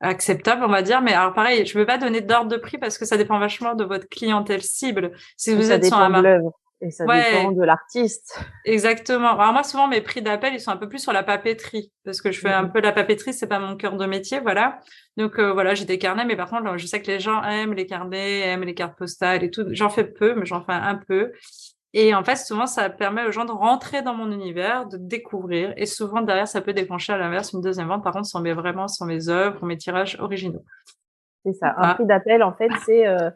acceptables, 0.01 0.65
on 0.65 0.69
va 0.69 0.83
dire. 0.83 1.01
Mais 1.01 1.13
alors, 1.13 1.33
pareil, 1.33 1.65
je 1.67 1.77
ne 1.77 1.83
veux 1.83 1.87
pas 1.87 1.99
donner 1.99 2.21
d'ordre 2.21 2.51
de 2.51 2.57
prix 2.57 2.79
parce 2.79 2.99
que 2.99 3.05
ça 3.05 3.17
dépend 3.17 3.39
vachement 3.39 3.75
de 3.75 3.85
votre 3.85 4.09
clientèle 4.09 4.63
cible. 4.63 5.13
Si 5.37 5.55
vous 5.55 5.71
êtes 5.71 5.85
sur 5.85 5.97
un 5.97 6.23
et 6.83 6.91
ça 6.91 7.05
dépend 7.07 7.53
de 7.53 7.63
l'artiste. 7.63 8.39
Exactement. 8.65 9.39
Alors 9.39 9.53
moi, 9.53 9.63
souvent, 9.63 9.89
mes 9.89 10.01
prix 10.01 10.21
d'appel, 10.21 10.53
ils 10.55 10.61
sont 10.61 10.73
un 10.73 10.77
peu 10.77 10.89
plus 10.89 10.99
sur 10.99 11.13
la 11.13 11.23
papeterie, 11.23 11.93
parce 12.05 12.21
que 12.21 12.33
je 12.33 12.41
fais 12.41 12.53
un 12.53 12.65
mmh. 12.65 12.73
peu 12.73 12.81
la 12.81 12.93
papeterie, 12.93 13.33
c'est 13.33 13.47
pas 13.47 13.61
mon 13.61 13.77
cœur 13.77 13.97
de 13.97 14.05
métier, 14.05 14.41
voilà. 14.41 14.81
Donc 15.17 15.39
euh, 15.39 15.53
voilà, 15.53 15.75
j'ai 15.75 15.85
des 15.85 15.99
carnets, 15.99 16.25
mais 16.25 16.37
par 16.37 16.51
contre, 16.51 16.77
je 16.77 16.87
sais 16.87 17.01
que 17.01 17.07
les 17.07 17.21
gens 17.21 17.43
aiment 17.45 17.75
les 17.75 17.87
carnets, 17.87 18.41
aiment 18.41 18.65
les 18.65 18.75
cartes 18.75 18.99
postales 18.99 19.45
et 19.45 19.51
tout. 19.51 19.65
J'en 19.71 19.89
fais 19.89 20.05
peu, 20.05 20.35
mais 20.35 20.45
j'en 20.45 20.63
fais 20.65 20.73
un 20.73 20.97
peu. 20.97 21.33
Et 21.95 22.15
en 22.15 22.25
fait, 22.25 22.37
souvent, 22.37 22.67
ça 22.67 22.89
permet 22.89 23.27
aux 23.27 23.33
gens 23.33 23.45
de 23.45 23.53
rentrer 23.53 24.03
dans 24.03 24.15
mon 24.15 24.33
univers, 24.33 24.87
de 24.87 24.97
découvrir. 24.97 25.75
Et 25.77 25.85
souvent, 25.87 26.23
derrière, 26.23 26.49
ça 26.49 26.63
peut 26.63 26.73
déclencher 26.73 27.13
à 27.13 27.19
l'inverse 27.19 27.53
une 27.53 27.61
deuxième 27.61 27.89
vente. 27.89 28.03
Par 28.03 28.15
contre, 28.15 28.27
sur 28.27 28.41
mes 28.41 28.55
vraiment 28.55 28.89
sur 28.89 29.05
mes 29.05 29.29
œuvres, 29.29 29.65
mes 29.67 29.77
tirages 29.77 30.17
originaux. 30.19 30.65
C'est 31.45 31.53
ça. 31.53 31.75
Un 31.77 31.95
prix 31.95 32.07
d'appel, 32.07 32.43
en 32.43 32.55
fait, 32.55 32.71
c'est 32.87 33.07
euh, 33.07 33.31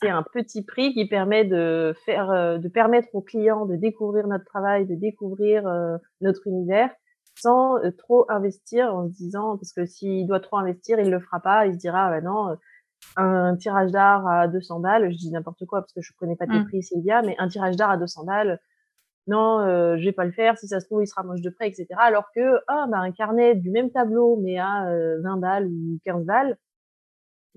c'est 0.00 0.08
un 0.08 0.22
petit 0.22 0.62
prix 0.62 0.92
qui 0.94 1.06
permet 1.06 1.44
de 1.44 1.94
faire, 2.04 2.30
euh, 2.30 2.58
de 2.58 2.68
permettre 2.68 3.08
aux 3.14 3.20
clients 3.20 3.66
de 3.66 3.76
découvrir 3.76 4.26
notre 4.26 4.44
travail, 4.44 4.86
de 4.86 4.94
découvrir 4.94 5.66
euh, 5.66 5.96
notre 6.20 6.46
univers 6.46 6.90
sans 7.40 7.76
euh, 7.78 7.90
trop 7.96 8.30
investir 8.30 8.94
en 8.94 9.08
se 9.08 9.14
disant 9.14 9.56
parce 9.56 9.72
que 9.72 9.86
s'il 9.86 10.26
doit 10.26 10.40
trop 10.40 10.58
investir, 10.58 10.98
il 11.00 11.10
le 11.10 11.20
fera 11.20 11.40
pas, 11.40 11.66
il 11.66 11.74
se 11.74 11.78
dira 11.78 12.06
ah, 12.06 12.10
bah 12.10 12.20
non 12.20 12.56
un 13.16 13.56
tirage 13.56 13.92
d'art 13.92 14.26
à 14.26 14.48
200 14.48 14.80
balles, 14.80 15.10
je 15.12 15.16
dis 15.16 15.30
n'importe 15.30 15.64
quoi 15.66 15.80
parce 15.80 15.92
que 15.92 16.00
je 16.00 16.12
connais 16.18 16.34
pas 16.34 16.46
tes 16.46 16.58
mmh. 16.58 16.64
prix 16.64 16.82
Sylvia, 16.82 17.22
mais 17.22 17.36
un 17.38 17.48
tirage 17.48 17.76
d'art 17.76 17.90
à 17.90 17.96
200 17.96 18.24
balles, 18.24 18.60
non, 19.28 19.60
euh, 19.60 19.96
je 19.98 20.04
vais 20.04 20.12
pas 20.12 20.24
le 20.24 20.32
faire, 20.32 20.58
si 20.58 20.66
ça 20.66 20.80
se 20.80 20.86
trouve 20.86 21.02
il 21.02 21.06
sera 21.06 21.22
moche 21.22 21.40
de 21.40 21.50
près, 21.50 21.68
etc. 21.68 21.86
Alors 21.98 22.26
que 22.34 22.60
ah 22.66 22.86
bah 22.90 22.98
un 22.98 23.12
carnet 23.12 23.54
du 23.54 23.70
même 23.70 23.90
tableau 23.90 24.38
mais 24.42 24.58
à 24.58 24.84
20 25.22 25.36
balles 25.36 25.66
ou 25.68 25.98
15 26.04 26.24
balles, 26.24 26.56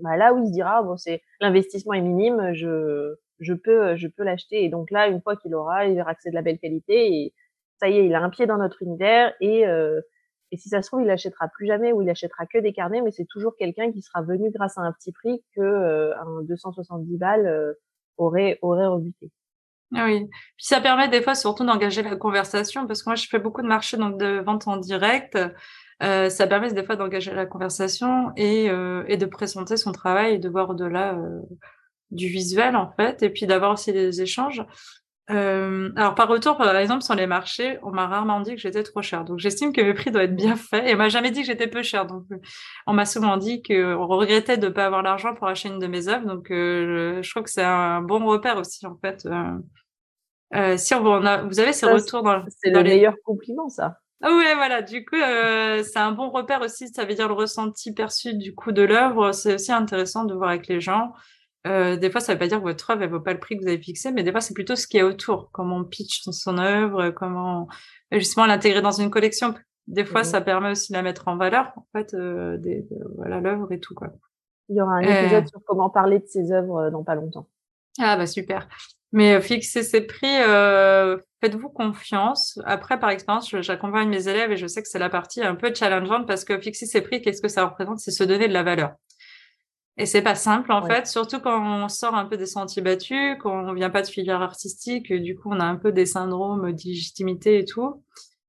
bah 0.01 0.17
là 0.17 0.33
où 0.33 0.39
il 0.39 0.47
se 0.47 0.51
dira 0.51 0.81
bon 0.83 0.97
c'est 0.97 1.21
l'investissement 1.39 1.93
est 1.93 2.01
minime, 2.01 2.53
je 2.53 3.15
je 3.39 3.53
peux 3.53 3.95
je 3.95 4.07
peux 4.07 4.23
l'acheter. 4.23 4.63
Et 4.63 4.69
donc 4.69 4.91
là 4.91 5.07
une 5.07 5.21
fois 5.21 5.35
qu'il 5.35 5.53
aura, 5.55 5.85
il 5.85 5.95
verra 5.95 6.13
que 6.15 6.21
c'est 6.21 6.29
de 6.29 6.35
la 6.35 6.41
belle 6.41 6.59
qualité 6.59 7.13
et 7.13 7.33
ça 7.81 7.89
y 7.89 7.97
est, 7.97 8.05
il 8.05 8.13
a 8.13 8.21
un 8.21 8.29
pied 8.29 8.45
dans 8.45 8.57
notre 8.57 8.81
univers 8.83 9.33
et 9.41 9.65
euh, 9.67 10.01
et 10.51 10.57
si 10.57 10.69
ça 10.69 10.81
se 10.81 10.87
trouve 10.87 11.01
il 11.01 11.07
l'achètera 11.07 11.47
plus 11.47 11.65
jamais 11.65 11.91
ou 11.91 12.01
il 12.01 12.09
achètera 12.09 12.45
que 12.45 12.59
des 12.59 12.73
carnets 12.73 13.01
mais 13.01 13.11
c'est 13.11 13.25
toujours 13.25 13.55
quelqu'un 13.55 13.91
qui 13.91 14.01
sera 14.01 14.21
venu 14.21 14.51
grâce 14.51 14.77
à 14.77 14.81
un 14.81 14.91
petit 14.91 15.11
prix 15.11 15.43
que 15.55 15.61
euh, 15.61 16.15
un 16.19 16.43
270 16.43 17.17
balles 17.17 17.47
euh, 17.47 17.73
aurait 18.17 18.59
aurait 18.61 18.87
rebuté. 18.87 19.31
Ah 19.93 20.05
oui, 20.05 20.25
puis 20.29 20.65
ça 20.65 20.79
permet 20.79 21.09
des 21.09 21.21
fois 21.21 21.35
surtout 21.35 21.65
d'engager 21.65 22.01
la 22.01 22.15
conversation 22.15 22.87
parce 22.87 23.03
que 23.03 23.09
moi 23.09 23.15
je 23.15 23.27
fais 23.27 23.39
beaucoup 23.39 23.61
de 23.61 23.67
marchés 23.67 23.97
donc 23.97 24.17
de 24.17 24.39
vente 24.39 24.67
en 24.67 24.77
direct 24.77 25.37
euh, 26.01 26.29
ça 26.29 26.47
permet 26.47 26.71
des 26.73 26.83
fois 26.83 26.95
d'engager 26.95 27.31
la 27.33 27.45
conversation 27.45 28.31
et, 28.35 28.69
euh, 28.69 29.03
et, 29.07 29.17
de 29.17 29.25
présenter 29.27 29.77
son 29.77 29.91
travail 29.91 30.35
et 30.35 30.37
de 30.39 30.49
voir 30.49 30.71
au-delà 30.71 31.13
euh, 31.13 31.41
du 32.09 32.27
visuel 32.27 32.75
en 32.75 32.91
fait, 32.91 33.21
et 33.21 33.29
puis 33.29 33.45
d'avoir 33.45 33.73
aussi 33.73 33.93
des 33.93 34.21
échanges. 34.21 34.65
Alors 35.27 36.13
par 36.13 36.27
retour, 36.27 36.57
par 36.57 36.75
exemple, 36.75 37.03
sur 37.03 37.15
les 37.15 37.25
marchés, 37.25 37.79
on 37.83 37.91
m'a 37.91 38.05
rarement 38.05 38.41
dit 38.41 38.53
que 38.53 38.59
j'étais 38.59 38.83
trop 38.83 39.01
cher. 39.01 39.23
Donc 39.23 39.39
j'estime 39.39 39.71
que 39.71 39.79
mes 39.79 39.93
prix 39.93 40.11
doivent 40.11 40.25
être 40.25 40.35
bien 40.35 40.57
faits. 40.57 40.85
Et 40.85 40.93
on 40.93 40.97
m'a 40.97 41.07
jamais 41.07 41.31
dit 41.31 41.39
que 41.39 41.47
j'étais 41.47 41.67
peu 41.67 41.83
cher. 41.83 42.05
Donc 42.05 42.25
on 42.85 42.91
m'a 42.91 43.05
souvent 43.05 43.37
dit 43.37 43.63
qu'on 43.63 44.07
regrettait 44.07 44.57
de 44.57 44.67
ne 44.67 44.73
pas 44.73 44.87
avoir 44.87 45.03
l'argent 45.03 45.33
pour 45.33 45.47
acheter 45.47 45.69
une 45.69 45.79
de 45.79 45.87
mes 45.87 46.09
œuvres. 46.09 46.25
Donc 46.27 46.47
je, 46.49 47.19
je, 47.21 47.29
trouve 47.29 47.43
que 47.43 47.49
c'est 47.49 47.63
un 47.63 48.01
bon 48.01 48.25
repère 48.25 48.57
aussi 48.57 48.85
en 48.85 48.97
fait. 48.97 49.25
si 50.77 50.93
on, 50.95 51.25
a, 51.25 51.43
vous 51.43 51.59
avez 51.61 51.71
ces 51.71 51.85
retours 51.85 52.23
dans, 52.23 52.43
c'est 52.49 52.71
le 52.71 52.83
meilleur 52.83 53.13
compliment 53.23 53.69
ça. 53.69 54.00
Ah 54.23 54.35
ouais, 54.35 54.55
voilà. 54.55 54.81
Du 54.81 55.05
coup, 55.05 55.15
euh, 55.15 55.83
c'est 55.83 55.99
un 55.99 56.11
bon 56.11 56.29
repère 56.29 56.61
aussi. 56.61 56.87
Ça 56.89 57.05
veut 57.05 57.15
dire 57.15 57.27
le 57.27 57.33
ressenti 57.33 57.93
perçu 57.93 58.35
du 58.35 58.53
coup 58.53 58.71
de 58.71 58.81
l'œuvre. 58.81 59.31
C'est 59.31 59.55
aussi 59.55 59.71
intéressant 59.71 60.25
de 60.25 60.33
voir 60.33 60.49
avec 60.49 60.67
les 60.67 60.79
gens. 60.79 61.13
Euh, 61.67 61.95
des 61.95 62.09
fois, 62.09 62.21
ça 62.21 62.33
veut 62.33 62.39
pas 62.39 62.47
dire 62.47 62.57
que 62.57 62.63
votre 62.63 62.89
œuvre 62.89 63.03
elle 63.03 63.09
vaut 63.09 63.19
pas 63.19 63.33
le 63.33 63.39
prix 63.39 63.55
que 63.55 63.61
vous 63.61 63.67
avez 63.67 63.81
fixé, 63.81 64.11
mais 64.11 64.23
des 64.23 64.31
fois, 64.31 64.41
c'est 64.41 64.53
plutôt 64.53 64.75
ce 64.75 64.87
qui 64.87 64.97
est 64.97 65.03
autour. 65.03 65.49
Comment 65.51 65.77
on 65.77 65.83
pitch 65.83 66.23
son 66.31 66.57
œuvre, 66.57 67.11
comment 67.11 67.67
justement 68.11 68.45
l'intégrer 68.45 68.81
dans 68.81 68.91
une 68.91 69.09
collection. 69.09 69.53
Des 69.87 70.05
fois, 70.05 70.21
mmh 70.21 70.25
ça 70.25 70.41
permet 70.41 70.71
aussi 70.71 70.91
de 70.91 70.97
la 70.97 71.03
mettre 71.03 71.27
en 71.27 71.37
valeur, 71.37 71.73
en 71.75 71.85
fait, 71.91 72.13
euh, 72.13 72.57
des, 72.57 72.85
voilà 73.17 73.39
l'œuvre 73.41 73.71
et 73.71 73.79
tout 73.79 73.93
quoi. 73.93 74.09
Il 74.69 74.77
y 74.77 74.81
aura 74.81 74.93
un 74.93 75.01
épisode 75.01 75.47
sur 75.47 75.59
comment 75.65 75.89
parler 75.89 76.19
de 76.19 76.25
ses 76.27 76.51
œuvres 76.51 76.89
dans 76.91 77.03
pas 77.03 77.15
longtemps. 77.15 77.49
Ah 77.99 78.15
bah 78.15 78.25
super. 78.25 78.69
Mais 79.11 79.41
fixer 79.41 79.83
ces 79.83 80.01
prix, 80.01 80.41
euh, 80.47 81.17
faites-vous 81.41 81.69
confiance. 81.69 82.59
Après, 82.65 82.99
par 82.99 83.09
expérience, 83.09 83.53
j'accompagne 83.61 84.07
mes 84.09 84.27
élèves 84.27 84.51
et 84.51 84.57
je 84.57 84.67
sais 84.67 84.81
que 84.81 84.87
c'est 84.87 84.99
la 84.99 85.09
partie 85.09 85.43
un 85.43 85.55
peu 85.55 85.73
challengeante 85.73 86.27
parce 86.27 86.45
que 86.45 86.59
fixer 86.59 86.85
ces 86.85 87.01
prix, 87.01 87.21
qu'est-ce 87.21 87.41
que 87.41 87.47
ça 87.47 87.65
représente? 87.65 87.99
C'est 87.99 88.11
se 88.11 88.23
donner 88.23 88.47
de 88.47 88.53
la 88.53 88.63
valeur. 88.63 88.93
Et 89.97 90.05
c'est 90.05 90.21
pas 90.21 90.35
simple 90.35 90.71
en 90.71 90.87
fait, 90.87 91.05
surtout 91.05 91.39
quand 91.39 91.83
on 91.83 91.89
sort 91.89 92.15
un 92.15 92.25
peu 92.25 92.37
des 92.37 92.45
sentiers 92.45 92.81
battus, 92.81 93.37
quand 93.41 93.67
on 93.67 93.73
vient 93.73 93.89
pas 93.89 94.01
de 94.01 94.07
filière 94.07 94.41
artistique, 94.41 95.11
du 95.13 95.35
coup 95.35 95.49
on 95.51 95.59
a 95.59 95.65
un 95.65 95.75
peu 95.75 95.91
des 95.91 96.05
syndromes 96.05 96.71
d'illégitimité 96.71 97.59
et 97.59 97.65
tout. 97.65 98.01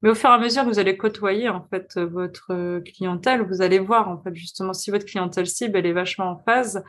Mais 0.02 0.10
au 0.10 0.14
fur 0.14 0.30
et 0.30 0.34
à 0.34 0.38
mesure 0.38 0.62
que 0.62 0.68
vous 0.68 0.78
allez 0.78 0.96
côtoyer 0.96 1.48
en 1.48 1.66
fait 1.68 1.98
votre 1.98 2.80
clientèle, 2.80 3.42
vous 3.42 3.60
allez 3.60 3.80
voir 3.80 4.08
en 4.08 4.22
fait 4.22 4.34
justement 4.34 4.72
si 4.72 4.90
votre 4.90 5.04
clientèle 5.04 5.46
cible 5.46 5.76
elle 5.76 5.86
est 5.86 5.92
vachement 5.92 6.30
en 6.30 6.38
phase, 6.38 6.82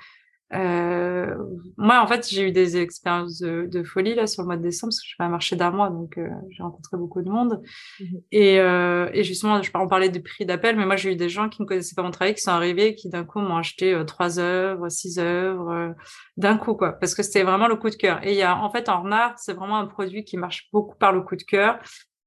euh, 0.53 1.35
moi, 1.77 2.01
en 2.01 2.07
fait, 2.07 2.27
j'ai 2.29 2.47
eu 2.47 2.51
des 2.51 2.77
expériences 2.77 3.39
de, 3.39 3.83
folie 3.83 4.15
là 4.15 4.27
sur 4.27 4.43
le 4.43 4.47
mois 4.47 4.57
de 4.57 4.61
décembre 4.61 4.91
parce 4.91 5.01
que 5.01 5.07
je 5.07 5.15
fais 5.17 5.23
un 5.23 5.29
marché 5.29 5.55
d'un 5.55 5.71
mois, 5.71 5.89
donc 5.89 6.17
euh, 6.17 6.29
j'ai 6.49 6.63
rencontré 6.63 6.97
beaucoup 6.97 7.21
de 7.21 7.29
monde. 7.29 7.61
Mmh 7.99 8.05
et, 8.31 8.59
euh, 8.59 9.09
et, 9.13 9.23
justement, 9.23 9.61
je 9.61 9.71
on 9.73 9.87
parlais 9.87 10.09
des 10.09 10.19
prix 10.19 10.45
d'appel, 10.45 10.75
mais 10.75 10.85
moi, 10.85 10.95
j'ai 10.95 11.11
eu 11.11 11.15
des 11.15 11.29
gens 11.29 11.49
qui 11.49 11.61
ne 11.61 11.67
connaissaient 11.67 11.95
pas 11.95 12.03
mon 12.03 12.11
travail, 12.11 12.35
qui 12.35 12.41
sont 12.41 12.51
arrivés, 12.51 12.95
qui 12.95 13.09
d'un 13.09 13.25
coup 13.25 13.39
m'ont 13.39 13.57
acheté 13.57 13.93
euh, 13.93 14.03
trois 14.03 14.39
œuvres, 14.39 14.89
six 14.89 15.19
œuvres 15.19 15.95
d'un 16.37 16.57
coup, 16.57 16.75
quoi, 16.75 16.93
parce 16.93 17.15
que 17.15 17.23
c'était 17.23 17.43
vraiment 17.43 17.67
le 17.67 17.75
coup 17.75 17.89
de 17.89 17.95
cœur. 17.95 18.23
Et 18.25 18.31
il 18.31 18.37
y 18.37 18.43
a, 18.43 18.57
en 18.57 18.69
fait, 18.69 18.89
en 18.89 19.11
art, 19.11 19.33
c'est 19.37 19.53
vraiment 19.53 19.77
un 19.77 19.87
produit 19.87 20.23
qui 20.23 20.37
marche 20.37 20.69
beaucoup 20.71 20.95
par 20.97 21.11
le 21.11 21.21
coup 21.21 21.35
de 21.35 21.43
cœur. 21.43 21.79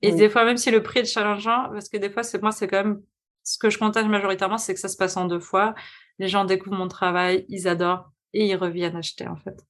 Et 0.02 0.12
des 0.12 0.28
fois, 0.28 0.44
même 0.44 0.56
si 0.56 0.70
le 0.70 0.82
prix 0.82 1.00
est 1.00 1.04
challengeant, 1.04 1.70
parce 1.72 1.88
que 1.88 1.96
des 1.96 2.10
fois, 2.10 2.22
c'est 2.22 2.40
moi, 2.42 2.52
c'est 2.52 2.68
quand 2.68 2.84
même 2.84 3.00
ce 3.42 3.58
que 3.58 3.70
je 3.70 3.78
contacte 3.78 4.08
majoritairement, 4.08 4.58
c'est 4.58 4.74
que 4.74 4.80
ça 4.80 4.88
se 4.88 4.96
passe 4.96 5.16
en 5.16 5.24
deux 5.24 5.40
fois. 5.40 5.74
Les 6.18 6.28
gens 6.28 6.44
découvrent 6.44 6.76
mon 6.76 6.88
travail, 6.88 7.46
ils 7.48 7.68
adorent 7.68 8.10
et 8.36 8.46
ils 8.46 8.56
reviennent 8.56 8.96
acheter 8.96 9.26
en 9.26 9.36
fait. 9.36 9.64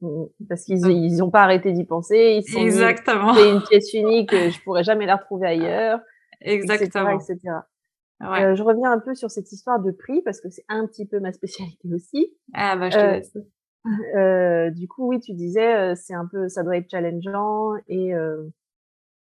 Mmh, 0.00 0.24
parce 0.48 0.64
qu'ils 0.64 0.80
n'ont 0.80 1.26
ont 1.26 1.30
pas 1.30 1.42
arrêté 1.42 1.72
d'y 1.72 1.84
penser. 1.84 2.40
Ils 2.42 2.50
sont 2.50 2.60
Exactement. 2.60 3.34
C'est 3.34 3.50
une 3.50 3.62
pièce 3.62 3.92
unique, 3.94 4.32
je 4.32 4.62
pourrais 4.62 4.84
jamais 4.84 5.06
la 5.06 5.16
retrouver 5.16 5.46
ailleurs. 5.48 6.00
Exactement. 6.40 7.18
Etc. 7.18 7.38
Ouais. 8.20 8.44
Euh, 8.44 8.54
je 8.56 8.62
reviens 8.62 8.90
un 8.90 8.98
peu 8.98 9.14
sur 9.14 9.30
cette 9.30 9.50
histoire 9.52 9.80
de 9.80 9.92
prix 9.92 10.22
parce 10.22 10.40
que 10.40 10.50
c'est 10.50 10.64
un 10.68 10.86
petit 10.86 11.06
peu 11.06 11.20
ma 11.20 11.32
spécialité 11.32 11.88
aussi. 11.94 12.32
Ah 12.52 12.76
bah 12.76 12.90
je 12.90 12.96
te 12.96 13.00
euh, 13.00 13.12
laisse. 13.12 13.36
Euh, 14.16 14.70
du 14.70 14.86
coup, 14.86 15.08
oui, 15.08 15.20
tu 15.20 15.32
disais, 15.32 15.74
euh, 15.74 15.94
c'est 15.94 16.12
un 16.12 16.26
peu, 16.26 16.48
ça 16.48 16.62
doit 16.62 16.76
être 16.76 16.90
challengeant 16.90 17.72
et 17.86 18.14
euh, 18.14 18.44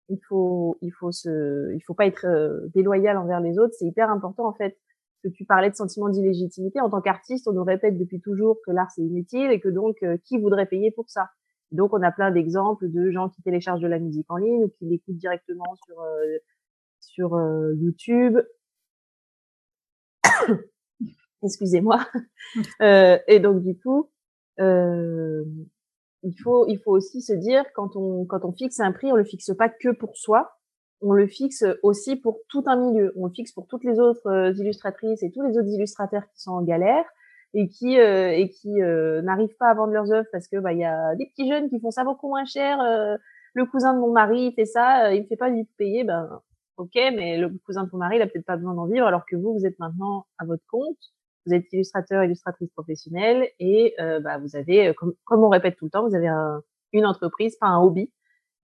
il 0.08 0.18
faut, 0.28 0.78
il 0.80 0.90
faut 0.90 1.12
se, 1.12 1.72
il 1.76 1.80
faut 1.86 1.94
pas 1.94 2.06
être 2.06 2.26
déloyal 2.74 3.18
envers 3.18 3.40
les 3.40 3.58
autres. 3.58 3.74
C'est 3.78 3.86
hyper 3.86 4.10
important 4.10 4.48
en 4.48 4.54
fait 4.54 4.76
que 5.22 5.28
tu 5.28 5.44
parlais 5.44 5.70
de 5.70 5.74
sentiment 5.74 6.08
d'illégitimité. 6.08 6.80
En 6.80 6.90
tant 6.90 7.00
qu'artiste, 7.00 7.48
on 7.48 7.52
nous 7.52 7.64
répète 7.64 7.98
depuis 7.98 8.20
toujours 8.20 8.58
que 8.64 8.70
l'art 8.70 8.90
c'est 8.90 9.02
inutile 9.02 9.50
et 9.50 9.60
que 9.60 9.68
donc 9.68 9.96
euh, 10.02 10.16
qui 10.24 10.38
voudrait 10.38 10.66
payer 10.66 10.90
pour 10.90 11.10
ça? 11.10 11.30
Donc 11.72 11.92
on 11.92 12.02
a 12.02 12.10
plein 12.10 12.30
d'exemples 12.30 12.88
de 12.88 13.10
gens 13.10 13.28
qui 13.28 13.42
téléchargent 13.42 13.82
de 13.82 13.88
la 13.88 13.98
musique 13.98 14.30
en 14.30 14.36
ligne 14.36 14.64
ou 14.64 14.68
qui 14.68 14.86
l'écoutent 14.86 15.16
directement 15.16 15.74
sur 15.86 16.00
euh, 16.00 16.38
sur 17.00 17.34
euh, 17.34 17.74
YouTube. 17.74 18.38
Excusez-moi. 21.42 22.00
et 22.80 23.40
donc 23.40 23.62
du 23.62 23.78
coup, 23.78 24.10
il 24.58 26.34
faut 26.42 26.66
il 26.66 26.78
faut 26.78 26.92
aussi 26.92 27.20
se 27.20 27.32
dire 27.32 27.64
quand 27.74 27.96
on 27.96 28.24
quand 28.24 28.44
on 28.44 28.52
fixe 28.52 28.80
un 28.80 28.92
prix, 28.92 29.12
on 29.12 29.16
le 29.16 29.24
fixe 29.24 29.52
pas 29.56 29.68
que 29.68 29.90
pour 29.90 30.16
soi, 30.16 30.57
on 31.00 31.12
le 31.12 31.26
fixe 31.26 31.64
aussi 31.82 32.16
pour 32.16 32.40
tout 32.48 32.64
un 32.66 32.76
milieu. 32.76 33.12
On 33.16 33.26
le 33.26 33.32
fixe 33.32 33.52
pour 33.52 33.66
toutes 33.66 33.84
les 33.84 33.98
autres 34.00 34.26
euh, 34.26 34.52
illustratrices 34.52 35.22
et 35.22 35.30
tous 35.30 35.42
les 35.42 35.56
autres 35.56 35.68
illustrateurs 35.68 36.24
qui 36.32 36.40
sont 36.40 36.52
en 36.52 36.62
galère. 36.62 37.04
et 37.54 37.68
qui 37.68 37.96
et 37.96 38.50
qui 38.50 38.72
n'arrivent 39.22 39.56
pas 39.58 39.70
à 39.70 39.74
vendre 39.74 39.92
leurs 39.92 40.12
œuvres 40.12 40.28
parce 40.32 40.48
que 40.48 40.58
bah 40.58 40.72
il 40.72 40.80
y 40.80 40.84
a 40.84 41.14
des 41.16 41.26
petits 41.26 41.48
jeunes 41.48 41.70
qui 41.70 41.80
font 41.80 41.90
ça 41.90 42.04
beaucoup 42.04 42.28
moins 42.28 42.44
cher. 42.44 42.78
le 43.54 43.64
cousin 43.66 43.94
de 43.94 44.00
mon 44.00 44.12
mari 44.12 44.52
fait 44.54 44.66
ça, 44.66 45.14
il 45.14 45.22
me 45.22 45.26
fait 45.26 45.36
pas 45.36 45.50
du 45.50 45.64
tout 45.64 45.72
payer. 45.78 46.04
Ben 46.04 46.40
ok, 46.76 46.94
mais 46.94 47.38
le 47.38 47.48
cousin 47.66 47.84
de 47.84 47.90
ton 47.90 47.96
mari 47.98 48.16
il 48.16 48.22
a 48.22 48.26
peut-être 48.26 48.44
pas 48.44 48.56
besoin 48.56 48.74
d'en 48.74 48.86
vivre 48.86 49.06
alors 49.06 49.24
que 49.26 49.36
vous 49.36 49.54
vous 49.54 49.64
êtes 49.66 49.78
maintenant 49.78 50.26
à 50.38 50.44
votre 50.44 50.64
compte. 50.68 50.98
Vous 51.46 51.54
êtes 51.54 51.72
illustrateur, 51.72 52.22
illustratrice 52.24 52.70
professionnelle 52.72 53.48
et 53.58 53.94
bah 53.98 54.38
vous 54.38 54.54
avez 54.56 54.94
comme, 54.94 55.14
comme 55.24 55.42
on 55.42 55.48
répète 55.48 55.76
tout 55.76 55.86
le 55.86 55.90
temps, 55.90 56.06
vous 56.06 56.14
avez 56.14 56.28
un, 56.28 56.62
une 56.92 57.06
entreprise, 57.06 57.56
pas 57.56 57.68
un 57.68 57.80
hobby. 57.80 58.10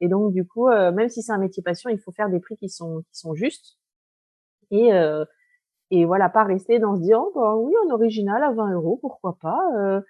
Et 0.01 0.09
donc 0.09 0.33
du 0.33 0.47
coup, 0.47 0.69
même 0.69 1.09
si 1.09 1.23
c'est 1.23 1.33
un 1.33 1.39
métier 1.39 1.63
passion, 1.63 1.91
il 1.91 1.99
faut 1.99 2.13
faire 2.13 2.29
des 2.29 2.41
prix 2.41 2.57
qui 2.57 2.69
sont 2.69 3.03
qui 3.03 3.19
sont 3.19 3.35
justes 3.35 3.79
et 4.71 4.91
et 5.91 6.05
voilà, 6.05 6.29
pas 6.29 6.45
rester 6.45 6.79
dans 6.79 6.97
se 6.97 7.03
dire, 7.03 7.21
oh, 7.21 7.33
bah, 7.35 7.55
oui, 7.57 7.73
un 7.87 7.91
original 7.95 8.43
à 8.43 8.53
20 8.53 8.73
euros, 8.73 8.99
pourquoi 9.01 9.39
pas 9.41 9.61
euh, 9.79 10.01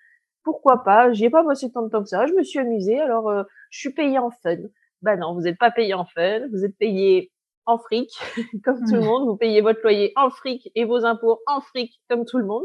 Pourquoi 0.43 0.85
pas 0.85 1.13
J'y 1.13 1.27
ai 1.27 1.31
pas 1.31 1.43
bossé 1.43 1.71
tant 1.71 1.83
de 1.83 1.89
temps 1.91 2.03
que 2.03 2.09
ça, 2.09 2.27
je 2.27 2.33
me 2.33 2.43
suis 2.43 2.59
amusée, 2.59 3.01
alors 3.01 3.29
euh, 3.29 3.43
je 3.71 3.81
suis 3.81 3.93
payée 3.93 4.19
en 4.19 4.31
fun. 4.31 4.57
Ben 5.03 5.19
non, 5.19 5.35
vous 5.35 5.43
n'êtes 5.43 5.59
pas 5.59 5.71
payé 5.71 5.95
en 5.95 6.05
fun, 6.07 6.49
vous 6.51 6.65
êtes 6.65 6.77
payé 6.79 7.33
en 7.67 7.79
fric, 7.79 8.11
comme 8.65 8.79
tout 8.87 8.95
le 8.95 9.03
monde. 9.03 9.27
Vous 9.27 9.37
payez 9.37 9.61
votre 9.61 9.81
loyer 9.83 10.13
en 10.17 10.31
fric 10.31 10.71
et 10.75 10.85
vos 10.85 11.05
impôts 11.05 11.41
en 11.47 11.61
fric, 11.61 12.01
comme 12.09 12.25
tout 12.25 12.39
le 12.39 12.47
monde. 12.47 12.65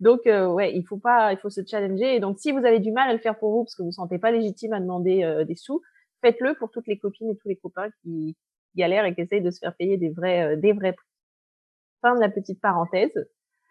Donc, 0.00 0.26
euh, 0.26 0.46
ouais, 0.46 0.72
il 0.74 0.84
faut 0.86 0.98
pas, 0.98 1.32
il 1.32 1.38
faut 1.38 1.50
se 1.50 1.62
challenger. 1.66 2.14
Et 2.14 2.20
donc, 2.20 2.38
si 2.38 2.52
vous 2.52 2.64
avez 2.64 2.78
du 2.78 2.92
mal 2.92 3.10
à 3.10 3.12
le 3.12 3.18
faire 3.18 3.38
pour 3.38 3.52
vous 3.52 3.64
parce 3.64 3.74
que 3.74 3.82
vous 3.82 3.88
ne 3.88 3.90
vous 3.90 3.96
sentez 3.96 4.18
pas 4.18 4.30
légitime 4.30 4.72
à 4.74 4.80
demander 4.80 5.44
des 5.46 5.56
sous, 5.56 5.82
faites-le 6.22 6.54
pour 6.54 6.70
toutes 6.70 6.86
les 6.86 6.98
copines 6.98 7.30
et 7.30 7.36
tous 7.36 7.48
les 7.48 7.56
copains 7.56 7.88
qui 8.02 8.36
galèrent 8.76 9.04
et 9.04 9.14
qui 9.14 9.20
essayent 9.20 9.42
de 9.42 9.50
se 9.50 9.58
faire 9.58 9.74
payer 9.76 9.96
des 9.96 10.10
vrais, 10.10 10.56
des 10.56 10.72
vrais 10.72 10.92
prix. 10.92 11.06
Fin 12.02 12.14
de 12.14 12.20
la 12.20 12.30
petite 12.30 12.60
parenthèse. 12.60 13.12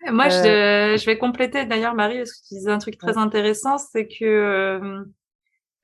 Moi, 0.08 0.30
je, 0.30 0.36
euh, 0.36 0.98
je, 0.98 1.06
vais 1.06 1.18
compléter 1.18 1.66
d'ailleurs, 1.66 1.94
Marie, 1.94 2.18
parce 2.18 2.32
que 2.32 2.48
tu 2.48 2.54
disais 2.54 2.72
un 2.72 2.78
truc 2.78 2.98
très 2.98 3.18
intéressant, 3.18 3.78
c'est 3.78 4.08
que 4.08 5.04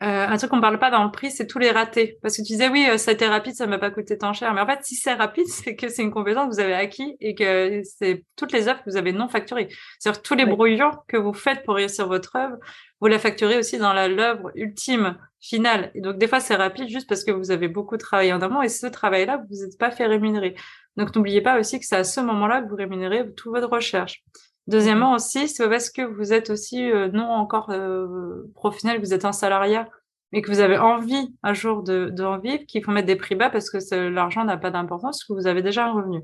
euh, 0.05 0.07
euh, 0.07 0.27
un 0.27 0.37
truc 0.37 0.51
qu'on 0.51 0.61
parle 0.61 0.79
pas 0.79 0.91
dans 0.91 1.03
le 1.03 1.11
prix, 1.11 1.31
c'est 1.31 1.47
tous 1.47 1.59
les 1.59 1.71
ratés. 1.71 2.17
Parce 2.21 2.37
que 2.37 2.41
tu 2.41 2.53
disais, 2.53 2.69
oui, 2.69 2.87
ça 2.97 3.11
a 3.11 3.13
été 3.13 3.27
rapide, 3.27 3.55
ça 3.55 3.67
m'a 3.67 3.79
pas 3.79 3.91
coûté 3.91 4.17
tant 4.17 4.33
cher. 4.33 4.53
Mais 4.53 4.61
en 4.61 4.65
fait, 4.65 4.79
si 4.83 4.95
c'est 4.95 5.13
rapide, 5.13 5.47
c'est 5.49 5.75
que 5.75 5.89
c'est 5.89 6.03
une 6.03 6.11
compétence 6.11 6.49
que 6.49 6.53
vous 6.55 6.59
avez 6.59 6.73
acquis 6.73 7.17
et 7.19 7.35
que 7.35 7.81
c'est 7.83 8.23
toutes 8.35 8.51
les 8.51 8.67
œuvres 8.67 8.83
que 8.83 8.89
vous 8.89 8.97
avez 8.97 9.11
non 9.11 9.27
facturées. 9.27 9.69
C'est-à-dire 9.99 10.21
tous 10.21 10.35
les 10.35 10.45
brouillons 10.45 10.91
que 11.07 11.17
vous 11.17 11.33
faites 11.33 11.63
pour 11.63 11.75
réussir 11.75 12.07
votre 12.07 12.35
œuvre, 12.35 12.57
vous 13.01 13.07
la 13.07 13.19
facturez 13.19 13.57
aussi 13.57 13.77
dans 13.77 13.93
l'œuvre 13.93 14.51
ultime, 14.55 15.17
finale. 15.41 15.91
Et 15.95 16.01
donc, 16.01 16.17
des 16.17 16.27
fois, 16.27 16.39
c'est 16.39 16.55
rapide 16.55 16.87
juste 16.89 17.07
parce 17.07 17.23
que 17.23 17.31
vous 17.31 17.51
avez 17.51 17.67
beaucoup 17.67 17.97
travaillé 17.97 18.33
en 18.33 18.41
amont 18.41 18.61
et 18.61 18.69
ce 18.69 18.87
travail-là, 18.87 19.43
vous 19.49 19.65
n'êtes 19.65 19.77
pas 19.77 19.91
fait 19.91 20.05
rémunérer. 20.05 20.55
Donc, 20.97 21.15
n'oubliez 21.15 21.41
pas 21.41 21.59
aussi 21.59 21.79
que 21.79 21.85
c'est 21.85 21.97
à 21.97 22.03
ce 22.03 22.19
moment-là 22.21 22.61
que 22.61 22.69
vous 22.69 22.75
rémunérez 22.75 23.31
toute 23.33 23.53
votre 23.53 23.69
recherche. 23.69 24.23
Deuxièmement 24.67 25.13
aussi, 25.13 25.47
c'est 25.47 25.69
parce 25.69 25.89
que 25.89 26.01
vous 26.01 26.33
êtes 26.33 26.49
aussi 26.49 26.89
euh, 26.91 27.09
non 27.09 27.29
encore 27.29 27.69
euh, 27.69 28.51
professionnel, 28.55 28.99
vous 28.99 29.13
êtes 29.13 29.25
un 29.25 29.31
salariat, 29.31 29.87
mais 30.31 30.41
que 30.41 30.49
vous 30.49 30.59
avez 30.59 30.77
envie 30.77 31.35
un 31.43 31.53
jour 31.53 31.83
de, 31.83 32.11
vivre, 32.41 32.65
qu'il 32.67 32.83
faut 32.83 32.91
mettre 32.91 33.07
des 33.07 33.15
prix 33.15 33.35
bas 33.35 33.49
parce 33.49 33.69
que 33.69 34.09
l'argent 34.09 34.43
n'a 34.43 34.57
pas 34.57 34.71
d'importance, 34.71 35.23
que 35.23 35.33
vous 35.33 35.47
avez 35.47 35.61
déjà 35.61 35.85
un 35.85 35.93
revenu 35.93 36.21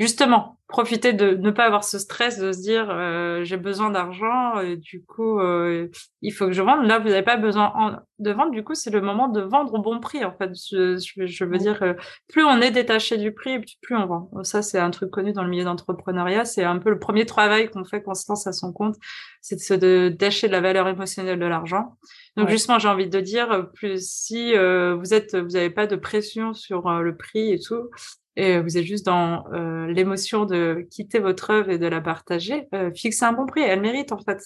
justement, 0.00 0.58
profiter 0.66 1.12
de 1.12 1.34
ne 1.34 1.50
pas 1.50 1.66
avoir 1.66 1.84
ce 1.84 1.98
stress 1.98 2.38
de 2.38 2.52
se 2.52 2.60
dire 2.60 2.88
euh, 2.88 3.44
j'ai 3.44 3.58
besoin 3.58 3.90
d'argent 3.90 4.58
et 4.60 4.76
du 4.76 5.04
coup 5.04 5.38
euh, 5.38 5.88
il 6.22 6.30
faut 6.32 6.46
que 6.46 6.52
je 6.52 6.62
vende. 6.62 6.86
Là, 6.86 6.98
vous 6.98 7.08
n'avez 7.08 7.22
pas 7.22 7.36
besoin 7.36 8.02
de 8.18 8.30
vendre. 8.30 8.50
Du 8.50 8.64
coup, 8.64 8.74
c'est 8.74 8.90
le 8.90 9.02
moment 9.02 9.28
de 9.28 9.42
vendre 9.42 9.74
au 9.74 9.78
bon 9.78 10.00
prix. 10.00 10.24
En 10.24 10.32
fait, 10.32 10.52
je, 10.54 11.44
veux 11.44 11.58
dire, 11.58 11.82
euh, 11.82 11.94
plus 12.28 12.44
on 12.44 12.62
est 12.62 12.70
détaché 12.70 13.18
du 13.18 13.32
prix, 13.32 13.60
plus 13.82 13.94
on 13.94 14.06
vend. 14.06 14.30
Ça, 14.42 14.62
c'est 14.62 14.78
un 14.78 14.90
truc 14.90 15.10
connu 15.10 15.32
dans 15.32 15.44
le 15.44 15.50
milieu 15.50 15.64
d'entrepreneuriat. 15.64 16.46
C'est 16.46 16.64
un 16.64 16.78
peu 16.78 16.88
le 16.88 16.98
premier 16.98 17.26
travail 17.26 17.68
qu'on 17.68 17.84
fait 17.84 18.02
quand 18.02 18.12
on 18.12 18.14
se 18.14 18.24
lance 18.26 18.46
à 18.46 18.52
son 18.52 18.72
compte, 18.72 18.96
c'est 19.42 19.56
de 19.56 19.60
se 19.60 19.74
détacher 19.74 20.46
de 20.46 20.52
la 20.52 20.62
valeur 20.62 20.88
émotionnelle 20.88 21.38
de 21.38 21.46
l'argent. 21.46 21.96
Donc 22.36 22.48
justement, 22.48 22.78
j'ai 22.78 22.88
envie 22.88 23.08
de 23.08 23.20
dire, 23.20 23.68
plus 23.74 24.08
si 24.08 24.54
vous 24.54 25.14
êtes, 25.14 25.36
vous 25.36 25.50
n'avez 25.50 25.70
pas 25.70 25.86
de 25.86 25.96
pression 25.96 26.54
sur 26.54 26.88
le 27.02 27.16
prix 27.16 27.52
et 27.52 27.58
tout, 27.58 27.90
et 28.36 28.60
vous 28.60 28.78
êtes 28.78 28.84
juste 28.84 29.06
dans 29.06 29.44
euh, 29.52 29.86
l'émotion 29.86 30.44
de 30.44 30.86
quitter 30.90 31.18
votre 31.18 31.50
œuvre 31.50 31.70
et 31.70 31.78
de 31.78 31.86
la 31.86 32.00
partager, 32.00 32.68
euh, 32.74 32.90
fixez 32.94 33.24
un 33.24 33.32
bon 33.32 33.46
prix. 33.46 33.62
Elle 33.62 33.80
mérite 33.80 34.12
en 34.12 34.18
fait. 34.18 34.40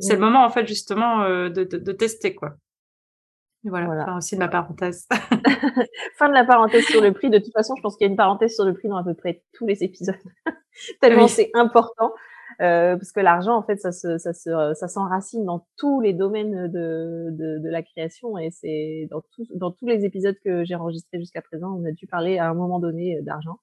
C'est 0.00 0.14
le 0.14 0.20
moment 0.20 0.44
en 0.44 0.50
fait 0.50 0.66
justement 0.66 1.22
euh, 1.22 1.48
de, 1.48 1.64
de, 1.64 1.76
de, 1.76 1.92
tester 1.92 2.34
quoi. 2.34 2.54
voilà, 3.64 3.86
voilà. 3.86 4.16
Aussi 4.16 4.34
de 4.34 4.40
ma 4.40 4.48
parenthèse. 4.48 5.06
fin 6.18 6.28
de 6.28 6.34
la 6.34 6.44
parenthèse 6.44 6.84
sur 6.84 7.00
le 7.00 7.12
prix. 7.12 7.30
De 7.30 7.38
toute 7.38 7.52
façon, 7.52 7.74
je 7.76 7.82
pense 7.82 7.96
qu'il 7.96 8.06
y 8.06 8.08
a 8.08 8.10
une 8.10 8.16
parenthèse 8.16 8.54
sur 8.54 8.64
le 8.64 8.74
prix 8.74 8.88
dans 8.88 8.96
à 8.96 9.04
peu 9.04 9.14
près 9.14 9.42
tous 9.52 9.66
les 9.66 9.82
épisodes. 9.82 10.16
Tellement 11.00 11.28
c'est 11.28 11.50
important. 11.54 12.12
Euh, 12.60 12.96
parce 12.96 13.12
que 13.12 13.20
l'argent, 13.20 13.56
en 13.56 13.62
fait, 13.62 13.76
ça 13.76 13.92
se, 13.92 14.18
ça 14.18 14.32
se, 14.32 14.72
ça 14.74 14.88
s'enracine 14.88 15.44
dans 15.44 15.66
tous 15.76 16.00
les 16.00 16.12
domaines 16.12 16.68
de, 16.68 17.30
de, 17.30 17.58
de 17.58 17.68
la 17.68 17.82
création 17.82 18.38
et 18.38 18.50
c'est 18.50 19.08
dans, 19.10 19.22
tout, 19.34 19.44
dans 19.54 19.72
tous 19.72 19.86
les 19.86 20.04
épisodes 20.04 20.36
que 20.44 20.64
j'ai 20.64 20.74
enregistrés 20.74 21.18
jusqu'à 21.18 21.42
présent, 21.42 21.76
on 21.80 21.84
a 21.84 21.92
dû 21.92 22.06
parler 22.06 22.38
à 22.38 22.48
un 22.48 22.54
moment 22.54 22.78
donné 22.78 23.18
euh, 23.18 23.22
d'argent. 23.22 23.58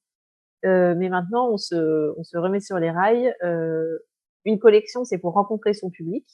Euh, 0.66 0.94
mais 0.98 1.10
maintenant, 1.10 1.50
on 1.50 1.58
se, 1.58 2.14
on 2.18 2.24
se 2.24 2.38
remet 2.38 2.60
sur 2.60 2.78
les 2.78 2.92
rails. 2.92 3.34
Euh, 3.44 3.98
une 4.46 4.60
collection, 4.60 5.04
c'est 5.04 5.18
pour 5.18 5.34
rencontrer 5.34 5.74
son 5.74 5.90
public. 5.90 6.28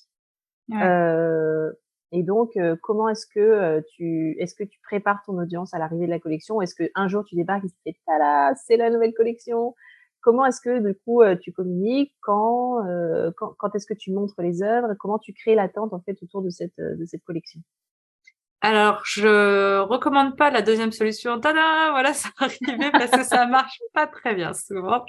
Euh, 0.81 1.71
et 2.12 2.23
donc, 2.23 2.57
comment 2.81 3.10
est-ce 3.10 3.25
que 3.25 3.81
tu, 3.91 4.36
est-ce 4.39 4.55
que 4.55 4.63
tu 4.63 4.79
prépares 4.81 5.21
ton 5.25 5.38
audience 5.38 5.73
à 5.73 5.79
l'arrivée 5.79 6.05
de 6.05 6.12
la 6.12 6.19
collection? 6.19 6.62
Est-ce 6.62 6.75
que 6.75 6.89
un 6.95 7.07
jour 7.07 7.23
tu 7.25 7.36
débarques 7.36 7.65
et 7.65 7.69
tu 7.69 7.77
fais, 7.83 7.95
tada, 8.05 8.53
c'est 8.55 8.77
la 8.77 8.89
nouvelle 8.89 9.13
collection 9.13 9.75
Comment 10.28 10.46
est-ce 10.46 10.60
que 10.60 10.86
du 10.86 10.94
coup 10.94 11.22
euh, 11.22 11.38
tu 11.38 11.54
communiques 11.54 12.13
quand, 12.20 12.86
euh, 12.86 13.32
quand, 13.38 13.54
quand 13.58 13.74
est-ce 13.76 13.86
que 13.86 13.94
tu 13.94 14.12
montres 14.12 14.42
les 14.42 14.62
œuvres 14.62 14.94
Comment 15.00 15.20
tu 15.20 15.32
crées 15.32 15.56
l'attente 15.56 15.94
en 15.94 16.02
fait 16.02 16.22
autour 16.22 16.42
de 16.42 16.50
cette 16.50 16.78
de 16.78 17.06
cette 17.06 17.24
collection? 17.24 17.62
Alors, 18.60 19.04
je 19.06 19.80
recommande 19.80 20.36
pas 20.36 20.52
la 20.52 20.62
deuxième 20.62 20.92
solution. 20.92 21.40
Tada, 21.40 21.92
voilà, 21.92 22.13
ça 22.13 22.28
arrivé 22.40 22.92
parce 22.92 23.12
que 23.12 23.24
ça 23.24 23.46
marche 23.46 23.80
pas 23.94 24.06
très 24.06 24.36
bien 24.36 24.54
souvent. 24.54 25.06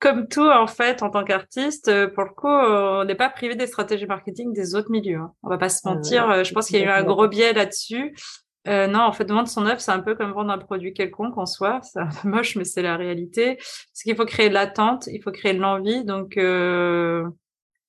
Comme 0.00 0.26
tout, 0.26 0.48
en 0.50 0.66
fait, 0.66 1.04
en 1.04 1.10
tant 1.10 1.22
qu'artiste, 1.22 2.08
pour 2.08 2.24
le 2.24 2.30
coup, 2.30 2.48
on 2.48 3.04
n'est 3.04 3.14
pas 3.14 3.30
privé 3.30 3.54
des 3.54 3.68
stratégies 3.68 4.06
marketing 4.06 4.52
des 4.52 4.74
autres 4.74 4.90
milieux. 4.90 5.18
Hein. 5.18 5.32
On 5.44 5.48
va 5.48 5.58
pas 5.58 5.68
se 5.68 5.86
mentir. 5.86 6.42
je 6.42 6.52
pense 6.52 6.66
qu'il 6.66 6.80
y 6.80 6.82
a 6.82 6.86
eu 6.86 6.88
un 6.88 7.04
gros 7.04 7.28
biais 7.28 7.52
là-dessus. 7.52 8.16
Euh, 8.66 8.86
non, 8.86 9.00
en 9.00 9.12
fait, 9.12 9.30
vendre 9.30 9.48
son 9.48 9.66
œuvre, 9.66 9.80
c'est 9.80 9.90
un 9.90 10.00
peu 10.00 10.14
comme 10.14 10.32
vendre 10.32 10.50
un 10.50 10.58
produit 10.58 10.94
quelconque 10.94 11.36
en 11.36 11.46
soi. 11.46 11.80
C'est 11.82 12.00
un 12.00 12.08
peu 12.08 12.28
moche, 12.28 12.56
mais 12.56 12.64
c'est 12.64 12.82
la 12.82 12.96
réalité. 12.96 13.58
C'est 13.92 14.04
qu'il 14.04 14.16
faut 14.16 14.24
créer 14.24 14.48
l'attente, 14.48 15.06
il 15.08 15.22
faut 15.22 15.32
créer 15.32 15.52
l'envie. 15.52 16.04
Donc, 16.04 16.36
euh, 16.36 17.28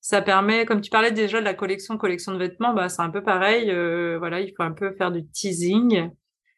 ça 0.00 0.22
permet, 0.22 0.66
comme 0.66 0.80
tu 0.80 0.90
parlais 0.90 1.12
déjà 1.12 1.40
de 1.40 1.44
la 1.44 1.54
collection, 1.54 1.96
collection 1.96 2.32
de 2.32 2.38
vêtements, 2.38 2.74
bah, 2.74 2.88
c'est 2.88 3.02
un 3.02 3.10
peu 3.10 3.22
pareil. 3.22 3.70
Euh, 3.70 4.16
voilà, 4.18 4.40
il 4.40 4.52
faut 4.54 4.62
un 4.62 4.72
peu 4.72 4.92
faire 4.92 5.10
du 5.10 5.26
teasing. 5.26 6.10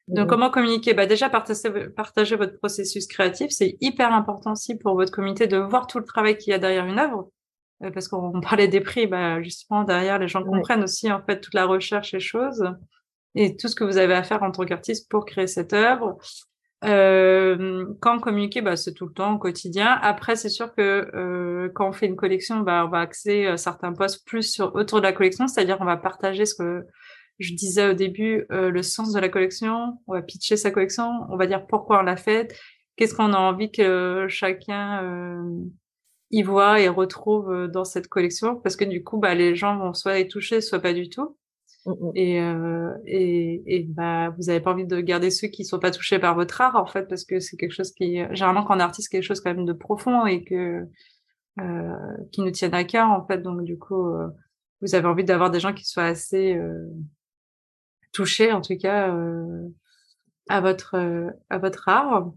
Donc, 0.09 0.27
mmh. 0.27 0.31
comment 0.31 0.51
communiquer? 0.51 0.95
Bah, 0.95 1.07
Déjà, 1.07 1.31
partager, 1.31 1.89
partager 1.95 2.35
votre 2.35 2.59
processus 2.59 3.07
créatif. 3.07 3.51
C'est 3.51 3.77
hyper 3.81 4.13
important 4.13 4.53
aussi 4.53 4.77
pour 4.77 4.95
votre 4.97 5.13
communauté 5.13 5.47
de 5.47 5.59
voir 5.59 5.87
tout 5.87 5.99
le 5.99 6.05
travail 6.05 6.37
qu'il 6.37 6.51
y 6.51 6.55
a 6.55 6.59
derrière 6.59 6.87
une 6.87 6.99
œuvre. 6.99 7.31
Euh, 7.85 7.91
parce 7.93 8.09
qu'on 8.09 8.41
parlait 8.41 8.69
des 8.69 8.81
prix, 8.81 9.07
bah, 9.07 9.41
justement, 9.43 9.85
derrière, 9.85 10.19
les 10.19 10.29
gens 10.29 10.43
comprennent 10.43 10.83
aussi 10.83 11.13
en 11.13 11.23
fait 11.23 11.41
toute 11.41 11.55
la 11.55 11.67
recherche 11.67 12.15
et 12.15 12.21
choses 12.21 12.65
et 13.39 13.57
tout 13.57 13.69
ce 13.69 13.77
que 13.77 13.85
vous 13.85 13.99
avez 13.99 14.15
à 14.15 14.25
faire 14.25 14.43
en 14.43 14.51
tant 14.51 14.65
qu'artiste 14.65 15.09
pour 15.09 15.25
créer 15.25 15.47
cette 15.47 15.73
œuvre. 15.73 16.19
Euh, 16.85 17.87
quand 18.01 18.19
communiquer, 18.19 18.63
bah, 18.63 18.77
c'est 18.77 18.93
tout 18.93 19.07
le 19.07 19.13
temps 19.13 19.35
au 19.35 19.39
quotidien. 19.39 19.97
Après, 20.03 20.35
c'est 20.35 20.49
sûr 20.49 20.75
que 20.75 21.09
euh, 21.15 21.69
quand 21.73 21.89
on 21.89 21.93
fait 21.93 22.07
une 22.07 22.17
collection, 22.17 22.61
bah, 22.61 22.85
on 22.85 22.89
va 22.89 23.01
axer 23.01 23.47
euh, 23.47 23.57
certains 23.57 23.93
posts 23.93 24.27
plus 24.27 24.43
sur 24.43 24.75
autour 24.75 24.99
de 24.99 25.05
la 25.05 25.13
collection, 25.13 25.47
c'est-à-dire 25.47 25.79
on 25.81 25.85
va 25.85 25.97
partager 25.97 26.47
ce 26.47 26.57
que 26.57 26.85
je 27.39 27.55
disais 27.55 27.91
au 27.91 27.93
début, 27.95 28.47
le 28.51 28.83
sens 28.83 29.13
de 29.13 29.21
la 29.21 29.29
collection. 29.29 30.01
On 30.09 30.15
va 30.15 30.23
pitcher 30.23 30.57
sa 30.57 30.73
collection, 30.73 31.09
on 31.31 31.37
va 31.37 31.47
dire 31.47 31.69
pourquoi 31.69 32.01
on 32.01 32.03
l'a 32.03 32.17
faite, 32.17 32.59
qu'est-ce 32.97 33.15
qu'on 33.15 33.33
a 33.33 33.39
envie 33.39 33.71
que 33.71 34.27
chacun 34.29 35.05
y 36.33 36.43
voit 36.43 36.81
et 36.81 36.89
retrouve 36.89 37.69
dans 37.69 37.85
cette 37.85 38.09
collection, 38.09 38.57
parce 38.57 38.75
que 38.75 38.85
du 38.85 39.05
coup, 39.05 39.19
bah, 39.19 39.37
les 39.37 39.55
gens 39.55 39.79
vont 39.79 39.95
soit 39.95 40.19
être 40.19 40.31
touchés, 40.31 40.61
soit 40.61 40.81
pas 40.81 40.93
du 40.93 41.09
tout. 41.09 41.37
Mmh, 41.89 41.93
mmh. 41.93 42.13
Et, 42.17 42.41
euh, 42.41 42.95
et, 43.07 43.63
et, 43.77 43.83
bah, 43.85 44.31
vous 44.31 44.45
n'avez 44.45 44.61
pas 44.61 44.73
envie 44.73 44.87
de 44.87 45.01
garder 45.01 45.31
ceux 45.31 45.49
qui 45.49 45.65
sont 45.65 45.79
pas 45.79 45.91
touchés 45.91 46.19
par 46.19 46.35
votre 46.35 46.61
art, 46.61 46.77
en 46.77 46.87
fait, 46.87 47.09
parce 47.09 47.25
que 47.25 47.41
c'est 47.41 47.57
quelque 47.57 47.73
chose 47.73 47.93
qui, 47.93 48.17
généralement, 48.33 48.65
quand 48.65 48.77
on 48.77 48.81
est 48.81 48.83
artiste, 48.83 49.11
quelque 49.11 49.23
chose 49.23 49.41
quand 49.41 49.55
même 49.55 49.65
de 49.65 49.73
profond 49.73 50.27
et 50.27 50.45
que, 50.45 50.87
euh, 51.61 52.17
qui 52.33 52.43
nous 52.43 52.51
tiennent 52.51 52.75
à 52.75 52.85
cœur, 52.85 53.09
en 53.11 53.27
fait. 53.27 53.39
Donc, 53.39 53.63
du 53.65 53.79
coup, 53.79 54.07
euh, 54.07 54.29
vous 54.83 54.95
avez 54.95 55.07
envie 55.09 55.25
d'avoir 55.25 55.51
des 55.51 55.61
gens 55.61 55.73
qui 55.73 55.87
soient 55.87 56.05
assez 56.05 56.61
touchés, 58.13 58.53
en 58.53 58.61
tout 58.61 58.77
cas, 58.77 59.13
à 60.49 60.61
votre, 60.61 61.33
à 61.51 61.59
votre 61.59 61.89
art. 61.89 62.31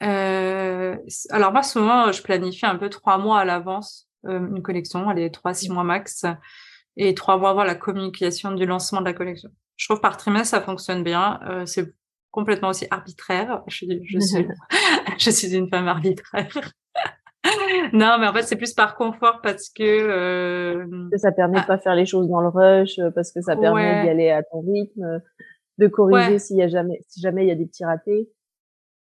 alors, 0.00 1.52
moi, 1.52 1.62
souvent, 1.62 2.12
je 2.12 2.22
planifie 2.22 2.66
un 2.66 2.76
peu 2.76 2.90
trois 2.90 3.18
mois 3.18 3.40
à 3.40 3.44
l'avance 3.44 4.08
une 4.26 4.62
collection, 4.62 5.10
elle 5.10 5.18
est 5.18 5.30
trois, 5.30 5.52
six 5.52 5.68
mois 5.68 5.84
max 5.84 6.24
et 6.96 7.14
trois 7.14 7.38
mois 7.38 7.50
avant 7.50 7.64
la 7.64 7.74
communication 7.74 8.52
du 8.52 8.66
lancement 8.66 9.00
de 9.00 9.06
la 9.06 9.14
collection. 9.14 9.50
Je 9.76 9.86
trouve 9.86 10.00
par 10.00 10.16
trimestre, 10.16 10.48
ça 10.48 10.60
fonctionne 10.60 11.02
bien. 11.02 11.40
Euh, 11.48 11.66
c'est 11.66 11.94
complètement 12.30 12.68
aussi 12.68 12.86
arbitraire. 12.90 13.62
Je, 13.66 13.86
je, 14.04 14.18
suis, 14.18 14.46
je 15.18 15.30
suis 15.30 15.54
une 15.54 15.68
femme 15.68 15.88
arbitraire. 15.88 16.72
non, 17.92 18.18
mais 18.18 18.26
en 18.26 18.32
fait, 18.32 18.42
c'est 18.42 18.56
plus 18.56 18.72
par 18.72 18.96
confort 18.96 19.40
parce 19.42 19.68
que. 19.70 19.82
Euh... 19.82 20.86
Ça 21.16 21.32
permet 21.32 21.58
de 21.58 21.64
ah. 21.64 21.66
pas 21.66 21.78
faire 21.78 21.94
les 21.94 22.06
choses 22.06 22.28
dans 22.28 22.40
le 22.40 22.48
rush, 22.48 22.98
parce 23.14 23.32
que 23.32 23.40
ça 23.40 23.56
permet 23.56 24.02
d'y 24.02 24.08
aller 24.08 24.30
à 24.30 24.42
ton 24.42 24.60
rythme, 24.60 25.20
de 25.78 25.86
corriger 25.88 26.38
s'il 26.38 26.56
y 26.56 26.62
a 26.62 26.68
jamais, 26.68 27.00
si 27.08 27.20
jamais 27.20 27.44
il 27.44 27.48
y 27.48 27.52
a 27.52 27.56
des 27.56 27.66
petits 27.66 27.84
ratés. 27.84 28.30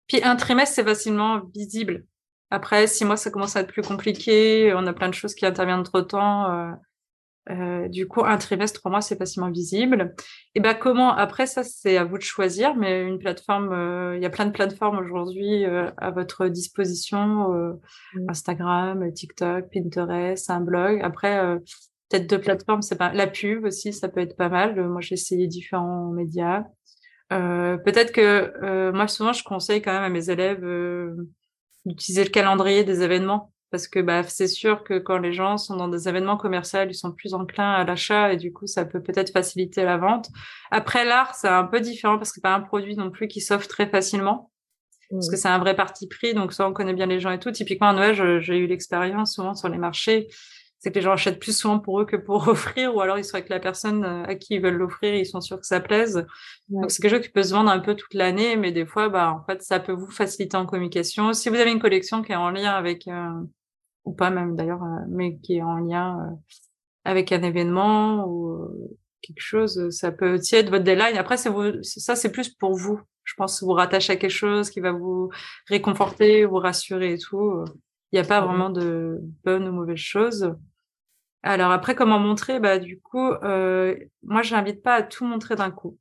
Puis 0.09 0.23
un 0.25 0.37
trimestre, 0.37 0.75
c'est 0.75 0.85
facilement 0.85 1.41
visible. 1.55 2.05
Après, 2.51 2.87
six 2.87 3.05
mois, 3.05 3.17
ça 3.17 3.31
commence 3.31 3.57
à 3.57 3.61
être 3.61 3.73
plus 3.73 3.83
compliqué. 3.83 4.75
On 4.77 4.87
a 4.87 4.93
plein 4.93 5.09
de 5.09 5.15
choses 5.15 5.35
qui 5.35 5.47
interviennent 5.47 5.81
entre 5.81 6.03
temps. 6.03 6.75
Euh, 7.51 7.73
euh, 7.83 7.89
du 7.89 8.07
coup, 8.07 8.25
un 8.25 8.37
trimestre, 8.39 8.81
trois 8.81 8.91
mois, 8.91 9.01
c'est 9.01 9.17
facilement 9.17 9.51
visible. 9.51 10.15
Et 10.55 10.61
ben 10.61 10.75
comment 10.75 11.15
Après, 11.15 11.47
ça, 11.47 11.63
c'est 11.63 11.97
à 11.97 12.05
vous 12.05 12.19
de 12.19 12.23
choisir. 12.23 12.75
Mais 12.77 13.03
une 13.03 13.19
plateforme, 13.19 13.73
euh, 13.73 14.17
il 14.17 14.23
y 14.23 14.27
a 14.27 14.31
plein 14.31 14.47
de 14.47 14.53
plateformes 14.53 14.99
aujourd'hui 14.99 15.65
à 15.65 16.11
votre 16.11 16.49
disposition 16.49 17.19
mmh. 17.49 18.29
Instagram, 18.29 19.13
TikTok, 19.13 19.67
Pinterest, 19.73 20.51
un 20.51 20.61
blog. 20.61 21.01
Après, 21.03 21.59
peut-être 22.09 22.29
deux 22.29 22.41
plateformes, 22.41 22.83
c'est 22.83 22.99
pas 22.99 23.13
la 23.13 23.27
pub 23.27 23.65
aussi, 23.65 23.93
ça 23.93 24.09
peut 24.09 24.21
être 24.21 24.37
pas 24.37 24.49
mal. 24.49 24.81
Moi, 24.89 25.01
j'ai 25.01 25.15
essayé 25.15 25.47
différents 25.47 26.11
médias. 26.11 26.65
peut-être 27.31 28.13
que 28.13 28.91
moi, 28.93 29.09
souvent, 29.09 29.33
je 29.33 29.45
conseille 29.45 29.83
quand 29.83 29.93
même 29.93 30.05
à 30.05 30.11
mes 30.11 30.31
élèves 30.31 30.65
d'utiliser 31.85 32.25
le 32.25 32.31
calendrier 32.31 32.85
des 32.85 33.03
événements 33.03 33.52
parce 33.73 33.89
que 33.89 33.99
bah, 33.99 34.23
c'est 34.23 34.47
sûr 34.47 34.85
que 34.85 34.99
quand 34.99 35.19
les 35.19 35.33
gens 35.33 35.57
sont 35.57 35.77
dans 35.77 35.89
des 35.89 36.09
événements 36.09 36.37
commerciaux, 36.37 36.81
ils 36.87 36.95
sont 36.95 37.11
plus 37.11 37.33
enclins 37.33 37.73
à 37.73 37.85
l'achat 37.85 38.33
et 38.33 38.37
du 38.37 38.53
coup, 38.53 38.67
ça 38.67 38.85
peut 38.85 39.03
peut-être 39.03 39.33
faciliter 39.33 39.83
la 39.83 39.97
vente. 39.97 40.29
Après, 40.71 41.05
l'art, 41.05 41.35
c'est 41.35 41.49
un 41.49 41.65
peu 41.65 41.81
différent 41.81 42.19
parce 42.19 42.31
que 42.31 42.35
c'est 42.37 42.43
pas 42.43 42.55
un 42.55 42.61
produit 42.61 42.95
non 42.95 43.11
plus 43.11 43.29
qui 43.29 43.41
s'offre 43.41 43.67
très 43.67 43.89
facilement. 43.89 44.51
Parce 45.11 45.29
que 45.29 45.35
mmh. 45.35 45.39
c'est 45.39 45.49
un 45.49 45.59
vrai 45.59 45.75
parti 45.75 46.07
pris, 46.07 46.33
donc 46.33 46.53
ça, 46.53 46.69
on 46.69 46.73
connaît 46.73 46.95
bien 46.95 47.07
les 47.07 47.19
gens 47.19 47.31
et 47.31 47.39
tout. 47.39 47.51
Typiquement, 47.51 47.89
à 47.89 47.93
Noël, 47.93 48.41
j'ai 48.41 48.57
eu 48.57 48.67
l'expérience 48.67 49.35
souvent 49.35 49.55
sur 49.55 49.69
les 49.69 49.79
marchés 49.79 50.29
c'est 50.83 50.91
que 50.91 50.97
les 50.97 51.03
gens 51.03 51.13
achètent 51.13 51.39
plus 51.39 51.57
souvent 51.57 51.79
pour 51.79 52.01
eux 52.01 52.05
que 52.05 52.17
pour 52.17 52.49
offrir, 52.49 52.95
ou 52.95 53.01
alors 53.01 53.17
ils 53.17 53.25
sont 53.25 53.37
avec 53.37 53.49
la 53.49 53.61
personne 53.61 54.05
euh, 54.05 54.25
à 54.25 54.35
qui 54.35 54.55
ils 54.55 54.61
veulent 54.61 54.75
l'offrir, 54.75 55.15
ils 55.15 55.27
sont 55.27 55.41
sûrs 55.41 55.61
que 55.61 55.67
ça 55.67 55.81
plaise. 55.81 56.27
Donc 56.69 56.91
c'est 56.91 57.01
quelque 57.01 57.13
chose 57.13 57.25
qui 57.25 57.31
peut 57.33 57.45
se 57.45 57.53
vendre 57.53 57.71
un 57.71 57.79
peu 57.79 57.95
toute 57.95 58.15
l'année, 58.15 58.57
mais 58.57 58.73
des 58.73 58.85
fois, 58.85 59.09
bah 59.09 59.33
en 59.33 59.45
fait, 59.45 59.63
ça 59.63 59.79
peut 59.79 59.93
vous 59.93 60.11
faciliter 60.11 60.57
en 60.57 60.67
communication. 60.67 61.33
Si 61.35 61.49
vous 61.49 61.57
avez 61.57 61.71
une 61.71 61.79
collection 61.79 62.23
qui 62.23 62.33
est 62.33 62.37
en 62.37 62.51
lien 62.51 62.73
avec, 62.73 63.07
euh, 63.07 63.31
ou 64.05 64.13
pas 64.13 64.31
même 64.31 64.57
d'ailleurs, 64.57 64.83
euh, 64.83 65.05
mais 65.09 65.39
qui 65.39 65.57
est 65.57 65.63
en 65.63 65.77
lien 65.79 66.37
avec 67.05 67.33
un 67.33 67.43
événement 67.43 68.27
ou 68.29 68.69
quelque 69.23 69.41
chose, 69.41 69.91
ça 69.91 70.13
peut 70.13 70.35
aussi 70.35 70.57
être 70.57 70.71
votre 70.71 70.85
deadline. 70.85 71.17
Après, 71.17 71.37
c'est 71.37 71.51
ça 71.83 72.17
c'est 72.17 72.33
plus 72.33 72.49
pour 72.49 72.75
vous. 72.75 73.01
Je 73.25 73.35
pense 73.37 73.61
que 73.61 73.65
vous 73.65 73.73
rattachez 73.73 74.13
à 74.13 74.17
quelque 74.17 74.31
chose 74.31 74.71
qui 74.71 74.81
va 74.81 74.93
vous 74.93 75.31
réconforter, 75.69 76.45
vous 76.45 76.57
rassurer 76.57 77.15
et 77.15 77.19
tout. 77.19 77.65
Il 78.11 78.19
n'y 78.21 78.25
a 78.25 78.29
pas 78.29 78.41
vraiment 78.41 78.71
de 78.71 79.21
bonnes 79.45 79.69
ou 79.69 79.73
mauvaises 79.73 79.97
choses. 79.97 80.55
Alors 81.43 81.73
après, 81.73 81.95
comment 81.95 82.19
montrer? 82.19 82.61
Bah 82.61 82.79
du 82.79 83.01
coup, 83.01 83.31
euh, 83.31 83.97
moi, 84.23 84.43
je 84.43 84.55
n'invite 84.55 84.83
pas 84.83 84.95
à 84.95 85.03
tout 85.03 85.25
montrer 85.25 85.57
d'un 85.57 85.71
coup, 85.71 85.99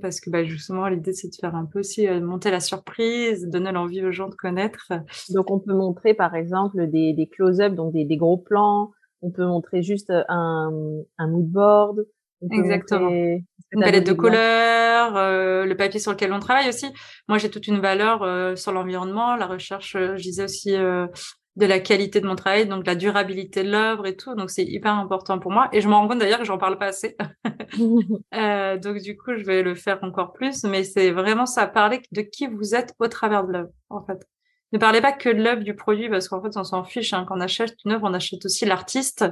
parce 0.00 0.20
que 0.20 0.30
bah, 0.30 0.44
justement, 0.44 0.88
l'idée 0.88 1.12
c'est 1.12 1.28
de 1.28 1.34
faire 1.34 1.54
un 1.54 1.64
peu 1.64 1.80
aussi 1.80 2.06
euh, 2.06 2.20
monter 2.20 2.50
la 2.50 2.60
surprise, 2.60 3.46
donner 3.48 3.72
l'envie 3.72 4.04
aux 4.04 4.12
gens 4.12 4.28
de 4.28 4.34
connaître. 4.34 4.92
Donc 5.30 5.50
on 5.50 5.58
peut 5.58 5.74
montrer 5.74 6.14
par 6.14 6.34
exemple 6.34 6.86
des, 6.88 7.14
des 7.14 7.26
close-up, 7.26 7.74
donc 7.74 7.92
des, 7.92 8.04
des, 8.04 8.16
gros 8.16 8.38
plans. 8.38 8.90
On 9.22 9.30
peut 9.30 9.46
montrer 9.46 9.82
juste 9.82 10.10
un, 10.10 10.70
un 11.18 11.28
mood 11.28 11.46
board. 11.46 12.06
Exactement. 12.50 13.10
Une 13.10 13.82
palette 13.82 14.06
de 14.06 14.12
couleurs, 14.12 15.16
euh, 15.16 15.64
le 15.64 15.76
papier 15.76 15.98
sur 15.98 16.12
lequel 16.12 16.32
on 16.32 16.38
travaille 16.38 16.68
aussi. 16.68 16.86
Moi, 17.26 17.38
j'ai 17.38 17.50
toute 17.50 17.66
une 17.66 17.80
valeur 17.80 18.22
euh, 18.22 18.54
sur 18.54 18.72
l'environnement, 18.72 19.34
la 19.34 19.46
recherche. 19.46 19.96
Je 19.98 20.22
disais 20.22 20.44
aussi 20.44 20.76
de 21.58 21.66
la 21.66 21.80
qualité 21.80 22.20
de 22.20 22.26
mon 22.26 22.36
travail, 22.36 22.66
donc 22.66 22.86
la 22.86 22.94
durabilité 22.94 23.64
de 23.64 23.70
l'œuvre 23.70 24.06
et 24.06 24.16
tout. 24.16 24.34
Donc 24.36 24.48
c'est 24.48 24.64
hyper 24.64 24.94
important 24.94 25.40
pour 25.40 25.50
moi. 25.50 25.68
Et 25.72 25.80
je 25.80 25.88
me 25.88 25.94
rends 25.94 26.06
compte 26.06 26.20
d'ailleurs 26.20 26.38
que 26.38 26.44
j'en 26.44 26.56
parle 26.56 26.78
pas 26.78 26.86
assez. 26.86 27.16
euh, 28.34 28.78
donc 28.78 28.98
du 28.98 29.16
coup, 29.16 29.32
je 29.36 29.44
vais 29.44 29.62
le 29.62 29.74
faire 29.74 29.98
encore 30.02 30.32
plus. 30.32 30.62
Mais 30.64 30.84
c'est 30.84 31.10
vraiment 31.10 31.46
ça, 31.46 31.66
parler 31.66 32.00
de 32.12 32.22
qui 32.22 32.46
vous 32.46 32.74
êtes 32.76 32.94
au 33.00 33.08
travers 33.08 33.44
de 33.44 33.52
l'œuvre, 33.52 33.70
en 33.90 34.04
fait. 34.04 34.24
Ne 34.72 34.78
parlez 34.78 35.00
pas 35.00 35.12
que 35.12 35.30
de 35.30 35.42
l'œuvre 35.42 35.62
du 35.62 35.74
produit 35.74 36.10
parce 36.10 36.28
qu'en 36.28 36.42
fait, 36.42 36.56
on 36.56 36.62
s'en 36.62 36.84
fiche. 36.84 37.12
Hein. 37.12 37.24
Quand 37.26 37.36
on 37.38 37.40
achète 37.40 37.74
une 37.84 37.92
œuvre, 37.92 38.06
on 38.06 38.14
achète 38.14 38.44
aussi 38.44 38.64
l'artiste. 38.64 39.24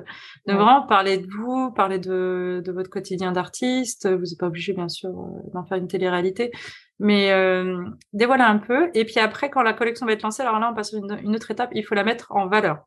De 0.46 0.54
vraiment 0.54 0.86
parler 0.86 1.18
de 1.18 1.26
vous, 1.28 1.70
parler 1.72 1.98
de, 1.98 2.62
de 2.64 2.72
votre 2.72 2.90
quotidien 2.90 3.32
d'artiste. 3.32 4.08
Vous 4.08 4.24
n'êtes 4.24 4.38
pas 4.38 4.46
obligé, 4.46 4.72
bien 4.72 4.88
sûr, 4.88 5.10
euh, 5.10 5.50
d'en 5.52 5.62
faire 5.64 5.78
une 5.78 5.88
télé-réalité 5.88 6.50
mais 6.98 7.32
euh, 7.32 7.84
dévoiler 8.12 8.44
un 8.44 8.58
peu. 8.58 8.90
Et 8.94 9.04
puis 9.04 9.18
après, 9.18 9.50
quand 9.50 9.62
la 9.62 9.72
collection 9.72 10.06
va 10.06 10.12
être 10.12 10.22
lancée, 10.22 10.42
alors 10.42 10.58
là, 10.58 10.70
on 10.70 10.74
passe 10.74 10.90
sur 10.90 10.98
une, 10.98 11.34
autre 11.34 11.50
étape, 11.50 11.70
il 11.74 11.84
faut 11.84 11.94
la 11.94 12.04
mettre 12.04 12.32
en 12.32 12.46
valeur. 12.46 12.78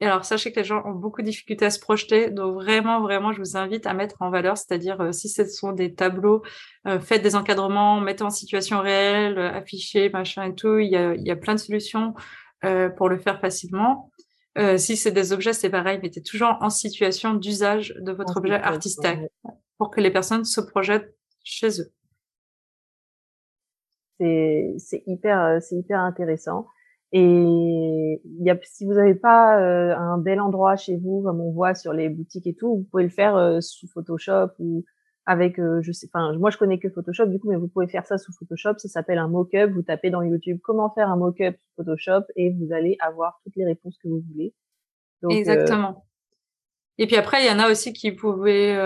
Et 0.00 0.06
alors, 0.06 0.24
sachez 0.24 0.50
que 0.50 0.58
les 0.58 0.64
gens 0.64 0.82
ont 0.84 0.94
beaucoup 0.94 1.22
de 1.22 1.26
difficultés 1.26 1.64
à 1.64 1.70
se 1.70 1.78
projeter. 1.78 2.28
Donc, 2.30 2.54
vraiment, 2.54 3.00
vraiment, 3.02 3.32
je 3.32 3.38
vous 3.38 3.56
invite 3.56 3.86
à 3.86 3.94
mettre 3.94 4.16
en 4.18 4.30
valeur, 4.30 4.56
c'est-à-dire 4.56 5.00
euh, 5.00 5.12
si 5.12 5.28
ce 5.28 5.44
sont 5.44 5.70
des 5.70 5.94
tableaux, 5.94 6.42
euh, 6.88 6.98
faites 6.98 7.22
des 7.22 7.36
encadrements, 7.36 8.00
mettez 8.00 8.24
en 8.24 8.30
situation 8.30 8.80
réelle, 8.80 9.38
euh, 9.38 9.52
affichés, 9.52 10.10
machin 10.10 10.42
et 10.42 10.54
tout. 10.56 10.78
Il 10.78 10.90
y 10.90 10.96
a, 10.96 11.14
il 11.14 11.24
y 11.24 11.30
a 11.30 11.36
plein 11.36 11.54
de 11.54 11.60
solutions 11.60 12.14
pour 12.96 13.08
le 13.08 13.18
faire 13.18 13.40
facilement. 13.40 14.12
si 14.76 14.96
c'est 14.96 15.10
des 15.10 15.32
objets, 15.32 15.52
c'est 15.52 15.68
pareil, 15.68 15.98
mettez 16.00 16.22
toujours 16.22 16.58
en 16.60 16.70
situation 16.70 17.34
d'usage 17.34 17.92
de 17.98 18.12
votre 18.12 18.36
objet 18.36 18.54
artistique 18.54 19.18
pour 19.78 19.90
que 19.90 20.00
les 20.00 20.12
personnes 20.12 20.44
se 20.44 20.60
projettent 20.60 21.12
chez 21.42 21.80
eux 21.80 21.92
c'est 24.78 25.02
hyper 25.06 25.40
euh, 25.40 25.58
c'est 25.60 25.76
hyper 25.76 26.00
intéressant. 26.00 26.66
Et 27.12 28.20
y 28.40 28.50
a, 28.50 28.58
si 28.62 28.86
vous 28.86 28.94
n'avez 28.94 29.14
pas 29.14 29.60
euh, 29.60 29.94
un 29.94 30.16
bel 30.16 30.40
endroit 30.40 30.76
chez 30.76 30.96
vous, 30.96 31.22
comme 31.22 31.40
on 31.40 31.52
voit 31.52 31.74
sur 31.74 31.92
les 31.92 32.08
boutiques 32.08 32.46
et 32.46 32.54
tout, 32.54 32.76
vous 32.76 32.86
pouvez 32.90 33.02
le 33.02 33.10
faire 33.10 33.36
euh, 33.36 33.60
sous 33.60 33.86
Photoshop 33.86 34.48
ou 34.58 34.84
avec, 35.24 35.58
je 35.58 35.92
sais, 35.92 36.08
enfin, 36.12 36.36
moi 36.36 36.50
je 36.50 36.58
connais 36.58 36.80
que 36.80 36.88
Photoshop 36.88 37.26
du 37.26 37.38
coup, 37.38 37.48
mais 37.48 37.56
vous 37.56 37.68
pouvez 37.68 37.86
faire 37.86 38.04
ça 38.06 38.18
sous 38.18 38.32
Photoshop. 38.32 38.78
Ça 38.78 38.88
s'appelle 38.88 39.18
un 39.18 39.28
mock-up. 39.28 39.70
Vous 39.70 39.82
tapez 39.82 40.10
dans 40.10 40.22
YouTube 40.22 40.58
comment 40.64 40.90
faire 40.90 41.10
un 41.10 41.16
mock-up 41.16 41.54
sous 41.56 41.74
Photoshop 41.76 42.24
et 42.34 42.50
vous 42.50 42.72
allez 42.72 42.96
avoir 42.98 43.40
toutes 43.44 43.54
les 43.54 43.64
réponses 43.64 43.96
que 44.02 44.08
vous 44.08 44.22
voulez. 44.32 44.52
Exactement. 45.30 46.06
Et 46.98 47.06
puis 47.06 47.16
après, 47.16 47.44
il 47.44 47.46
y 47.46 47.54
en 47.54 47.60
a 47.60 47.70
aussi 47.70 47.92
qui 47.92 48.10
pouvaient 48.10 48.76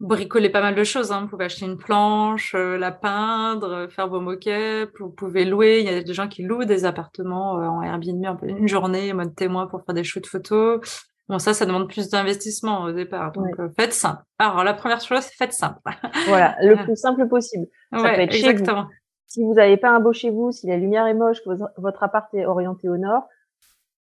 bricoler 0.00 0.50
pas 0.50 0.60
mal 0.60 0.74
de 0.74 0.84
choses. 0.84 1.12
Hein. 1.12 1.22
Vous 1.22 1.28
pouvez 1.28 1.46
acheter 1.46 1.64
une 1.64 1.78
planche, 1.78 2.54
euh, 2.54 2.76
la 2.76 2.92
peindre, 2.92 3.72
euh, 3.72 3.88
faire 3.88 4.08
vos 4.08 4.20
moquettes. 4.20 4.90
Vous 4.98 5.10
pouvez 5.10 5.44
louer. 5.44 5.80
Il 5.80 5.86
y 5.86 5.94
a 5.94 6.02
des 6.02 6.14
gens 6.14 6.28
qui 6.28 6.42
louent 6.42 6.64
des 6.64 6.84
appartements 6.84 7.58
euh, 7.58 7.66
en 7.66 7.82
Airbnb 7.82 8.24
une 8.42 8.68
journée 8.68 9.12
en 9.12 9.16
mode 9.16 9.34
témoin 9.34 9.66
pour 9.66 9.84
faire 9.84 9.94
des 9.94 10.04
shoots 10.04 10.26
photos. 10.26 10.80
Bon, 11.28 11.38
ça, 11.38 11.54
ça 11.54 11.66
demande 11.66 11.88
plus 11.88 12.08
d'investissement 12.08 12.84
au 12.84 12.92
départ. 12.92 13.32
Donc, 13.32 13.56
faites 13.76 13.92
simple. 13.92 14.22
Alors, 14.38 14.62
la 14.62 14.74
première 14.74 15.00
chose, 15.00 15.24
faites 15.24 15.52
simple. 15.52 15.80
voilà, 16.28 16.54
le 16.62 16.76
plus 16.84 16.94
simple 16.94 17.26
possible. 17.26 17.66
Ça 17.92 18.00
peut 18.00 18.20
être 18.20 18.34
exactement. 18.34 18.82
Chez 18.82 18.86
vous. 18.86 19.00
Si 19.26 19.42
vous 19.42 19.54
n'avez 19.54 19.76
pas 19.76 19.90
un 19.90 19.98
beau 19.98 20.12
chez 20.12 20.30
vous, 20.30 20.52
si 20.52 20.68
la 20.68 20.76
lumière 20.76 21.04
est 21.08 21.14
moche, 21.14 21.38
que 21.42 21.50
votre 21.78 22.04
appart 22.04 22.32
est 22.32 22.46
orienté 22.46 22.88
au 22.88 22.96
nord, 22.96 23.24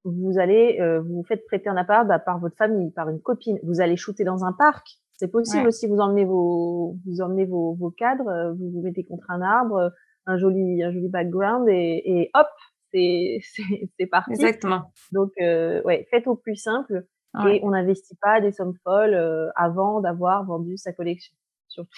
vous 0.04 0.38
allez, 0.38 0.78
vous 1.00 1.16
vous 1.16 1.24
faites 1.24 1.44
prêter 1.46 1.68
un 1.68 1.76
appart 1.76 2.06
bah, 2.06 2.20
par 2.20 2.38
votre 2.38 2.56
famille, 2.56 2.92
par 2.92 3.08
une 3.08 3.20
copine. 3.20 3.58
Vous 3.64 3.80
allez 3.80 3.96
shooter 3.96 4.22
dans 4.22 4.44
un 4.44 4.52
parc 4.52 5.00
c'est 5.20 5.28
possible 5.28 5.68
aussi, 5.68 5.86
vous 5.86 5.98
emmenez 5.98 6.24
vos, 6.24 6.96
vous 7.04 7.20
emmenez 7.20 7.44
vos, 7.44 7.74
vos 7.74 7.90
cadres, 7.90 8.28
euh, 8.28 8.54
vous 8.54 8.70
vous 8.70 8.80
mettez 8.80 9.04
contre 9.04 9.30
un 9.30 9.42
arbre, 9.42 9.92
un 10.24 10.38
joli, 10.38 10.82
un 10.82 10.90
joli 10.90 11.10
background 11.10 11.68
et, 11.68 12.02
et 12.06 12.30
hop, 12.32 12.46
c'est, 12.90 13.40
c'est, 13.98 14.06
parti. 14.06 14.32
Exactement. 14.32 14.92
Donc, 15.12 15.32
euh, 15.42 15.82
ouais, 15.82 16.08
faites 16.10 16.26
au 16.26 16.36
plus 16.36 16.56
simple 16.56 17.04
et 17.46 17.60
on 17.62 17.70
n'investit 17.70 18.16
pas 18.16 18.40
des 18.40 18.50
sommes 18.50 18.74
folles 18.82 19.14
euh, 19.14 19.50
avant 19.56 20.00
d'avoir 20.00 20.44
vendu 20.44 20.78
sa 20.78 20.92
collection. 20.92 21.36
Surtout. 21.68 21.90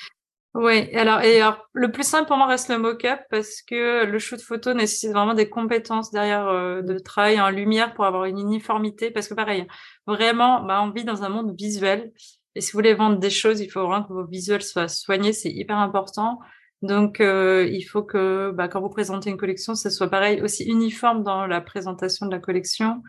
Oui, 0.55 0.95
alors, 0.95 1.23
et 1.23 1.41
alors, 1.41 1.67
le 1.73 1.91
plus 1.93 2.03
simple 2.03 2.27
pour 2.27 2.37
moi 2.37 2.47
reste 2.47 2.69
le 2.69 2.77
mock-up 2.77 3.21
parce 3.31 3.63
que 3.63 4.05
le 4.05 4.19
shoot 4.19 4.41
photo 4.41 4.75
nécessite 4.75 5.13
vraiment 5.13 5.33
des 5.33 5.49
compétences 5.49 6.11
derrière 6.11 6.49
euh, 6.49 6.83
de 6.83 6.99
travail 6.99 7.41
en 7.41 7.49
lumière 7.51 7.95
pour 7.95 8.05
avoir 8.05 8.25
une 8.25 8.39
uniformité. 8.39 9.13
Parce 9.13 9.29
que 9.29 9.35
pareil, 9.35 9.67
vraiment, 10.07 10.63
bah, 10.65 10.83
on 10.83 10.91
vit 10.91 11.05
dans 11.05 11.23
un 11.23 11.31
monde 11.31 11.55
visuel 11.57 12.13
et 12.55 12.61
si 12.61 12.73
vous 12.73 12.79
voulez 12.79 12.95
vendre 12.95 13.19
des 13.19 13.31
choses, 13.31 13.61
il 13.61 13.69
faut 13.69 13.87
vraiment 13.87 14.05
que 14.05 14.13
vos 14.13 14.27
visuels 14.27 14.63
soient 14.63 14.89
soignés, 14.89 15.33
c'est 15.33 15.51
hyper 15.51 15.79
important. 15.79 16.41
Donc, 16.83 17.21
euh, 17.21 17.69
il 17.71 17.83
faut 17.83 18.03
que 18.03 18.51
bah, 18.53 18.69
quand 18.69 18.81
vous 18.81 18.89
présentez 18.89 19.31
une 19.31 19.37
collection, 19.37 19.75
ce 19.75 19.89
soit 19.89 20.09
pareil, 20.09 20.43
aussi 20.43 20.65
uniforme 20.65 21.23
dans 21.23 21.47
la 21.47 21.61
présentation 21.61 22.27
de 22.27 22.33
la 22.33 22.41
collection. 22.41 23.03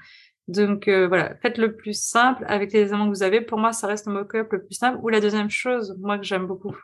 Donc, 0.47 0.87
euh, 0.87 1.07
voilà, 1.07 1.35
faites 1.41 1.57
le 1.57 1.75
plus 1.75 1.99
simple 1.99 2.43
avec 2.47 2.71
les 2.73 2.81
éléments 2.81 3.05
que 3.05 3.15
vous 3.15 3.23
avez. 3.23 3.41
Pour 3.41 3.57
moi, 3.57 3.73
ça 3.73 3.87
reste 3.87 4.07
le 4.07 4.13
mock-up 4.13 4.51
le 4.51 4.63
plus 4.63 4.75
simple. 4.75 4.99
Ou 5.01 5.09
la 5.09 5.19
deuxième 5.19 5.49
chose, 5.49 5.97
moi, 5.99 6.17
que 6.17 6.23
j'aime 6.23 6.45
beaucoup, 6.45 6.75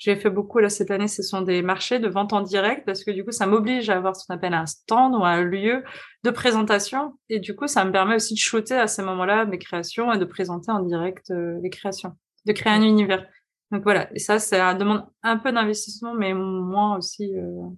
j'ai 0.00 0.16
fait 0.16 0.30
beaucoup 0.30 0.60
là 0.60 0.70
cette 0.70 0.90
année, 0.90 1.08
ce 1.08 1.22
sont 1.22 1.42
des 1.42 1.60
marchés 1.60 1.98
de 1.98 2.08
vente 2.08 2.32
en 2.32 2.40
direct 2.40 2.86
parce 2.86 3.04
que 3.04 3.10
du 3.10 3.22
coup, 3.22 3.32
ça 3.32 3.46
m'oblige 3.46 3.90
à 3.90 3.98
avoir 3.98 4.16
ce 4.16 4.26
qu'on 4.26 4.34
appelle 4.34 4.54
un 4.54 4.64
stand 4.64 5.14
ou 5.14 5.22
un 5.24 5.42
lieu 5.42 5.84
de 6.24 6.30
présentation. 6.30 7.18
Et 7.28 7.38
du 7.38 7.54
coup, 7.54 7.66
ça 7.66 7.84
me 7.84 7.92
permet 7.92 8.14
aussi 8.14 8.32
de 8.32 8.38
shooter 8.38 8.76
à 8.76 8.86
ces 8.86 9.02
moments-là 9.02 9.44
mes 9.44 9.58
créations 9.58 10.10
et 10.10 10.16
de 10.16 10.24
présenter 10.24 10.72
en 10.72 10.80
direct 10.80 11.30
euh, 11.30 11.60
les 11.62 11.68
créations, 11.68 12.16
de 12.46 12.52
créer 12.52 12.72
un 12.72 12.80
univers. 12.80 13.26
Donc 13.72 13.82
voilà, 13.82 14.10
et 14.14 14.18
ça, 14.18 14.38
ça 14.38 14.72
demande 14.72 15.06
un 15.22 15.36
peu 15.36 15.52
d'investissement, 15.52 16.14
mais 16.14 16.32
moins 16.32 16.96
aussi. 16.96 17.36
Euh... 17.36 17.68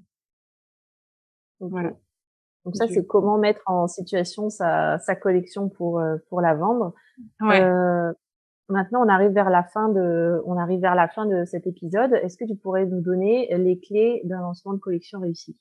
voilà. 1.58 1.90
Donc 2.64 2.76
ça, 2.76 2.86
c'est 2.86 3.04
comment 3.04 3.36
mettre 3.36 3.62
en 3.66 3.88
situation 3.88 4.48
sa, 4.48 5.00
sa 5.00 5.16
collection 5.16 5.68
pour, 5.68 6.00
pour 6.28 6.40
la 6.40 6.54
vendre. 6.54 6.94
Ouais. 7.40 7.60
Maintenant, 8.72 9.04
on 9.04 9.08
arrive 9.08 9.30
vers 9.32 9.50
la 9.50 9.62
fin 9.62 9.88
de, 9.88 11.44
cet 11.44 11.66
épisode. 11.66 12.14
Est-ce 12.14 12.38
que 12.38 12.44
tu 12.44 12.56
pourrais 12.56 12.86
nous 12.86 13.00
donner 13.00 13.54
les 13.56 13.78
clés 13.78 14.22
d'un 14.24 14.40
lancement 14.40 14.72
de 14.72 14.78
collection 14.78 15.20
réussi? 15.20 15.56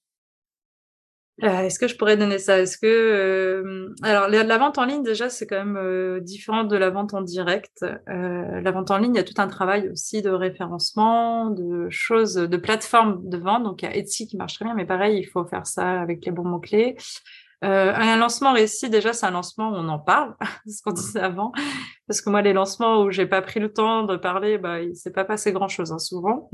Euh, 1.44 1.64
Est-ce 1.64 1.78
que 1.78 1.88
je 1.88 1.98
pourrais 1.98 2.16
donner 2.16 2.40
ça? 2.40 2.60
Est-ce 2.60 2.78
que 2.78 2.86
euh, 2.88 3.94
alors 4.04 4.30
la, 4.30 4.58
vente 4.58 4.78
en 4.78 4.86
ligne 4.86 5.02
déjà 5.02 5.28
c'est 5.28 5.48
quand 5.48 5.58
même 5.58 5.78
euh, 5.78 6.20
différent 6.20 6.66
de 6.66 6.78
la 6.78 6.92
vente 6.92 7.14
en 7.14 7.22
direct. 7.22 7.84
la 8.08 8.72
vente 8.72 8.92
en 8.92 8.98
ligne, 8.98 9.16
il 9.16 9.18
y 9.18 9.22
a 9.22 9.24
tout 9.24 9.42
un 9.42 9.48
travail 9.48 9.90
aussi 9.90 10.22
de 10.22 10.30
référencement, 10.30 11.50
de 11.50 11.90
choses, 11.90 12.36
de 12.36 12.58
plateformes 12.58 13.28
de 13.28 13.38
vente. 13.38 13.64
Donc 13.64 13.82
il 13.82 13.86
y 13.86 13.88
a 13.88 13.96
Etsy 13.96 14.28
qui 14.28 14.38
marche 14.38 14.56
très 14.56 14.66
bien, 14.66 14.76
mais 14.76 14.86
pareil, 14.86 15.20
il 15.20 15.26
faut 15.26 15.44
faire 15.46 15.66
ça 15.66 16.02
avec 16.02 16.26
les 16.26 16.32
bons 16.32 16.46
mots 16.46 16.60
clés. 16.60 16.96
Euh, 17.64 17.94
un 17.94 18.18
lancement 18.18 18.54
réussi, 18.54 18.90
déjà, 18.90 19.14
c'est 19.14 19.26
un 19.26 19.32
lancement 19.32 19.70
où 19.70 19.76
on 19.76 19.88
en 19.88 20.00
parle, 20.00 20.36
ce 20.68 20.82
qu'on 20.82 20.94
disait 20.94 21.20
avant. 21.20 21.52
Parce 22.08 22.22
que 22.22 22.30
moi, 22.30 22.42
les 22.42 22.54
lancements 22.54 23.04
où 23.04 23.12
j'ai 23.12 23.28
pas 23.28 23.42
pris 23.42 23.60
le 23.60 23.72
temps 23.72 24.04
de 24.04 24.18
parler, 24.18 24.58
bah, 24.58 24.82
il 24.82 24.96
s'est 24.96 25.12
pas 25.12 25.26
passé 25.26 25.52
grand 25.52 25.68
chose, 25.68 25.92
hein, 25.92 26.00
souvent. 26.00 26.50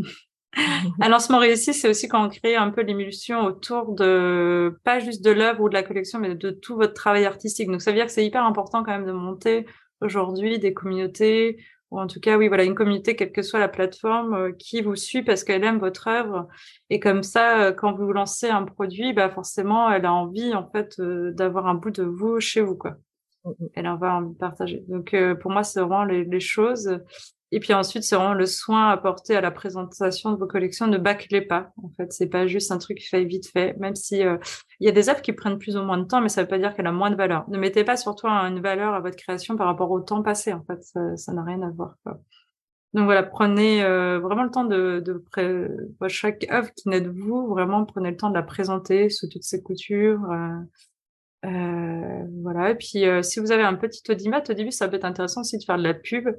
un 1.01 1.09
lancement 1.09 1.39
réussi, 1.39 1.73
c'est 1.73 1.89
aussi 1.89 2.07
quand 2.07 2.25
on 2.25 2.29
crée 2.29 2.55
un 2.55 2.71
peu 2.71 2.81
l'émulsion 2.81 3.45
autour 3.45 3.93
de, 3.93 4.77
pas 4.83 4.99
juste 4.99 5.23
de 5.23 5.31
l'œuvre 5.31 5.61
ou 5.61 5.69
de 5.69 5.73
la 5.73 5.83
collection, 5.83 6.19
mais 6.19 6.35
de 6.35 6.49
tout 6.49 6.75
votre 6.75 6.93
travail 6.93 7.25
artistique. 7.25 7.69
Donc, 7.69 7.81
ça 7.81 7.91
veut 7.91 7.97
dire 7.97 8.05
que 8.05 8.11
c'est 8.11 8.25
hyper 8.25 8.43
important 8.43 8.83
quand 8.83 8.91
même 8.91 9.05
de 9.05 9.13
monter 9.13 9.65
aujourd'hui 10.01 10.59
des 10.59 10.73
communautés 10.73 11.57
ou 11.91 11.99
en 11.99 12.07
tout 12.07 12.19
cas, 12.19 12.37
oui, 12.37 12.47
voilà, 12.47 12.63
une 12.63 12.75
communauté, 12.75 13.15
quelle 13.15 13.31
que 13.31 13.41
soit 13.41 13.59
la 13.59 13.69
plateforme, 13.69 14.33
euh, 14.33 14.51
qui 14.51 14.81
vous 14.81 14.95
suit 14.95 15.23
parce 15.23 15.43
qu'elle 15.43 15.63
aime 15.63 15.79
votre 15.79 16.07
œuvre. 16.07 16.47
Et 16.89 16.99
comme 16.99 17.23
ça, 17.23 17.63
euh, 17.63 17.73
quand 17.73 17.93
vous 17.93 18.11
lancez 18.11 18.49
un 18.49 18.63
produit, 18.63 19.13
bah 19.13 19.29
forcément, 19.29 19.89
elle 19.91 20.05
a 20.05 20.13
envie 20.13 20.53
en 20.53 20.69
fait 20.69 20.99
euh, 20.99 21.31
d'avoir 21.33 21.67
un 21.67 21.75
bout 21.75 21.91
de 21.91 22.03
vous 22.03 22.39
chez 22.39 22.61
vous, 22.61 22.75
quoi. 22.75 22.97
Mmh, 23.47 23.63
mmh. 23.63 23.67
Elle 23.75 23.85
a 23.85 23.95
envie 23.95 24.33
de 24.33 24.37
partager. 24.37 24.83
Donc, 24.87 25.15
pour 25.41 25.51
moi, 25.51 25.63
c'est 25.63 25.79
vraiment 25.79 26.03
les, 26.03 26.39
choses. 26.39 26.99
Et 27.51 27.59
puis 27.59 27.73
ensuite, 27.73 28.03
c'est 28.03 28.15
vraiment 28.15 28.33
le 28.33 28.45
soin 28.45 28.89
apporté 28.89 29.35
à 29.35 29.41
la 29.41 29.51
présentation 29.51 30.31
de 30.31 30.37
vos 30.37 30.47
collections. 30.47 30.87
Ne 30.87 30.97
bâclez 30.97 31.41
pas. 31.41 31.71
En 31.81 31.89
fait, 31.95 32.11
c'est 32.11 32.27
pas 32.27 32.45
juste 32.45 32.71
un 32.71 32.77
truc 32.77 33.01
fait 33.09 33.23
vite 33.23 33.47
fait. 33.47 33.77
Même 33.77 33.95
si 33.95 34.21
euh, 34.23 34.37
il 34.79 34.85
y 34.85 34.89
a 34.89 34.91
des 34.91 35.09
œuvres 35.09 35.21
qui 35.21 35.31
prennent 35.31 35.57
plus 35.57 35.77
ou 35.77 35.81
moins 35.81 35.97
de 35.97 36.03
temps, 36.03 36.19
mais 36.19 36.29
ça 36.29 36.41
veut 36.41 36.47
pas 36.47 36.59
dire 36.59 36.73
qu'elle 36.75 36.87
a 36.87 36.91
moins 36.91 37.09
de 37.09 37.15
valeur. 37.15 37.49
Ne 37.49 37.57
mettez 37.57 37.85
pas 37.85 37.95
surtout 37.95 38.27
une 38.27 38.59
valeur 38.59 38.93
à 38.93 38.99
votre 38.99 39.15
création 39.15 39.55
par 39.55 39.67
rapport 39.67 39.91
au 39.91 40.01
temps 40.01 40.23
passé. 40.23 40.51
En 40.51 40.63
fait, 40.65 40.83
ça 41.17 41.33
n'a 41.33 41.43
rien 41.43 41.61
à 41.61 41.69
voir. 41.69 41.95
Donc 42.93 43.05
voilà, 43.05 43.23
prenez 43.23 43.83
euh, 43.83 44.19
vraiment 44.19 44.43
le 44.43 44.51
temps 44.51 44.65
de, 44.65 45.01
de 45.05 46.07
chaque 46.09 46.47
œuvre 46.51 46.69
qui 46.75 46.89
naît 46.89 47.01
de 47.01 47.09
vous. 47.09 47.47
Vraiment, 47.47 47.85
prenez 47.85 48.11
le 48.11 48.17
temps 48.17 48.29
de 48.29 48.35
la 48.35 48.43
présenter 48.43 49.09
sous 49.09 49.29
toutes 49.29 49.43
ses 49.43 49.63
coutures. 49.63 50.21
Euh, 51.45 52.23
voilà. 52.41 52.71
Et 52.71 52.75
puis, 52.75 53.05
euh, 53.05 53.21
si 53.21 53.39
vous 53.39 53.51
avez 53.51 53.63
un 53.63 53.75
petit 53.75 54.01
audimat, 54.09 54.43
au 54.49 54.53
début, 54.53 54.71
ça 54.71 54.87
peut 54.87 54.95
être 54.95 55.05
intéressant 55.05 55.41
aussi 55.41 55.57
de 55.57 55.63
faire 55.63 55.77
de 55.77 55.83
la 55.83 55.93
pub. 55.93 56.29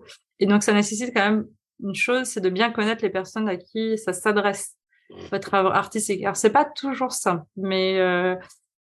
Et 0.41 0.47
donc, 0.47 0.63
ça 0.63 0.73
nécessite 0.73 1.15
quand 1.15 1.25
même 1.25 1.47
une 1.83 1.95
chose, 1.95 2.25
c'est 2.25 2.41
de 2.41 2.51
bien 2.51 2.73
connaître 2.73 3.05
les 3.05 3.11
personnes 3.11 3.49
à 3.49 3.57
qui 3.57 3.97
ça 3.99 4.13
s'adresse, 4.13 4.77
votre 5.31 5.55
œuvre 5.55 5.73
artistique. 5.73 6.23
Alors, 6.23 6.37
c'est 6.37 6.51
pas 6.51 6.65
toujours 6.65 7.13
simple, 7.13 7.45
mais 7.57 7.99
euh 8.01 8.35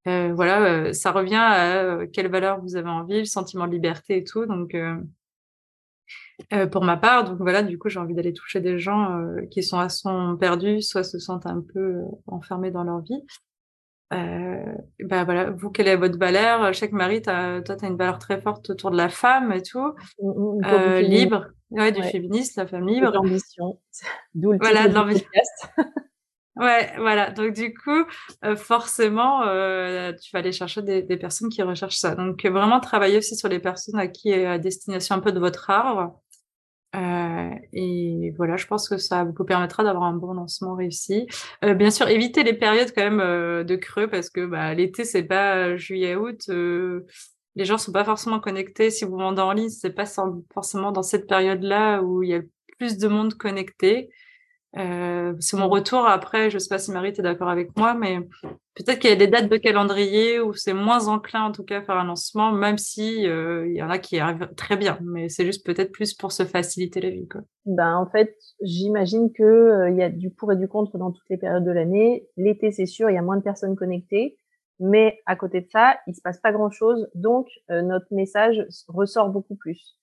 voilà, 0.07 0.93
ça 0.93 1.13
revient 1.13 1.37
à 1.37 2.07
quelle 2.13 2.29
valeur 2.31 2.61
vous 2.61 2.77
avez 2.77 2.91
envie, 2.91 3.21
le 3.21 3.25
sentiment 3.25 3.67
de 3.67 3.73
liberté 3.73 4.19
et 4.19 4.25
tout. 4.25 4.45
Donc, 4.45 4.77
pour 6.71 6.85
ma 6.85 6.99
part, 6.99 7.25
donc 7.25 7.39
voilà, 7.39 7.63
du 7.63 7.79
coup, 7.79 7.89
j'ai 7.89 7.99
envie 7.99 8.13
d'aller 8.13 8.35
toucher 8.35 8.61
des 8.61 8.79
gens 8.79 9.19
qui 9.51 9.63
sont 9.63 9.79
à 9.79 9.89
son 9.89 10.37
perdus, 10.37 10.83
soit 10.83 11.05
se 11.05 11.19
sentent 11.19 11.47
un 11.47 11.63
peu 11.63 12.03
enfermés 12.27 12.71
dans 12.71 12.85
leur 12.85 13.01
vie. 13.01 13.25
Euh, 14.13 14.75
bah 15.01 15.25
voilà, 15.25 15.51
vous, 15.51 15.71
quelle 15.71 15.89
est 15.89 15.97
votre 15.97 16.19
valeur? 16.19 16.73
Je 16.73 16.79
sais 16.79 16.89
que 16.89 16.95
Marie, 16.95 17.23
toi, 17.23 17.63
tu 17.63 17.73
as 17.73 17.89
une 17.89 17.97
valeur 17.97 18.19
très 18.19 18.41
forte 18.41 18.71
autour 18.71 18.91
de 18.91 18.97
la 18.97 19.09
femme 19.09 19.53
et 19.53 19.63
tout, 19.63 19.95
euh, 20.65 21.01
libre, 21.01 21.47
ouais, 21.71 21.91
du 21.91 22.03
féministe, 22.03 22.57
la 22.57 22.67
femme 22.67 22.87
libre. 22.87 23.11
L'ambition, 23.13 23.81
d'où 24.35 24.53
le 24.53 24.59
voilà, 24.61 24.89
de 24.89 24.95
l'ambition. 24.95 25.27
ouais, 26.57 26.93
voilà. 26.99 27.31
Donc 27.31 27.55
du 27.55 27.75
coup, 27.75 28.05
euh, 28.45 28.57
forcément, 28.57 29.43
euh, 29.47 30.13
tu 30.13 30.31
vas 30.33 30.41
aller 30.41 30.53
chercher 30.53 30.83
des, 30.83 31.03
des, 31.03 31.17
personnes 31.17 31.49
qui 31.49 31.63
recherchent 31.63 31.99
ça. 31.99 32.15
Donc 32.15 32.45
vraiment 32.45 32.81
travailler 32.81 33.19
aussi 33.19 33.37
sur 33.37 33.49
les 33.49 33.59
personnes 33.59 33.99
à 33.99 34.07
qui 34.07 34.31
est 34.31 34.47
à 34.47 34.59
destination 34.59 35.17
un 35.17 35.21
peu 35.21 35.33
de 35.33 35.41
votre 35.41 35.71
arbre. 35.71 36.21
Euh, 36.95 37.51
et 37.73 38.33
voilà, 38.37 38.57
je 38.57 38.67
pense 38.67 38.89
que 38.89 38.99
ça 38.99 39.25
vous 39.25 39.45
permettra 39.45 39.83
d'avoir 39.83 40.05
un 40.05 40.15
bon 40.15 40.33
lancement 40.33 40.75
réussi. 40.75 41.27
Euh, 41.65 41.75
bien 41.75 41.91
sûr, 41.91 42.09
évitez 42.09 42.43
les 42.45 42.55
périodes 42.55 42.93
quand 42.95 43.03
même 43.03 43.21
euh, 43.21 43.65
de 43.65 43.77
creux 43.77 44.09
parce 44.09 44.31
que 44.31 44.47
bah, 44.47 44.75
l'été 44.75 45.05
c'est 45.05 45.25
pas 45.25 45.77
juillet-août. 45.77 46.49
les 47.57 47.65
gens 47.65 47.79
sont 47.79 47.93
pas 47.93 48.05
forcément 48.05 48.41
connectés. 48.41 48.91
Si 48.91 49.05
vous 49.05 49.17
vendez 49.17 49.43
en 49.43 49.53
ligne, 49.53 49.69
c'est 49.71 49.95
pas 49.95 50.07
forcément 50.53 50.93
dans 50.93 51.03
cette 51.03 51.27
période-là 51.27 52.03
où 52.03 52.23
il 52.23 52.31
y 52.31 52.35
a 52.35 52.43
plus 52.79 52.99
de 52.99 53.09
monde 53.09 53.35
connecté. 53.35 54.11
Euh, 54.77 55.35
c'est 55.39 55.57
mon 55.57 55.69
retour. 55.69 56.07
Après, 56.07 56.51
je 56.51 56.59
sais 56.59 56.69
pas 56.69 56.79
si 56.79 56.91
Marie, 56.91 57.09
est 57.09 57.21
d'accord 57.21 57.49
avec 57.49 57.77
moi, 57.77 57.95
mais 57.95 58.19
peut-être 58.75 58.99
qu'il 58.99 59.11
y 59.11 59.13
a 59.13 59.17
des 59.17 59.29
dates 59.29 59.49
de 59.49 59.57
calendrier 59.57 60.41
où 60.41 60.53
c'est 60.53 60.73
moins 60.73 61.07
enclin, 61.07 61.45
en 61.45 61.53
tout 61.53 61.65
cas, 61.65 61.79
à 61.79 61.83
faire 61.83 61.97
un 61.97 62.05
lancement, 62.05 62.51
même 62.51 62.79
si 62.79 63.27
euh, 63.27 63.69
il 63.69 63.77
y 63.77 63.83
en 63.83 63.91
a 63.91 63.99
qui 63.99 64.19
arrivent 64.19 64.51
très 64.57 64.77
bien. 64.77 64.99
Mais 65.03 65.29
c'est 65.29 65.47
juste 65.47 65.65
peut-être 65.65 65.93
plus 65.93 66.15
pour 66.15 66.33
se 66.33 66.45
faciliter 66.45 67.01
la 67.01 67.11
vie, 67.11 67.29
quoi. 67.29 67.43
Ben, 67.67 67.97
en 67.97 68.07
fait, 68.07 68.37
j'imagine 68.63 69.33
que 69.33 69.43
euh, 69.43 69.91
y 69.91 70.03
a 70.03 70.11
du 70.11 70.31
pour 70.31 70.53
et 70.53 70.57
du 70.57 70.69
contre 70.69 70.99
dans 70.99 71.13
toutes 71.13 71.29
les 71.31 71.37
périodes 71.37 71.65
de 71.65 71.73
l'année. 71.73 72.27
L'été, 72.37 72.73
c'est 72.73 72.87
sûr, 72.87 73.11
il 73.11 73.15
y 73.15 73.19
a 73.19 73.23
moins 73.23 73.37
de 73.37 73.43
personnes 73.43 73.77
connectées. 73.77 74.37
Mais 74.81 75.21
à 75.27 75.37
côté 75.37 75.61
de 75.61 75.69
ça, 75.71 75.97
il 76.09 76.17
se 76.17 76.21
passe 76.21 76.41
pas 76.41 76.51
grand 76.51 76.71
chose. 76.71 77.09
Donc, 77.15 77.47
notre 77.69 78.07
message 78.11 78.67
ressort 78.89 79.29
beaucoup 79.29 79.55
plus. 79.55 79.97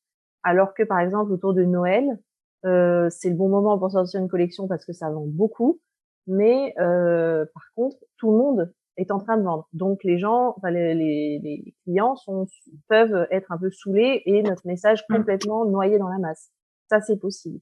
Alors 0.43 0.73
que, 0.73 0.83
par 0.83 1.01
exemple, 1.01 1.33
autour 1.33 1.53
de 1.53 1.65
Noël, 1.65 2.17
euh, 2.65 3.09
c'est 3.09 3.29
le 3.29 3.35
bon 3.35 3.49
moment 3.49 3.77
pour 3.77 3.91
sortir 3.91 4.19
une 4.19 4.29
collection 4.29 4.67
parce 4.67 4.85
que 4.85 4.93
ça 4.93 5.09
vend 5.09 5.25
beaucoup. 5.25 5.79
Mais 6.27 6.73
euh, 6.79 7.45
par 7.53 7.63
contre, 7.75 7.97
tout 8.17 8.31
le 8.31 8.37
monde 8.37 8.73
est 8.97 9.11
en 9.11 9.19
train 9.19 9.37
de 9.37 9.43
vendre. 9.43 9.67
Donc 9.73 10.03
les 10.03 10.19
gens, 10.19 10.53
enfin, 10.57 10.69
les, 10.69 10.93
les, 10.93 11.39
les, 11.43 11.75
clients 11.83 12.15
sont, 12.15 12.45
peuvent 12.87 13.27
être 13.31 13.51
un 13.51 13.57
peu 13.57 13.71
saoulés 13.71 14.21
et 14.25 14.43
notre 14.43 14.65
message 14.65 15.03
mmh. 15.09 15.15
complètement 15.15 15.65
noyé 15.65 15.97
dans 15.97 16.09
la 16.09 16.19
masse. 16.19 16.51
Ça, 16.89 17.01
c'est 17.01 17.17
possible. 17.19 17.59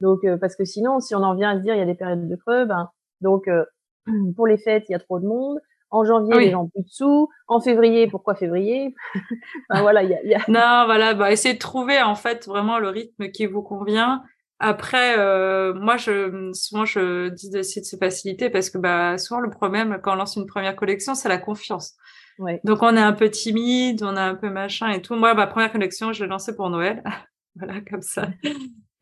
Donc 0.00 0.24
euh, 0.24 0.36
parce 0.36 0.56
que 0.56 0.64
sinon, 0.64 1.00
si 1.00 1.14
on 1.14 1.22
en 1.22 1.34
vient 1.34 1.50
à 1.50 1.56
se 1.56 1.62
dire 1.62 1.74
il 1.74 1.78
y 1.78 1.82
a 1.82 1.86
des 1.86 1.94
périodes 1.94 2.28
de 2.28 2.36
creux, 2.36 2.64
ben 2.64 2.90
donc 3.20 3.48
euh, 3.48 3.64
pour 4.36 4.46
les 4.46 4.58
fêtes 4.58 4.84
il 4.88 4.92
y 4.92 4.94
a 4.94 4.98
trop 4.98 5.20
de 5.20 5.26
monde. 5.26 5.58
En 5.92 6.04
janvier, 6.04 6.38
les 6.38 6.50
gens 6.52 6.68
plus 6.68 6.82
de 6.84 6.88
sous. 6.88 7.28
En 7.48 7.60
février, 7.60 8.06
pourquoi 8.06 8.36
février? 8.36 8.94
Ben, 9.68 9.82
Voilà, 9.82 10.04
il 10.04 10.10
y 10.10 10.14
a, 10.14 10.24
y 10.24 10.34
a... 10.34 10.38
Non, 10.46 10.84
voilà, 10.86 11.14
bah, 11.14 11.32
essayez 11.32 11.54
de 11.54 11.58
trouver 11.58 12.00
en 12.00 12.14
fait 12.14 12.46
vraiment 12.46 12.78
le 12.78 12.90
rythme 12.90 13.28
qui 13.32 13.46
vous 13.46 13.62
convient 13.62 14.22
après, 14.60 15.18
euh, 15.18 15.72
moi, 15.74 15.96
je, 15.96 16.52
souvent, 16.52 16.84
je 16.84 17.28
dis 17.30 17.50
d'essayer 17.50 17.80
de 17.80 17.86
se 17.86 17.96
faciliter 17.96 18.50
parce 18.50 18.70
que 18.70 18.78
bah, 18.78 19.16
souvent, 19.16 19.40
le 19.40 19.50
problème 19.50 19.98
quand 20.02 20.12
on 20.12 20.16
lance 20.16 20.36
une 20.36 20.46
première 20.46 20.76
collection, 20.76 21.14
c'est 21.14 21.28
la 21.28 21.38
confiance. 21.38 21.96
Ouais. 22.38 22.60
Donc, 22.64 22.82
on 22.82 22.94
est 22.96 23.00
un 23.00 23.14
peu 23.14 23.30
timide, 23.30 24.02
on 24.02 24.16
a 24.16 24.22
un 24.22 24.34
peu 24.34 24.50
machin 24.50 24.90
et 24.90 25.00
tout. 25.02 25.14
Moi, 25.14 25.32
ma 25.34 25.46
première 25.46 25.72
collection, 25.72 26.12
je 26.12 26.24
l'ai 26.24 26.28
lancée 26.28 26.54
pour 26.54 26.68
Noël. 26.68 27.02
voilà, 27.56 27.80
comme 27.80 28.02
ça. 28.02 28.28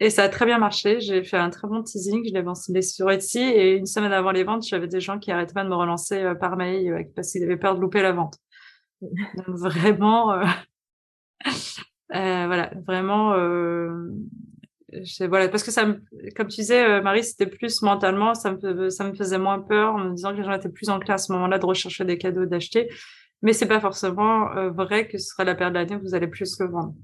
Et 0.00 0.10
ça 0.10 0.24
a 0.24 0.28
très 0.28 0.46
bien 0.46 0.58
marché. 0.58 1.00
J'ai 1.00 1.24
fait 1.24 1.36
un 1.36 1.50
très 1.50 1.66
bon 1.66 1.82
teasing. 1.82 2.24
Je 2.26 2.32
l'ai 2.32 2.42
lancé 2.42 2.80
sur 2.82 3.10
Etsy 3.10 3.40
et 3.40 3.76
une 3.76 3.86
semaine 3.86 4.12
avant 4.12 4.30
les 4.30 4.44
ventes, 4.44 4.64
j'avais 4.64 4.86
des 4.86 5.00
gens 5.00 5.18
qui 5.18 5.32
arrêtaient 5.32 5.54
pas 5.54 5.64
de 5.64 5.68
me 5.68 5.74
relancer 5.74 6.22
euh, 6.22 6.34
par 6.34 6.56
mail 6.56 6.92
euh, 6.92 7.02
parce 7.16 7.32
qu'ils 7.32 7.42
avaient 7.42 7.56
peur 7.56 7.74
de 7.74 7.80
louper 7.80 8.02
la 8.02 8.12
vente. 8.12 8.36
Donc, 9.02 9.56
vraiment, 9.56 10.32
euh... 10.32 10.44
Euh, 12.14 12.46
voilà, 12.46 12.70
vraiment, 12.86 13.34
euh, 14.94 15.28
voilà, 15.28 15.48
parce 15.48 15.62
que 15.62 15.70
ça 15.70 15.86
me, 15.86 16.00
comme 16.34 16.48
tu 16.48 16.60
disais, 16.60 16.84
euh, 16.84 17.02
Marie, 17.02 17.22
c'était 17.22 17.46
plus 17.46 17.82
mentalement, 17.82 18.34
ça 18.34 18.52
me, 18.52 18.88
ça 18.90 19.04
me 19.04 19.14
faisait 19.14 19.38
moins 19.38 19.60
peur 19.60 19.94
en 19.94 19.98
me 19.98 20.14
disant 20.14 20.32
que 20.32 20.38
les 20.38 20.44
gens 20.44 20.52
étaient 20.52 20.68
plus 20.68 20.88
enclins 20.88 21.14
à 21.14 21.18
ce 21.18 21.32
moment-là 21.32 21.58
de 21.58 21.66
rechercher 21.66 22.04
des 22.04 22.18
cadeaux, 22.18 22.46
d'acheter. 22.46 22.88
Mais 23.42 23.52
c'est 23.52 23.68
pas 23.68 23.80
forcément 23.80 24.50
euh, 24.56 24.70
vrai 24.70 25.06
que 25.06 25.18
ce 25.18 25.28
sera 25.28 25.44
la 25.44 25.54
période 25.54 25.74
de 25.74 25.78
l'année 25.78 25.96
où 25.96 26.00
vous 26.00 26.14
allez 26.14 26.26
plus 26.26 26.58
le 26.58 26.66
vendre. 26.66 26.94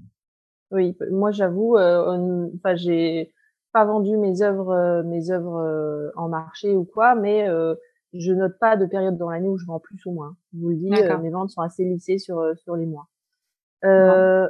Oui, 0.71 0.97
moi 1.11 1.31
j'avoue, 1.31 1.77
euh, 1.77 2.47
enfin 2.57 2.75
j'ai 2.75 3.31
pas 3.71 3.85
vendu 3.85 4.17
mes 4.17 4.41
œuvres, 4.41 5.03
mes 5.03 5.31
œuvres 5.31 6.11
en 6.15 6.27
marché 6.27 6.75
ou 6.75 6.85
quoi, 6.85 7.13
mais 7.13 7.47
je 8.13 8.31
note 8.33 8.57
pas 8.59 8.75
de 8.75 8.85
période 8.85 9.17
dans 9.17 9.29
l'année 9.29 9.47
où 9.47 9.57
je 9.57 9.65
vends 9.65 9.79
plus 9.79 10.03
ou 10.05 10.11
moins. 10.11 10.35
Je 10.53 10.59
vous 10.59 10.69
le 10.69 10.75
dis, 10.75 10.89
mes 10.89 11.29
ventes 11.29 11.51
sont 11.51 11.61
assez 11.61 11.85
lissées 11.85 12.17
sur 12.17 12.43
sur 12.57 12.75
les 12.75 12.85
mois. 12.85 13.07
Euh, 13.85 14.47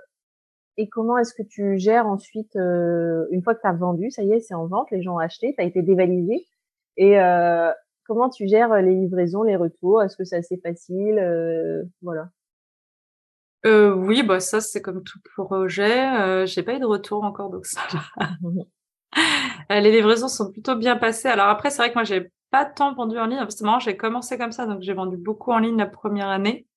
et 0.77 0.89
comment 0.89 1.17
est-ce 1.17 1.33
que 1.33 1.43
tu 1.43 1.77
gères 1.77 2.07
ensuite, 2.07 2.55
euh, 2.55 3.25
une 3.31 3.41
fois 3.41 3.55
que 3.55 3.61
tu 3.61 3.67
as 3.67 3.73
vendu, 3.73 4.11
ça 4.11 4.23
y 4.23 4.33
est, 4.33 4.39
c'est 4.41 4.53
en 4.53 4.67
vente, 4.67 4.91
les 4.91 5.01
gens 5.01 5.15
ont 5.15 5.19
acheté, 5.19 5.53
tu 5.55 5.61
as 5.61 5.65
été 5.65 5.81
dévalisé. 5.81 6.45
Et 6.97 7.19
euh, 7.19 7.71
comment 8.05 8.29
tu 8.29 8.47
gères 8.47 8.73
les 8.81 8.93
livraisons, 8.93 9.43
les 9.43 9.55
retours? 9.55 10.03
Est-ce 10.03 10.17
que 10.17 10.25
c'est 10.25 10.37
assez 10.37 10.57
facile 10.57 11.19
euh, 11.19 11.83
Voilà. 12.01 12.29
Oui, 13.65 14.21
bah 14.21 14.39
ça 14.39 14.61
c'est 14.61 14.79
comme 14.79 15.03
tout 15.03 15.17
projet. 15.23 16.45
J'ai 16.45 16.61
pas 16.61 16.75
eu 16.75 16.79
de 16.79 16.85
retour 16.85 17.23
encore, 17.23 17.49
donc 17.49 17.65
ça. 17.65 17.81
les 19.71 19.91
livraisons 19.91 20.27
sont 20.27 20.51
plutôt 20.51 20.75
bien 20.75 20.97
passées. 20.97 21.29
Alors 21.29 21.47
après, 21.47 21.71
c'est 21.71 21.77
vrai 21.77 21.89
que 21.89 21.95
moi 21.95 22.03
j'ai 22.03 22.31
pas 22.51 22.65
tant 22.65 22.93
vendu 22.93 23.17
en 23.17 23.25
ligne. 23.25 23.43
C'est 23.49 23.63
marrant, 23.63 23.79
j'ai 23.79 23.97
commencé 23.97 24.37
comme 24.37 24.51
ça, 24.51 24.67
donc 24.67 24.83
j'ai 24.83 24.93
vendu 24.93 25.17
beaucoup 25.17 25.51
en 25.51 25.57
ligne 25.57 25.77
la 25.77 25.87
première 25.87 26.27
année. 26.27 26.67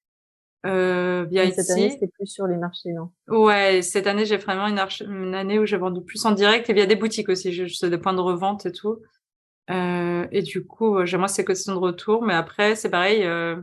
Euh, 0.67 1.25
via 1.31 1.51
cette 1.53 1.71
année, 1.71 1.91
c'était 1.91 2.09
plus 2.09 2.27
sur 2.27 2.47
les 2.47 2.57
marchés, 2.57 2.93
non? 2.93 3.11
Ouais, 3.29 3.81
cette 3.83 4.07
année, 4.07 4.27
j'ai 4.27 4.39
vraiment 4.39 4.67
une, 4.67 4.81
une, 5.07 5.35
année 5.35 5.59
où 5.59 5.67
j'ai 5.67 5.77
vendu 5.77 6.03
plus 6.05 6.25
en 6.25 6.33
direct 6.33 6.69
et 6.69 6.73
via 6.73 6.87
des 6.87 6.97
boutiques 6.97 7.29
aussi, 7.29 7.53
juste 7.53 7.85
des 7.85 7.99
points 7.99 8.15
de 8.15 8.21
revente 8.21 8.67
et 8.67 8.73
tout. 8.73 9.01
Euh, 9.71 10.27
et 10.33 10.43
du 10.43 10.67
coup, 10.67 11.05
j'ai 11.05 11.17
moi 11.17 11.29
ces 11.29 11.45
questions 11.45 11.75
de 11.75 11.79
retour, 11.79 12.25
mais 12.25 12.35
après, 12.35 12.75
c'est 12.75 12.91
pareil. 12.91 13.25
Euh, 13.25 13.57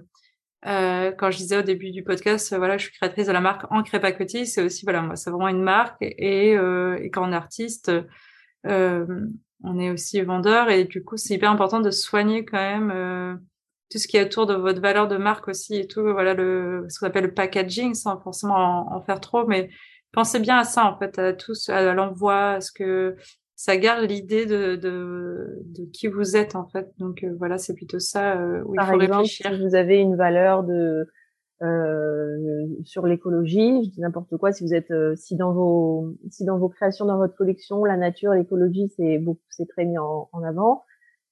euh, 0.68 1.12
quand 1.12 1.30
je 1.30 1.38
disais 1.38 1.58
au 1.58 1.62
début 1.62 1.91
du 1.91 2.04
podcast, 2.04 2.52
euh, 2.52 2.58
voilà, 2.58 2.78
je 2.78 2.86
suis 2.86 2.93
créatrice 2.93 3.28
de 3.28 3.32
la 3.32 3.41
marque 3.41 3.72
Ancré 3.72 4.00
Pacotis. 4.00 4.48
C'est 4.48 4.64
aussi, 4.64 4.84
voilà, 4.84 5.02
moi, 5.02 5.16
c'est 5.16 5.30
vraiment 5.30 5.48
une 5.48 5.62
marque. 5.62 5.98
Et, 6.02 6.56
euh, 6.58 6.98
et 7.02 7.12
quand 7.12 7.28
on 7.28 7.32
est 7.32 7.36
artiste, 7.36 7.91
euh, 8.66 9.06
on 9.64 9.80
est 9.80 9.91
aussi 9.91 10.22
vendeur. 10.22 10.70
Et 10.70 10.86
du 10.86 11.04
coup, 11.04 11.18
c'est 11.18 11.36
hyper 11.36 11.52
important 11.52 11.82
de 11.82 11.91
soigner 11.91 12.46
quand 12.46 12.58
même 12.58 12.91
euh, 12.91 13.36
tout 13.91 13.97
ce 13.97 14.07
qui 14.07 14.17
est 14.17 14.25
autour 14.25 14.45
de 14.45 14.55
votre 14.55 14.81
valeur 14.81 15.07
de 15.07 15.17
marque 15.17 15.47
aussi 15.47 15.75
et 15.75 15.88
tout. 15.88 16.01
Voilà, 16.01 16.33
le, 16.33 16.86
ce 16.89 16.99
qu'on 16.99 17.07
appelle 17.07 17.25
le 17.25 17.33
packaging, 17.33 17.93
sans 17.93 18.19
forcément 18.19 18.55
en, 18.55 18.95
en, 18.97 19.01
faire 19.01 19.19
trop, 19.19 19.45
mais 19.45 19.69
pensez 20.11 20.39
bien 20.39 20.57
à 20.57 20.63
ça, 20.63 20.86
en 20.86 20.97
fait, 20.97 21.17
à 21.19 21.33
tout, 21.33 21.53
à 21.67 21.93
l'envoi, 21.93 22.51
à 22.53 22.61
ce 22.61 22.71
que 22.71 23.15
ça 23.55 23.77
garde 23.77 24.03
l'idée 24.03 24.45
de, 24.45 24.75
de, 24.75 25.63
de, 25.65 25.86
qui 25.93 26.07
vous 26.07 26.36
êtes 26.36 26.55
en 26.55 26.67
fait. 26.67 26.91
Donc 26.97 27.23
euh, 27.23 27.33
voilà, 27.38 27.57
c'est 27.57 27.73
plutôt 27.73 27.99
ça 27.99 28.38
euh, 28.38 28.61
où 28.65 28.75
Par 28.75 28.88
il 28.88 28.95
faut 28.95 29.01
exemple, 29.01 29.21
réfléchir. 29.21 29.55
Si 29.55 29.61
vous 29.61 29.75
avez 29.75 29.97
une 29.97 30.15
valeur 30.15 30.63
de 30.63 31.07
euh, 31.63 32.67
sur 32.83 33.07
l'écologie, 33.07 33.86
je 33.86 33.89
dis 33.91 34.01
n'importe 34.01 34.36
quoi. 34.38 34.51
Si 34.51 34.63
vous 34.65 34.73
êtes, 34.73 34.91
euh, 34.91 35.15
si 35.15 35.38
dans 35.38 35.53
vos, 35.53 36.15
si 36.29 36.43
dans 36.43 36.57
vos 36.57 36.67
créations, 36.67 37.05
dans 37.05 37.17
votre 37.17 37.36
collection, 37.36 37.86
la 37.86 37.95
nature, 37.95 38.33
l'écologie, 38.33 38.91
c'est 38.97 39.19
beaucoup, 39.19 39.39
c'est 39.49 39.67
très 39.69 39.86
mis 39.86 39.97
en, 39.97 40.27
en 40.33 40.43
avant. 40.43 40.83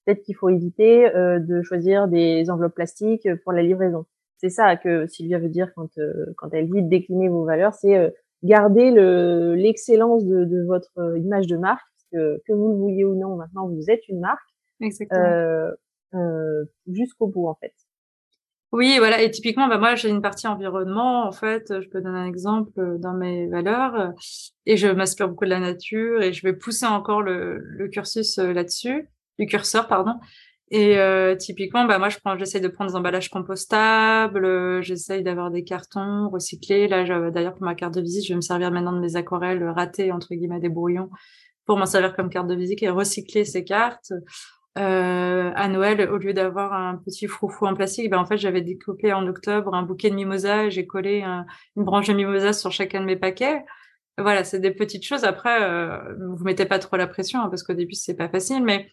Peut-être 0.05 0.23
qu'il 0.23 0.35
faut 0.35 0.49
éviter 0.49 1.13
euh, 1.15 1.39
de 1.39 1.61
choisir 1.61 2.07
des 2.07 2.49
enveloppes 2.49 2.75
plastiques 2.75 3.27
pour 3.43 3.53
la 3.53 3.63
livraison. 3.63 4.05
C'est 4.37 4.49
ça 4.49 4.75
que 4.75 5.07
Sylvia 5.07 5.39
veut 5.39 5.49
dire 5.49 5.71
quand 5.75 5.89
quand 6.37 6.49
elle 6.53 6.69
dit 6.69 6.81
décliner 6.81 7.29
vos 7.29 7.45
valeurs, 7.45 7.73
c'est 7.73 8.13
garder 8.43 8.91
le 8.91 9.55
l'excellence 9.55 10.25
de, 10.25 10.43
de 10.43 10.65
votre 10.65 10.91
image 11.17 11.47
de 11.47 11.55
marque 11.55 11.87
que, 12.11 12.41
que 12.45 12.51
vous 12.51 12.73
le 12.73 12.75
vouliez 12.75 13.05
ou 13.05 13.15
non, 13.15 13.37
maintenant 13.37 13.69
vous 13.69 13.89
êtes 13.89 14.05
une 14.09 14.19
marque. 14.19 14.41
Euh, 15.13 15.71
euh, 16.13 16.65
jusqu'au 16.91 17.27
bout 17.27 17.47
en 17.47 17.55
fait. 17.55 17.73
Oui, 18.71 18.95
voilà. 18.97 19.21
Et 19.21 19.29
typiquement, 19.29 19.67
bah, 19.67 19.77
moi, 19.77 19.93
j'ai 19.93 20.09
une 20.09 20.21
partie 20.21 20.47
environnement. 20.47 21.27
En 21.27 21.31
fait, 21.31 21.79
je 21.79 21.87
peux 21.89 22.01
donner 22.01 22.17
un 22.17 22.25
exemple 22.25 22.97
dans 22.97 23.13
mes 23.13 23.47
valeurs. 23.47 24.13
Et 24.65 24.77
je 24.77 24.87
m'inspire 24.87 25.29
beaucoup 25.29 25.45
de 25.45 25.51
la 25.51 25.59
nature 25.59 26.21
et 26.23 26.33
je 26.33 26.41
vais 26.41 26.53
pousser 26.53 26.87
encore 26.87 27.21
le, 27.21 27.59
le 27.59 27.87
cursus 27.87 28.39
euh, 28.39 28.51
là-dessus, 28.51 29.07
du 29.39 29.45
curseur, 29.45 29.87
pardon. 29.87 30.13
Et 30.71 30.97
euh, 30.97 31.35
typiquement, 31.35 31.85
bah, 31.85 31.99
moi, 31.99 32.09
je 32.09 32.17
prends, 32.17 32.37
j'essaye 32.37 32.61
de 32.61 32.67
prendre 32.67 32.89
des 32.89 32.97
emballages 32.97 33.29
compostables. 33.29 34.45
Euh, 34.45 34.81
j'essaye 34.81 35.21
d'avoir 35.21 35.51
des 35.51 35.63
cartons 35.63 36.29
recyclés. 36.29 36.87
Là, 36.87 37.03
d'ailleurs, 37.29 37.53
pour 37.53 37.63
ma 37.63 37.75
carte 37.75 37.93
de 37.93 38.01
visite, 38.01 38.25
je 38.25 38.33
vais 38.33 38.37
me 38.37 38.41
servir 38.41 38.71
maintenant 38.71 38.93
de 38.93 38.99
mes 38.99 39.15
aquarelles 39.15 39.63
ratées, 39.69 40.11
entre 40.11 40.33
guillemets, 40.33 40.59
des 40.59 40.69
brouillons 40.69 41.09
pour 41.65 41.77
m'en 41.77 41.85
servir 41.85 42.15
comme 42.15 42.29
carte 42.29 42.47
de 42.47 42.55
visite 42.55 42.81
et 42.83 42.89
recycler 42.89 43.45
ces 43.45 43.63
cartes. 43.63 44.11
Euh, 44.77 45.51
à 45.55 45.67
Noël, 45.67 46.09
au 46.09 46.17
lieu 46.17 46.33
d'avoir 46.33 46.73
un 46.73 46.97
petit 46.97 47.27
froufrou 47.27 47.67
en 47.67 47.75
plastique, 47.75 48.09
ben 48.09 48.17
en 48.17 48.25
fait 48.25 48.37
j'avais 48.37 48.61
découpé 48.61 49.13
en 49.13 49.27
octobre 49.27 49.73
un 49.75 49.83
bouquet 49.83 50.09
de 50.09 50.15
mimosa, 50.15 50.69
j'ai 50.69 50.87
collé 50.87 51.21
une 51.21 51.83
branche 51.83 52.07
de 52.07 52.13
mimosa 52.13 52.53
sur 52.53 52.71
chacun 52.71 53.01
de 53.01 53.05
mes 53.05 53.15
paquets. 53.15 53.63
Voilà, 54.17 54.43
c'est 54.43 54.59
des 54.59 54.71
petites 54.71 55.05
choses. 55.05 55.23
Après, 55.23 55.63
euh, 55.63 56.15
vous 56.35 56.43
mettez 56.43 56.65
pas 56.65 56.79
trop 56.79 56.97
la 56.97 57.07
pression 57.07 57.39
hein, 57.41 57.49
parce 57.49 57.63
qu'au 57.63 57.73
début 57.73 57.93
c'est 57.93 58.15
pas 58.15 58.29
facile, 58.29 58.63
mais 58.63 58.89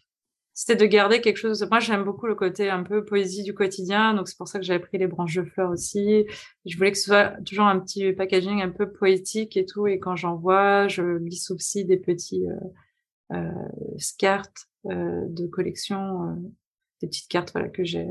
c'était 0.61 0.77
de 0.77 0.85
garder 0.85 1.23
quelque 1.23 1.39
chose. 1.39 1.67
Moi, 1.71 1.81
j'aime 1.81 2.05
beaucoup 2.05 2.27
le 2.27 2.35
côté 2.35 2.69
un 2.69 2.83
peu 2.83 3.03
poésie 3.03 3.45
du 3.45 3.55
quotidien, 3.55 4.13
donc 4.13 4.29
c'est 4.29 4.37
pour 4.37 4.47
ça 4.47 4.59
que 4.59 4.65
j'avais 4.67 4.79
pris 4.79 4.99
les 4.99 5.07
branches 5.07 5.35
de 5.37 5.43
fleurs 5.43 5.71
aussi. 5.71 6.27
Je 6.67 6.77
voulais 6.77 6.93
que 6.93 6.99
ce 6.99 7.05
soit 7.05 7.29
toujours 7.47 7.65
un 7.65 7.81
petit 7.81 8.13
packaging 8.13 8.61
un 8.61 8.69
peu 8.69 8.93
poétique 8.93 9.57
et 9.57 9.65
tout. 9.65 9.87
Et 9.87 9.99
quand 9.99 10.17
j'en 10.17 10.37
vois, 10.37 10.87
je 10.87 11.17
glisse 11.17 11.51
aussi 11.51 11.87
des 11.87 11.97
petits 11.97 12.47
euh, 12.47 13.37
euh, 13.37 13.97
cartes 14.19 14.69
euh, 14.85 15.25
de 15.31 15.47
collection, 15.47 16.29
euh, 16.29 16.35
des 17.01 17.07
petites 17.07 17.31
cartes 17.31 17.53
voilà 17.53 17.71
que 17.71 17.83
j'ai 17.83 18.07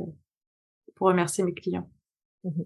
pour 0.95 1.05
remercier 1.05 1.43
mes 1.43 1.53
clients. 1.53 1.87
Mmh 2.43 2.63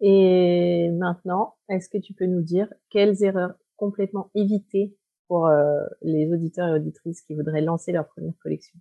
et 0.00 0.90
maintenant, 0.92 1.56
est-ce 1.68 1.88
que 1.88 1.98
tu 1.98 2.14
peux 2.14 2.26
nous 2.26 2.40
dire 2.40 2.72
quelles 2.88 3.24
erreurs 3.24 3.54
complètement 3.74 4.30
éviter 4.36 4.96
pour 5.28 5.46
euh, 5.46 5.80
les 6.02 6.32
auditeurs 6.32 6.68
et 6.68 6.72
auditrices 6.72 7.22
qui 7.22 7.34
voudraient 7.34 7.60
lancer 7.60 7.92
leur 7.92 8.06
première 8.08 8.34
collection 8.42 8.78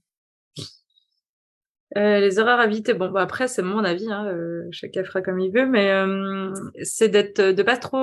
euh, 1.95 2.19
les 2.19 2.37
erreurs 2.37 2.59
à 2.59 2.65
éviter, 2.65 2.93
bon, 2.93 3.09
bah 3.09 3.21
après 3.21 3.47
c'est 3.47 3.61
mon 3.61 3.83
avis, 3.85 4.11
hein, 4.11 4.25
euh, 4.27 4.67
chacun 4.71 5.05
fera 5.05 5.21
comme 5.21 5.39
il 5.39 5.51
veut, 5.51 5.65
mais 5.65 5.89
euh, 5.91 6.53
c'est 6.83 7.07
d'être, 7.07 7.41
de 7.41 7.63
pas 7.63 7.77
trop. 7.77 7.97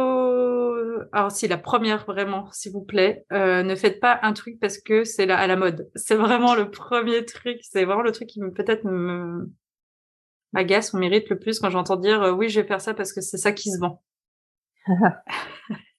Alors 1.12 1.30
si 1.30 1.46
la 1.48 1.58
première 1.58 2.06
vraiment, 2.06 2.50
s'il 2.50 2.72
vous 2.72 2.82
plaît, 2.82 3.26
ne 3.30 3.74
faites 3.74 4.00
pas 4.00 4.18
un 4.22 4.32
truc 4.32 4.58
parce 4.58 4.78
que 4.78 5.04
c'est 5.04 5.30
à 5.30 5.46
la 5.46 5.56
mode. 5.56 5.90
C'est 5.96 6.14
vraiment 6.14 6.54
le 6.54 6.70
premier 6.70 7.24
truc, 7.24 7.58
c'est 7.62 7.84
vraiment 7.84 8.02
le 8.02 8.12
truc 8.12 8.28
qui 8.28 8.40
peut-être 8.40 8.84
me 8.84 9.50
m'agace 10.52 10.92
ou 10.92 10.98
mérite 10.98 11.28
le 11.28 11.38
plus 11.38 11.58
quand 11.60 11.70
j'entends 11.70 11.96
dire 11.96 12.34
oui 12.38 12.48
je 12.48 12.60
vais 12.60 12.66
faire 12.66 12.80
ça 12.80 12.94
parce 12.94 13.12
que 13.12 13.20
c'est 13.20 13.38
ça 13.38 13.52
qui 13.52 13.70
se 13.70 13.78
vend. 13.80 14.02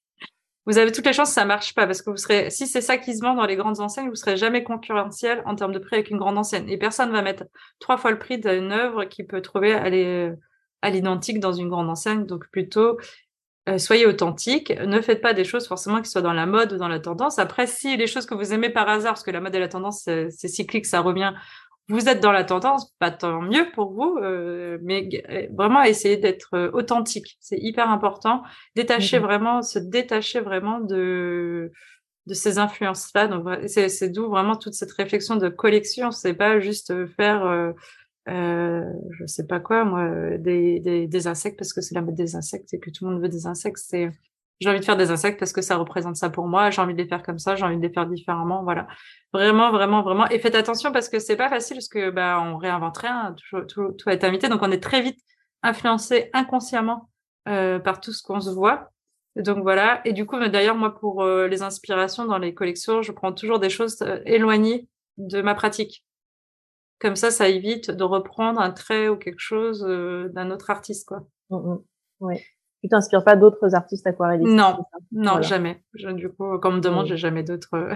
vous 0.66 0.78
avez 0.78 0.91
toutes 0.91 1.05
les 1.05 1.13
chances 1.13 1.30
que 1.30 1.36
ça 1.36 1.45
marche 1.45 1.76
pas 1.76 1.86
parce 1.86 2.01
que 2.01 2.09
vous 2.09 2.18
serez, 2.18 2.49
si 2.49 2.68
c'est 2.68 2.82
ça 2.82 2.97
qui 2.97 3.16
se 3.16 3.22
vend 3.22 3.36
dans 3.36 3.45
les 3.45 3.55
grandes 3.55 3.80
enseignes, 3.80 4.09
vous 4.09 4.16
serez 4.16 4.36
jamais 4.36 4.63
concurrentiel 4.63 5.43
en 5.45 5.55
termes 5.55 5.74
de 5.74 5.80
prix 5.80 5.95
avec 5.95 6.09
une 6.09 6.18
grande 6.18 6.38
enseigne 6.38 6.68
et 6.70 6.78
personne 6.78 7.11
va 7.11 7.22
mettre 7.22 7.43
trois 7.80 7.97
fois 7.97 8.11
le 8.11 8.18
prix 8.18 8.39
d'une 8.39 8.72
œuvre 8.72 9.05
qui 9.05 9.24
peut 9.24 9.41
trouver 9.41 9.74
à 9.74 10.89
l'identique 10.89 11.39
dans 11.39 11.53
une 11.53 11.70
grande 11.70 11.89
enseigne. 11.89 12.26
Donc 12.26 12.47
plutôt, 12.51 12.97
euh, 13.70 13.78
soyez 13.78 14.07
authentique, 14.07 14.72
ne 14.80 15.01
faites 15.01 15.22
pas 15.22 15.34
des 15.34 15.43
choses 15.43 15.68
forcément 15.68 16.01
qui 16.01 16.09
soient 16.09 16.22
dans 16.22 16.34
la 16.34 16.47
mode 16.47 16.74
ou 16.74 16.78
dans 16.78 16.88
la 16.88 16.99
tendance. 16.99 17.38
Après, 17.38 17.68
si 17.68 17.95
les 17.95 18.07
choses 18.07 18.26
que 18.26 18.34
vous 18.34 18.53
aimez 18.53 18.70
par 18.70 18.89
hasard, 18.89 19.13
parce 19.13 19.24
que 19.24 19.32
la 19.32 19.41
mode 19.41 19.53
et 19.55 19.59
la 19.59 19.68
tendance, 19.68 20.01
c'est 20.01 20.47
cyclique, 20.47 20.86
ça 20.88 20.99
revient, 20.99 21.34
vous 21.89 22.09
êtes 22.09 22.19
dans 22.21 22.31
la 22.31 22.43
tendance, 22.43 22.93
pas 22.99 23.11
tant 23.11 23.41
mieux 23.41 23.69
pour 23.73 23.93
vous, 23.93 24.17
euh, 24.21 24.79
mais 24.81 25.07
euh, 25.29 25.47
vraiment 25.55 25.83
essayez 25.83 26.17
d'être 26.17 26.49
euh, 26.55 26.71
authentique. 26.73 27.38
C'est 27.39 27.59
hyper 27.59 27.89
important. 27.89 28.43
Détacher 28.75 29.19
mmh 29.19 29.23
vraiment, 29.23 29.61
se 29.61 29.79
détacher 29.79 30.39
vraiment 30.39 30.79
de 30.79 31.71
de 32.27 32.33
ces 32.33 32.57
influences-là. 32.57 33.27
Donc 33.27 33.47
c'est, 33.67 33.89
c'est 33.89 34.09
d'où 34.09 34.29
vraiment 34.29 34.55
toute 34.55 34.73
cette 34.73 34.91
réflexion 34.93 35.36
de 35.36 35.49
collection. 35.49 36.11
C'est 36.11 36.33
pas 36.33 36.59
juste 36.59 37.05
faire, 37.15 37.45
euh, 37.45 37.71
euh, 38.29 38.83
je 39.11 39.25
sais 39.27 39.45
pas 39.45 39.59
quoi, 39.59 39.86
moi, 39.86 40.38
des, 40.39 40.79
des, 40.79 41.07
des 41.07 41.27
insectes 41.27 41.57
parce 41.59 41.73
que 41.73 41.81
c'est 41.81 41.95
la 41.95 42.01
mode 42.01 42.15
des 42.15 42.36
insectes 42.36 42.73
et 42.73 42.79
que 42.79 42.89
tout 42.89 43.05
le 43.05 43.11
monde 43.11 43.21
veut 43.21 43.29
des 43.29 43.45
insectes. 43.45 43.77
C'est 43.77 44.09
j'ai 44.61 44.69
envie 44.69 44.79
de 44.79 44.85
faire 44.85 44.97
des 44.97 45.11
insectes 45.11 45.37
parce 45.37 45.51
que 45.51 45.61
ça 45.61 45.75
représente 45.75 46.15
ça 46.15 46.29
pour 46.29 46.47
moi. 46.47 46.69
J'ai 46.69 46.81
envie 46.81 46.93
de 46.93 47.01
les 47.01 47.07
faire 47.07 47.23
comme 47.23 47.39
ça. 47.39 47.55
J'ai 47.55 47.65
envie 47.65 47.77
de 47.77 47.81
les 47.81 47.91
faire 47.91 48.05
différemment. 48.05 48.63
Voilà. 48.63 48.87
Vraiment, 49.33 49.71
vraiment, 49.71 50.01
vraiment. 50.01 50.27
Et 50.29 50.39
faites 50.39 50.55
attention 50.55 50.91
parce 50.91 51.09
que 51.09 51.19
c'est 51.19 51.35
pas 51.35 51.49
facile 51.49 51.77
parce 51.77 51.89
que, 51.89 52.09
bah, 52.09 52.41
on 52.41 52.57
réinvente 52.57 52.97
rien. 52.97 53.35
Tout, 53.49 53.61
tout, 53.65 53.91
tout 53.91 54.09
est 54.09 54.23
invité. 54.23 54.47
Donc, 54.47 54.61
on 54.61 54.71
est 54.71 54.81
très 54.81 55.01
vite 55.01 55.19
influencé 55.61 56.29
inconsciemment, 56.33 57.09
euh, 57.49 57.79
par 57.79 57.99
tout 57.99 58.13
ce 58.13 58.23
qu'on 58.23 58.39
se 58.39 58.49
voit. 58.49 58.91
donc, 59.35 59.59
voilà. 59.61 60.01
Et 60.05 60.13
du 60.13 60.25
coup, 60.25 60.39
d'ailleurs, 60.39 60.75
moi, 60.75 60.95
pour 60.95 61.23
euh, 61.23 61.47
les 61.47 61.61
inspirations 61.61 62.25
dans 62.25 62.37
les 62.37 62.53
collections, 62.53 63.01
je 63.01 63.11
prends 63.11 63.33
toujours 63.33 63.59
des 63.59 63.69
choses 63.69 64.01
euh, 64.03 64.19
éloignées 64.25 64.87
de 65.17 65.41
ma 65.41 65.55
pratique. 65.55 66.05
Comme 66.99 67.17
ça, 67.17 67.29
ça 67.29 67.49
évite 67.49 67.91
de 67.91 68.03
reprendre 68.05 68.61
un 68.61 68.71
trait 68.71 69.09
ou 69.09 69.17
quelque 69.17 69.39
chose 69.39 69.81
d'un 69.81 70.49
autre 70.49 70.69
artiste, 70.69 71.09
quoi. 71.09 71.27
Mmh, 71.49 71.75
mmh. 72.21 72.35
Tu 72.86 72.89
t'inspires 72.89 73.23
pas 73.23 73.36
d'autres 73.36 73.73
artistes 73.73 74.05
aquarellistes 74.05 74.47
Non, 74.47 74.77
non, 75.11 75.31
voilà. 75.31 75.41
jamais. 75.41 75.81
Je, 75.95 76.07
du 76.09 76.29
coup, 76.29 76.59
quand 76.59 76.69
on 76.69 76.73
me 76.73 76.81
demande, 76.81 77.07
j'ai 77.07 77.17
jamais 77.17 77.41
d'autres. 77.41 77.73
Euh, 77.73 77.95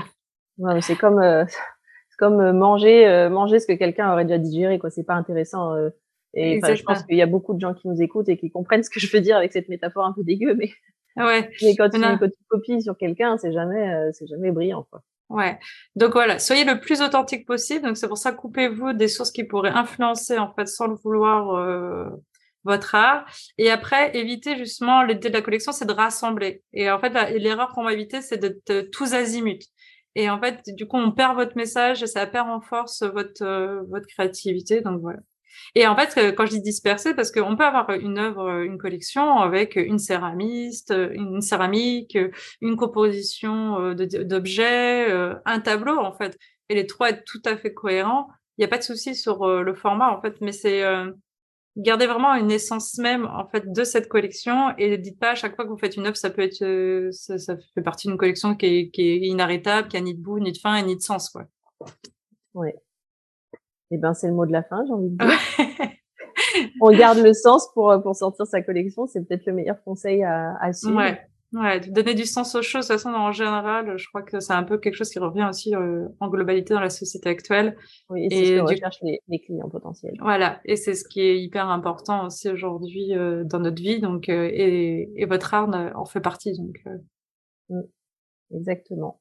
ouais, 0.57 0.81
c'est 0.81 0.95
comme, 0.95 1.19
euh, 1.19 1.45
comme 2.17 2.41
euh, 2.41 2.53
manger, 2.53 3.07
euh, 3.07 3.29
manger 3.29 3.59
ce 3.59 3.67
que 3.67 3.73
quelqu'un 3.73 4.11
aurait 4.11 4.25
déjà 4.25 4.39
digéré, 4.39 4.79
quoi. 4.79 4.89
C'est 4.89 5.03
pas 5.03 5.13
intéressant. 5.13 5.75
Euh, 5.75 5.91
et 6.33 6.59
je 6.63 6.81
pense 6.81 7.03
qu'il 7.03 7.17
y 7.17 7.21
a 7.21 7.27
beaucoup 7.27 7.53
de 7.53 7.59
gens 7.59 7.75
qui 7.75 7.87
nous 7.87 8.01
écoutent 8.01 8.29
et 8.29 8.37
qui 8.37 8.49
comprennent 8.49 8.81
ce 8.81 8.89
que 8.89 8.99
je 8.99 9.15
veux 9.15 9.21
dire 9.21 9.37
avec 9.37 9.53
cette 9.53 9.69
métaphore 9.69 10.05
un 10.05 10.13
peu 10.13 10.23
dégueu, 10.23 10.55
mais. 10.55 10.71
Ouais. 11.15 11.51
mais 11.61 11.75
quand, 11.75 11.91
tu, 11.91 11.99
quand 11.99 12.27
tu 12.27 12.43
copies 12.47 12.81
sur 12.81 12.97
quelqu'un, 12.97 13.37
c'est 13.37 13.53
jamais, 13.53 14.11
c'est 14.13 14.25
jamais 14.25 14.49
brillant, 14.49 14.87
quoi. 14.89 15.03
Ouais. 15.29 15.59
Donc 15.95 16.13
voilà, 16.13 16.39
soyez 16.39 16.63
le 16.63 16.79
plus 16.79 17.03
authentique 17.03 17.45
possible. 17.45 17.85
Donc 17.85 17.97
c'est 17.97 18.07
pour 18.07 18.17
ça 18.17 18.31
coupez-vous 18.31 18.93
des 18.93 19.07
sources 19.07 19.29
qui 19.29 19.43
pourraient 19.43 19.69
influencer 19.69 20.39
en 20.39 20.51
fait 20.51 20.67
sans 20.67 20.87
le 20.87 20.95
vouloir 20.95 22.11
votre 22.63 22.95
art. 22.95 23.25
Et 23.57 23.69
après, 23.69 24.15
éviter 24.17 24.57
justement, 24.57 25.03
l'idée 25.03 25.29
de 25.29 25.33
la 25.33 25.41
collection, 25.41 25.71
c'est 25.71 25.85
de 25.85 25.93
rassembler. 25.93 26.63
Et 26.73 26.89
en 26.91 26.99
fait, 26.99 27.13
l'erreur 27.37 27.69
qu'on 27.73 27.83
va 27.83 27.93
éviter, 27.93 28.21
c'est 28.21 28.37
de, 28.37 28.81
tous 28.81 29.13
azimuts. 29.13 29.67
Et 30.15 30.29
en 30.29 30.39
fait, 30.39 30.61
du 30.67 30.87
coup, 30.87 30.97
on 30.97 31.11
perd 31.11 31.35
votre 31.35 31.55
message 31.55 32.03
et 32.03 32.07
ça 32.07 32.25
perd 32.25 32.49
en 32.49 32.61
force 32.61 33.03
votre, 33.03 33.43
euh, 33.43 33.81
votre 33.89 34.07
créativité. 34.07 34.81
Donc 34.81 35.01
voilà. 35.01 35.19
Et 35.75 35.87
en 35.87 35.95
fait, 35.95 36.17
euh, 36.17 36.31
quand 36.31 36.45
je 36.45 36.51
dis 36.51 36.61
disperser, 36.61 37.13
parce 37.13 37.31
qu'on 37.31 37.55
peut 37.55 37.63
avoir 37.63 37.89
une 37.91 38.17
œuvre, 38.17 38.61
une 38.61 38.77
collection 38.77 39.39
avec 39.39 39.75
une 39.75 39.99
céramiste, 39.99 40.91
une 40.91 41.41
céramique, 41.41 42.17
une 42.61 42.75
composition 42.75 43.79
euh, 43.79 43.93
d'objets, 43.95 45.11
un 45.45 45.59
tableau, 45.59 45.97
en 45.97 46.13
fait. 46.13 46.37
Et 46.69 46.75
les 46.75 46.87
trois 46.87 47.09
être 47.09 47.23
tout 47.25 47.41
à 47.45 47.57
fait 47.57 47.73
cohérents 47.73 48.27
il 48.57 48.63
n'y 48.63 48.65
a 48.65 48.67
pas 48.67 48.77
de 48.77 48.83
souci 48.83 49.15
sur 49.15 49.47
le 49.47 49.73
format 49.73 50.11
en 50.11 50.21
fait, 50.21 50.35
mais 50.41 50.51
c'est 50.51 50.83
garder 51.77 52.07
vraiment 52.07 52.33
une 52.35 52.51
essence 52.51 52.97
même 52.97 53.25
en 53.25 53.47
fait 53.47 53.71
de 53.71 53.83
cette 53.83 54.07
collection 54.07 54.75
et 54.77 54.91
ne 54.91 54.95
dites 54.95 55.19
pas 55.19 55.31
à 55.31 55.35
chaque 55.35 55.55
fois 55.55 55.65
que 55.65 55.69
vous 55.69 55.77
faites 55.77 55.95
une 55.95 56.05
œuvre, 56.05 56.17
ça 56.17 56.29
peut 56.29 56.41
être, 56.41 57.09
ça, 57.11 57.57
fait 57.73 57.81
partie 57.81 58.07
d'une 58.07 58.17
collection 58.17 58.55
qui 58.55 58.65
est, 58.65 58.89
qui 58.89 59.01
est, 59.01 59.27
inarrêtable, 59.27 59.87
qui 59.87 59.97
a 59.97 60.01
ni 60.01 60.15
de 60.15 60.21
bout, 60.21 60.39
ni 60.39 60.51
de 60.51 60.57
fin 60.57 60.75
et 60.75 60.83
ni 60.83 60.95
de 60.95 61.01
sens 61.01 61.29
quoi. 61.29 61.45
Ouais. 62.53 62.75
Et 63.91 63.95
eh 63.95 63.97
ben 63.97 64.13
c'est 64.13 64.27
le 64.27 64.33
mot 64.33 64.45
de 64.45 64.51
la 64.51 64.63
fin, 64.63 64.83
j'ai 64.85 64.93
envie 64.93 65.09
de 65.09 65.17
dire. 65.17 65.91
On 66.81 66.91
garde 66.91 67.19
le 67.19 67.33
sens 67.33 67.71
pour 67.73 67.99
pour 68.03 68.15
sortir 68.15 68.45
sa 68.45 68.61
collection, 68.61 69.07
c'est 69.07 69.21
peut-être 69.25 69.45
le 69.45 69.53
meilleur 69.53 69.81
conseil 69.83 70.23
à, 70.23 70.55
à 70.61 70.73
suivre. 70.73 70.97
Ouais. 70.97 71.19
Ouais, 71.51 71.79
donner 71.79 72.13
du 72.13 72.25
sens 72.25 72.53
aux 72.53 72.61
choses. 72.61 72.87
De 72.87 72.93
toute 72.93 73.01
façon, 73.01 73.15
en 73.15 73.31
général, 73.31 73.97
je 73.97 74.07
crois 74.07 74.21
que 74.21 74.39
c'est 74.39 74.53
un 74.53 74.63
peu 74.63 74.77
quelque 74.77 74.93
chose 74.93 75.09
qui 75.09 75.17
revient 75.17 75.47
aussi 75.49 75.75
euh, 75.75 76.07
en 76.19 76.29
globalité 76.29 76.75
dans 76.75 76.79
la 76.79 76.91
société 76.91 77.27
actuelle. 77.27 77.75
Oui, 78.09 78.25
et 78.25 78.29
c'est 78.29 78.45
ce 78.45 78.51
que 78.57 78.61
recherchent 78.61 79.01
les, 79.01 79.19
les, 79.27 79.39
clients 79.39 79.69
potentiels. 79.69 80.13
Voilà, 80.21 80.61
et 80.65 80.75
c'est 80.75 80.93
ce 80.93 81.03
qui 81.03 81.21
est 81.21 81.41
hyper 81.41 81.67
important 81.69 82.27
aussi 82.27 82.49
aujourd'hui 82.49 83.15
euh, 83.15 83.43
dans 83.45 83.59
notre 83.59 83.81
vie. 83.81 83.99
Donc, 83.99 84.29
euh, 84.29 84.47
et, 84.53 85.09
et, 85.15 85.25
votre 85.25 85.51
art 85.55 85.69
en 85.95 86.05
fait 86.05 86.21
partie. 86.21 86.55
Donc, 86.55 86.83
mmh. 87.69 87.81
exactement. 88.53 89.19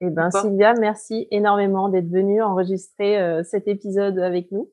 Eh 0.00 0.08
ben, 0.08 0.30
Sylvia, 0.30 0.72
merci 0.72 1.28
énormément 1.30 1.90
d'être 1.90 2.08
venue 2.08 2.42
enregistrer 2.42 3.42
cet 3.44 3.68
épisode 3.68 4.18
avec 4.18 4.50
nous. 4.50 4.70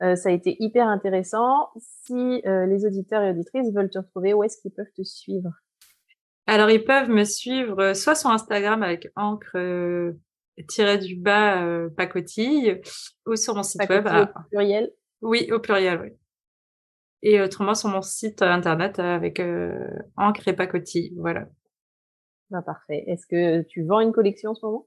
ça 0.00 0.28
a 0.28 0.32
été 0.32 0.56
hyper 0.60 0.88
intéressant. 0.88 1.68
Si 1.76 2.42
les 2.44 2.86
auditeurs 2.86 3.22
et 3.22 3.30
auditrices 3.30 3.72
veulent 3.72 3.90
te 3.90 3.98
retrouver, 3.98 4.34
où 4.34 4.42
est-ce 4.42 4.56
qu'ils 4.60 4.72
peuvent 4.72 4.90
te 4.96 5.02
suivre? 5.02 5.50
Alors, 6.46 6.70
ils 6.70 6.84
peuvent 6.84 7.08
me 7.08 7.24
suivre 7.24 7.80
euh, 7.80 7.94
soit 7.94 8.14
sur 8.14 8.30
Instagram 8.30 8.82
avec 8.82 9.08
encre 9.16 9.56
euh, 9.56 10.12
tiré 10.68 10.98
du 10.98 11.16
bas 11.16 11.62
euh, 11.62 11.88
pacotille 11.96 12.80
ou 13.26 13.36
sur 13.36 13.54
mon 13.54 13.62
site 13.62 13.88
web. 13.88 14.06
Au 14.06 14.26
pluriel 14.50 14.92
Oui, 15.22 15.50
au 15.50 15.58
pluriel, 15.58 16.00
oui. 16.02 16.10
Et 17.22 17.40
autrement 17.40 17.74
sur 17.74 17.88
mon 17.88 18.02
site 18.02 18.42
internet 18.42 18.98
avec 18.98 19.40
encre 20.16 20.46
et 20.46 20.52
pacotille. 20.52 21.14
Voilà. 21.16 21.46
Bah, 22.50 22.60
parfait. 22.60 23.04
Est-ce 23.06 23.26
que 23.26 23.62
tu 23.62 23.82
vends 23.82 24.00
une 24.00 24.12
collection 24.12 24.50
en 24.50 24.54
ce 24.54 24.66
moment? 24.66 24.86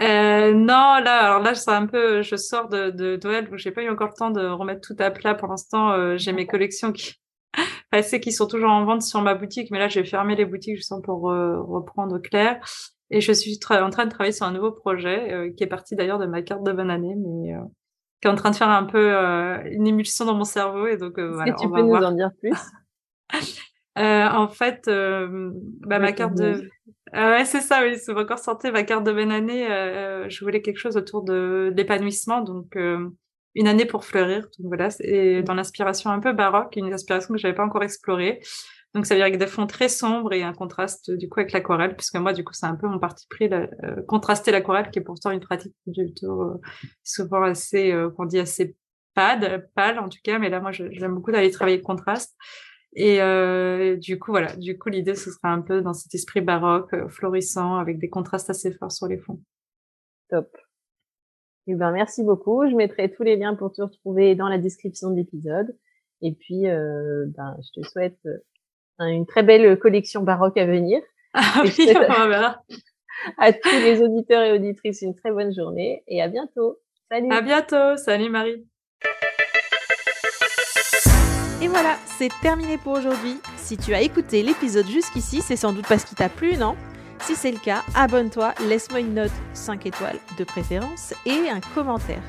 Euh, 0.00 0.54
non, 0.54 1.00
là, 1.02 1.24
alors 1.24 1.42
là, 1.42 1.56
c'est 1.56 1.72
un 1.72 1.86
peu, 1.86 2.22
je 2.22 2.36
sors 2.36 2.68
de, 2.68 2.90
de 2.90 3.18
Noël, 3.22 3.50
donc 3.50 3.58
j'ai 3.58 3.72
pas 3.72 3.82
eu 3.82 3.90
encore 3.90 4.08
le 4.08 4.14
temps 4.14 4.30
de 4.30 4.46
remettre 4.46 4.80
tout 4.80 4.96
à 5.00 5.10
plat. 5.10 5.34
Pour 5.34 5.48
l'instant, 5.48 6.16
j'ai 6.16 6.32
mes 6.32 6.46
collections 6.46 6.92
qui, 6.92 7.19
c'est 8.02 8.20
qui 8.20 8.32
sont 8.32 8.46
toujours 8.46 8.70
en 8.70 8.84
vente 8.84 9.02
sur 9.02 9.20
ma 9.20 9.34
boutique, 9.34 9.70
mais 9.70 9.78
là, 9.78 9.88
j'ai 9.88 10.04
fermé 10.04 10.36
les 10.36 10.44
boutiques 10.44 10.76
justement 10.76 11.00
pour 11.00 11.30
euh, 11.30 11.60
reprendre 11.60 12.18
clair. 12.18 12.60
Et 13.10 13.20
je 13.20 13.32
suis 13.32 13.58
en 13.68 13.90
train 13.90 14.04
de 14.04 14.10
travailler 14.10 14.32
sur 14.32 14.46
un 14.46 14.52
nouveau 14.52 14.70
projet 14.70 15.32
euh, 15.32 15.50
qui 15.52 15.64
est 15.64 15.66
parti 15.66 15.96
d'ailleurs 15.96 16.20
de 16.20 16.26
ma 16.26 16.42
carte 16.42 16.62
de 16.62 16.72
bonne 16.72 16.90
année, 16.90 17.16
mais 17.16 17.54
euh, 17.54 17.60
qui 18.22 18.28
est 18.28 18.30
en 18.30 18.36
train 18.36 18.52
de 18.52 18.56
faire 18.56 18.68
un 18.68 18.84
peu 18.84 19.12
une 19.72 19.86
émulsion 19.86 20.24
dans 20.24 20.34
mon 20.34 20.44
cerveau. 20.44 20.86
Et 20.86 20.96
donc, 20.96 21.18
Est-ce 21.18 21.52
que 21.52 21.62
tu 21.62 21.68
peux 21.68 21.82
nous 21.82 21.94
en 21.94 22.12
dire 22.12 22.30
plus? 22.40 22.52
En 23.96 24.48
fait, 24.48 24.84
bah, 24.86 25.98
ma 25.98 26.12
carte 26.12 26.34
de... 26.34 26.66
Ah 27.12 27.32
ouais, 27.32 27.44
c'est 27.44 27.60
ça, 27.60 27.82
oui, 27.82 27.98
c'est 27.98 28.16
encore 28.16 28.38
sorti 28.38 28.70
ma 28.70 28.82
carte 28.82 29.04
de 29.04 29.12
bonne 29.12 29.32
année. 29.32 29.66
je 30.28 30.44
voulais 30.44 30.62
quelque 30.62 30.78
chose 30.78 30.96
autour 30.96 31.22
de 31.22 31.70
l'épanouissement, 31.76 32.40
donc 32.40 32.78
une 33.54 33.68
année 33.68 33.84
pour 33.84 34.04
fleurir. 34.04 34.42
Donc 34.58 34.68
voilà, 34.68 34.90
c'est 34.90 35.42
dans 35.42 35.54
l'inspiration 35.54 36.10
un 36.10 36.20
peu 36.20 36.32
baroque, 36.32 36.76
une 36.76 36.92
inspiration 36.92 37.34
que 37.34 37.40
j'avais 37.40 37.54
pas 37.54 37.64
encore 37.64 37.82
explorée. 37.82 38.40
Donc 38.94 39.06
ça 39.06 39.14
veut 39.14 39.18
dire 39.18 39.26
avec 39.26 39.38
des 39.38 39.46
fonds 39.46 39.66
très 39.66 39.88
sombres 39.88 40.32
et 40.32 40.42
un 40.42 40.52
contraste 40.52 41.12
du 41.12 41.28
coup 41.28 41.40
avec 41.40 41.52
l'aquarelle, 41.52 41.94
puisque 41.94 42.16
moi 42.16 42.32
du 42.32 42.42
coup 42.42 42.52
c'est 42.54 42.66
un 42.66 42.74
peu 42.74 42.88
mon 42.88 42.98
parti 42.98 43.26
pris, 43.28 43.48
euh, 43.52 43.66
contraster 44.08 44.50
l'aquarelle 44.50 44.90
qui 44.90 44.98
est 44.98 45.02
pourtant 45.02 45.30
une 45.30 45.40
pratique 45.40 45.74
plutôt 45.84 46.42
euh, 46.42 46.60
souvent 47.04 47.42
assez, 47.42 47.92
euh, 47.92 48.10
qu'on 48.10 48.24
dit 48.24 48.40
assez 48.40 48.76
pâle, 49.14 49.68
pâle 49.76 50.00
en 50.00 50.08
tout 50.08 50.18
cas, 50.24 50.38
mais 50.40 50.50
là 50.50 50.60
moi 50.60 50.72
j'aime 50.72 51.14
beaucoup 51.14 51.30
d'aller 51.30 51.50
travailler 51.50 51.76
le 51.76 51.84
contraste. 51.84 52.36
Et 52.94 53.22
euh, 53.22 53.96
du 53.96 54.18
coup 54.18 54.32
voilà, 54.32 54.56
du 54.56 54.76
coup 54.76 54.88
l'idée 54.88 55.14
ce 55.14 55.30
sera 55.30 55.50
un 55.50 55.60
peu 55.62 55.82
dans 55.82 55.94
cet 55.94 56.12
esprit 56.14 56.40
baroque, 56.40 56.90
florissant, 57.10 57.76
avec 57.76 57.98
des 58.00 58.08
contrastes 58.10 58.50
assez 58.50 58.72
forts 58.72 58.92
sur 58.92 59.06
les 59.06 59.18
fonds. 59.18 59.40
Top. 60.30 60.48
Eh 61.66 61.74
ben, 61.74 61.92
merci 61.92 62.22
beaucoup. 62.22 62.68
Je 62.68 62.74
mettrai 62.74 63.10
tous 63.10 63.22
les 63.22 63.36
liens 63.36 63.54
pour 63.54 63.72
te 63.72 63.82
retrouver 63.82 64.34
dans 64.34 64.48
la 64.48 64.58
description 64.58 65.10
de 65.10 65.16
l'épisode. 65.16 65.76
Et 66.22 66.32
puis, 66.32 66.66
euh, 66.66 67.26
ben, 67.28 67.56
je 67.62 67.80
te 67.80 67.86
souhaite 67.86 68.18
euh, 68.26 69.06
une 69.06 69.26
très 69.26 69.42
belle 69.42 69.78
collection 69.78 70.22
baroque 70.22 70.56
à 70.56 70.66
venir. 70.66 71.00
Ah 71.32 71.62
oui, 71.62 71.86
verra. 71.86 72.64
À 73.38 73.52
tous 73.52 73.70
les 73.84 74.02
auditeurs 74.02 74.42
et 74.42 74.52
auditrices, 74.52 75.02
une 75.02 75.14
très 75.14 75.30
bonne 75.30 75.54
journée 75.54 76.02
et 76.08 76.22
à 76.22 76.26
bientôt. 76.26 76.78
Salut. 77.08 77.30
À 77.30 77.40
bientôt. 77.40 77.96
Salut 77.96 78.30
Marie. 78.30 78.66
Et 81.62 81.68
voilà, 81.68 81.96
c'est 82.06 82.30
terminé 82.40 82.78
pour 82.78 82.94
aujourd'hui. 82.94 83.36
Si 83.56 83.76
tu 83.76 83.92
as 83.94 84.00
écouté 84.00 84.42
l'épisode 84.42 84.86
jusqu'ici, 84.86 85.42
c'est 85.42 85.56
sans 85.56 85.72
doute 85.72 85.86
parce 85.86 86.04
qu'il 86.04 86.16
t'a 86.16 86.30
plu, 86.30 86.56
non? 86.56 86.74
Si 87.22 87.36
c'est 87.36 87.52
le 87.52 87.58
cas, 87.58 87.82
abonne-toi, 87.94 88.54
laisse-moi 88.66 89.00
une 89.00 89.14
note 89.14 89.32
5 89.54 89.86
étoiles 89.86 90.18
de 90.38 90.44
préférence 90.44 91.14
et 91.26 91.48
un 91.50 91.60
commentaire. 91.74 92.22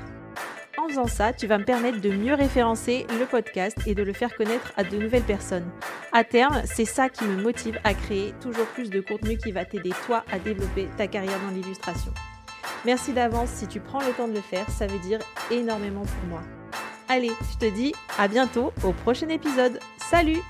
En 0.77 0.87
faisant 0.87 1.07
ça, 1.07 1.33
tu 1.33 1.47
vas 1.47 1.57
me 1.57 1.65
permettre 1.65 2.01
de 2.01 2.09
mieux 2.09 2.33
référencer 2.33 3.05
le 3.19 3.25
podcast 3.25 3.77
et 3.85 3.93
de 3.93 4.03
le 4.03 4.13
faire 4.13 4.35
connaître 4.35 4.71
à 4.77 4.83
de 4.83 4.97
nouvelles 4.97 5.23
personnes. 5.23 5.69
À 6.11 6.23
terme, 6.23 6.61
c'est 6.65 6.85
ça 6.85 7.09
qui 7.09 7.23
me 7.23 7.41
motive 7.41 7.79
à 7.83 7.93
créer 7.93 8.33
toujours 8.41 8.65
plus 8.67 8.89
de 8.89 8.99
contenu 9.01 9.37
qui 9.37 9.51
va 9.51 9.65
t'aider 9.65 9.91
toi 10.05 10.23
à 10.31 10.39
développer 10.39 10.87
ta 10.97 11.07
carrière 11.07 11.39
dans 11.41 11.53
l'illustration. 11.53 12.13
Merci 12.85 13.13
d'avance 13.13 13.49
si 13.49 13.67
tu 13.67 13.79
prends 13.79 14.01
le 14.01 14.11
temps 14.13 14.27
de 14.27 14.33
le 14.33 14.41
faire, 14.41 14.67
ça 14.69 14.87
veut 14.87 14.99
dire 14.99 15.19
énormément 15.51 16.01
pour 16.01 16.29
moi. 16.29 16.41
Allez, 17.07 17.31
je 17.51 17.67
te 17.67 17.73
dis 17.73 17.93
à 18.17 18.27
bientôt 18.27 18.71
au 18.83 18.91
prochain 18.91 19.29
épisode. 19.29 19.79
Salut 19.97 20.41